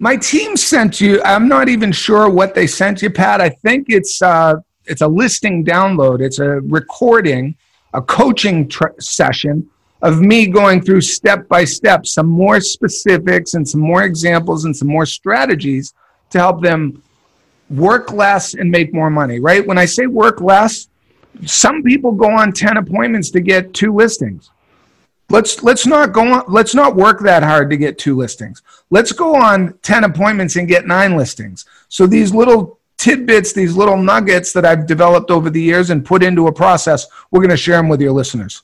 My 0.00 0.16
team 0.16 0.56
sent 0.56 1.00
you 1.00 1.22
i'm 1.22 1.46
not 1.46 1.68
even 1.68 1.92
sure 1.92 2.28
what 2.28 2.54
they 2.54 2.66
sent 2.66 3.02
you 3.02 3.10
pat. 3.10 3.40
I 3.40 3.50
think 3.50 3.86
it's 3.88 4.20
uh 4.20 4.56
it's 4.86 5.02
a 5.02 5.08
listing 5.08 5.64
download. 5.64 6.20
It's 6.20 6.40
a 6.40 6.60
recording 6.62 7.54
a 7.94 8.02
coaching 8.02 8.68
tr- 8.68 8.98
session 8.98 9.68
of 10.02 10.20
me 10.20 10.46
going 10.46 10.80
through 10.80 11.00
step 11.00 11.48
by 11.48 11.64
step 11.64 12.06
some 12.06 12.26
more 12.26 12.60
specifics 12.60 13.54
and 13.54 13.68
some 13.68 13.80
more 13.80 14.04
examples 14.04 14.64
and 14.64 14.76
some 14.76 14.88
more 14.88 15.06
strategies 15.06 15.92
to 16.30 16.38
help 16.38 16.62
them 16.62 17.02
work 17.70 18.12
less 18.12 18.54
and 18.54 18.70
make 18.70 18.94
more 18.94 19.10
money, 19.10 19.40
right? 19.40 19.66
When 19.66 19.78
I 19.78 19.84
say 19.84 20.06
work 20.06 20.40
less, 20.40 20.88
some 21.44 21.82
people 21.82 22.12
go 22.12 22.30
on 22.30 22.52
10 22.52 22.76
appointments 22.76 23.30
to 23.30 23.40
get 23.40 23.74
two 23.74 23.94
listings. 23.94 24.50
Let's 25.30 25.62
let's 25.62 25.86
not 25.86 26.12
go 26.12 26.26
on 26.26 26.44
let's 26.48 26.74
not 26.74 26.96
work 26.96 27.20
that 27.20 27.42
hard 27.42 27.68
to 27.68 27.76
get 27.76 27.98
two 27.98 28.16
listings. 28.16 28.62
Let's 28.88 29.12
go 29.12 29.36
on 29.36 29.74
10 29.82 30.04
appointments 30.04 30.56
and 30.56 30.66
get 30.66 30.86
nine 30.86 31.18
listings. 31.18 31.66
So 31.90 32.06
these 32.06 32.32
little 32.32 32.78
tidbits, 32.96 33.52
these 33.52 33.76
little 33.76 33.98
nuggets 33.98 34.54
that 34.54 34.64
I've 34.64 34.86
developed 34.86 35.30
over 35.30 35.50
the 35.50 35.60
years 35.60 35.90
and 35.90 36.04
put 36.04 36.22
into 36.22 36.46
a 36.46 36.52
process, 36.52 37.06
we're 37.30 37.40
going 37.40 37.50
to 37.50 37.58
share 37.58 37.76
them 37.76 37.88
with 37.88 38.00
your 38.00 38.12
listeners. 38.12 38.62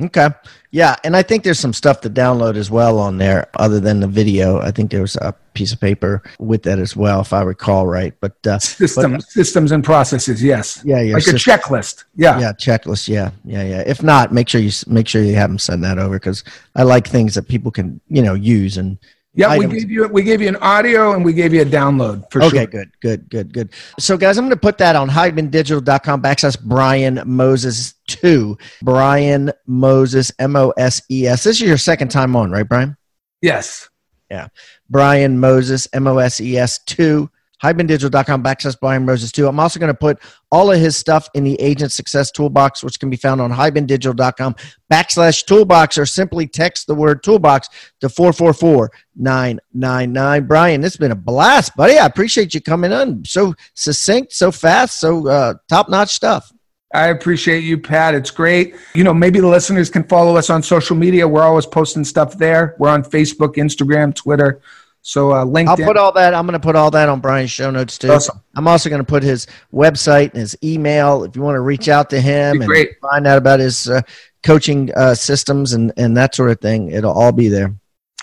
Okay. 0.00 0.28
Yeah, 0.70 0.96
and 1.04 1.14
I 1.14 1.22
think 1.22 1.44
there's 1.44 1.58
some 1.58 1.74
stuff 1.74 2.00
to 2.00 2.10
download 2.10 2.56
as 2.56 2.70
well 2.70 2.98
on 2.98 3.18
there, 3.18 3.50
other 3.58 3.78
than 3.78 4.00
the 4.00 4.06
video. 4.06 4.58
I 4.58 4.70
think 4.70 4.90
there 4.90 5.02
was 5.02 5.16
a 5.16 5.34
piece 5.52 5.72
of 5.72 5.80
paper 5.80 6.22
with 6.38 6.62
that 6.62 6.78
as 6.78 6.96
well, 6.96 7.20
if 7.20 7.32
I 7.32 7.42
recall 7.42 7.86
right. 7.86 8.14
But 8.20 8.34
uh, 8.46 8.58
systems, 8.58 9.24
but, 9.24 9.30
systems 9.30 9.70
and 9.72 9.84
processes, 9.84 10.42
yes. 10.42 10.80
Yeah, 10.84 11.02
yeah. 11.02 11.14
Like 11.14 11.24
system, 11.24 11.52
a 11.52 11.58
checklist. 11.58 12.04
Yeah. 12.14 12.40
Yeah, 12.40 12.52
checklist. 12.52 13.08
Yeah, 13.08 13.32
yeah, 13.44 13.64
yeah. 13.64 13.82
If 13.86 14.02
not, 14.02 14.32
make 14.32 14.48
sure 14.48 14.60
you 14.60 14.70
make 14.86 15.08
sure 15.08 15.22
you 15.22 15.34
have 15.34 15.50
them 15.50 15.58
send 15.58 15.84
that 15.84 15.98
over 15.98 16.16
because 16.16 16.42
I 16.74 16.84
like 16.84 17.06
things 17.06 17.34
that 17.34 17.48
people 17.48 17.70
can 17.70 18.00
you 18.08 18.22
know 18.22 18.34
use 18.34 18.78
and 18.78 18.98
yeah, 19.34 19.48
items. 19.48 19.72
we 19.72 19.80
gave 19.80 19.90
you 19.90 20.08
we 20.08 20.22
gave 20.22 20.42
you 20.42 20.48
an 20.48 20.56
audio 20.56 21.14
and 21.14 21.24
we 21.24 21.32
gave 21.32 21.54
you 21.54 21.62
a 21.62 21.64
download 21.64 22.30
for 22.30 22.42
okay, 22.42 22.50
sure. 22.50 22.62
Okay, 22.62 22.70
good, 22.70 23.00
good, 23.00 23.30
good, 23.30 23.52
good. 23.52 23.72
So, 23.98 24.18
guys, 24.18 24.36
I'm 24.36 24.44
going 24.44 24.50
to 24.50 24.60
put 24.60 24.76
that 24.78 24.94
on 24.94 25.08
HibanDigital.com 25.08 26.20
backslash 26.22 26.60
Brian 26.62 27.22
Moses 27.24 27.94
two. 28.06 28.58
Brian 28.82 29.50
Moses 29.66 30.32
M 30.38 30.54
O 30.54 30.70
S 30.76 31.00
E 31.10 31.26
S. 31.26 31.44
This 31.44 31.56
is 31.56 31.62
your 31.62 31.78
second 31.78 32.10
time 32.10 32.36
on, 32.36 32.50
right, 32.50 32.68
Brian? 32.68 32.96
Yes. 33.40 33.88
Yeah, 34.30 34.48
Brian 34.90 35.40
Moses 35.40 35.88
M 35.94 36.06
O 36.06 36.18
S 36.18 36.40
E 36.40 36.58
S 36.58 36.78
two 36.84 37.30
HibanDigital.com 37.62 38.42
backslash 38.42 38.80
Brian 38.80 39.04
Moses 39.04 39.30
too. 39.30 39.46
I'm 39.46 39.60
also 39.60 39.78
going 39.78 39.92
to 39.92 39.98
put 39.98 40.18
all 40.50 40.72
of 40.72 40.80
his 40.80 40.96
stuff 40.96 41.28
in 41.34 41.44
the 41.44 41.60
Agent 41.60 41.92
Success 41.92 42.30
Toolbox, 42.30 42.82
which 42.82 42.98
can 42.98 43.10
be 43.10 43.16
found 43.16 43.40
on 43.40 43.52
HibanDigital.com 43.52 44.56
backslash 44.90 45.46
toolbox 45.46 45.96
or 45.96 46.04
simply 46.06 46.46
text 46.46 46.86
the 46.86 46.94
word 46.94 47.22
toolbox 47.22 47.68
to 48.00 48.08
444-999. 48.08 50.48
Brian, 50.48 50.80
this 50.80 50.94
has 50.94 50.98
been 50.98 51.12
a 51.12 51.16
blast, 51.16 51.76
buddy. 51.76 51.98
I 51.98 52.06
appreciate 52.06 52.54
you 52.54 52.60
coming 52.60 52.92
on. 52.92 53.24
So 53.24 53.54
succinct, 53.74 54.32
so 54.32 54.50
fast, 54.50 54.98
so 55.00 55.28
uh, 55.28 55.54
top-notch 55.68 56.10
stuff. 56.10 56.52
I 56.94 57.06
appreciate 57.06 57.64
you, 57.64 57.78
Pat. 57.78 58.14
It's 58.14 58.30
great. 58.30 58.74
You 58.94 59.02
know, 59.02 59.14
maybe 59.14 59.40
the 59.40 59.48
listeners 59.48 59.88
can 59.88 60.04
follow 60.04 60.36
us 60.36 60.50
on 60.50 60.62
social 60.62 60.94
media. 60.94 61.26
We're 61.26 61.42
always 61.42 61.64
posting 61.64 62.04
stuff 62.04 62.36
there. 62.36 62.76
We're 62.78 62.90
on 62.90 63.02
Facebook, 63.02 63.54
Instagram, 63.54 64.14
Twitter. 64.14 64.60
So 65.02 65.32
uh, 65.32 65.44
LinkedIn. 65.44 65.68
I'll 65.68 65.76
put 65.76 65.96
all 65.96 66.12
that. 66.12 66.32
I'm 66.32 66.46
going 66.46 66.58
to 66.58 66.64
put 66.64 66.76
all 66.76 66.90
that 66.92 67.08
on 67.08 67.20
Brian's 67.20 67.50
show 67.50 67.70
notes 67.70 67.98
too. 67.98 68.10
Awesome. 68.10 68.40
I'm 68.54 68.68
also 68.68 68.88
going 68.88 69.00
to 69.00 69.06
put 69.06 69.24
his 69.24 69.48
website 69.74 70.30
and 70.30 70.38
his 70.38 70.56
email 70.62 71.24
if 71.24 71.34
you 71.34 71.42
want 71.42 71.56
to 71.56 71.60
reach 71.60 71.88
out 71.88 72.08
to 72.10 72.20
him 72.20 72.60
and 72.60 72.68
great. 72.68 72.92
find 73.00 73.26
out 73.26 73.36
about 73.36 73.58
his 73.58 73.88
uh, 73.90 74.00
coaching 74.44 74.92
uh, 74.94 75.14
systems 75.14 75.72
and 75.72 75.92
and 75.96 76.16
that 76.16 76.36
sort 76.36 76.50
of 76.50 76.60
thing. 76.60 76.90
It'll 76.90 77.12
all 77.12 77.32
be 77.32 77.48
there. 77.48 77.74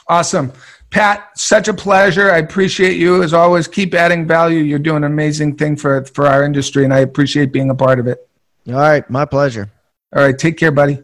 Awesome. 0.08 0.54
Pat, 0.90 1.30
such 1.38 1.68
a 1.68 1.74
pleasure. 1.74 2.32
I 2.32 2.38
appreciate 2.38 2.98
you 2.98 3.22
as 3.22 3.34
always. 3.34 3.68
Keep 3.68 3.94
adding 3.94 4.26
value. 4.26 4.60
You're 4.60 4.80
doing 4.80 5.04
an 5.04 5.12
amazing 5.12 5.58
thing 5.58 5.76
for 5.76 6.06
for 6.06 6.28
our 6.28 6.44
industry, 6.44 6.86
and 6.86 6.94
I 6.94 7.00
appreciate 7.00 7.52
being 7.52 7.70
a 7.70 7.76
part 7.76 8.00
of 8.00 8.08
it. 8.08 8.28
All 8.70 8.76
right, 8.76 9.08
my 9.10 9.26
pleasure. 9.26 9.70
All 10.16 10.24
right, 10.24 10.38
take 10.38 10.58
care, 10.58 10.72
buddy. 10.72 11.04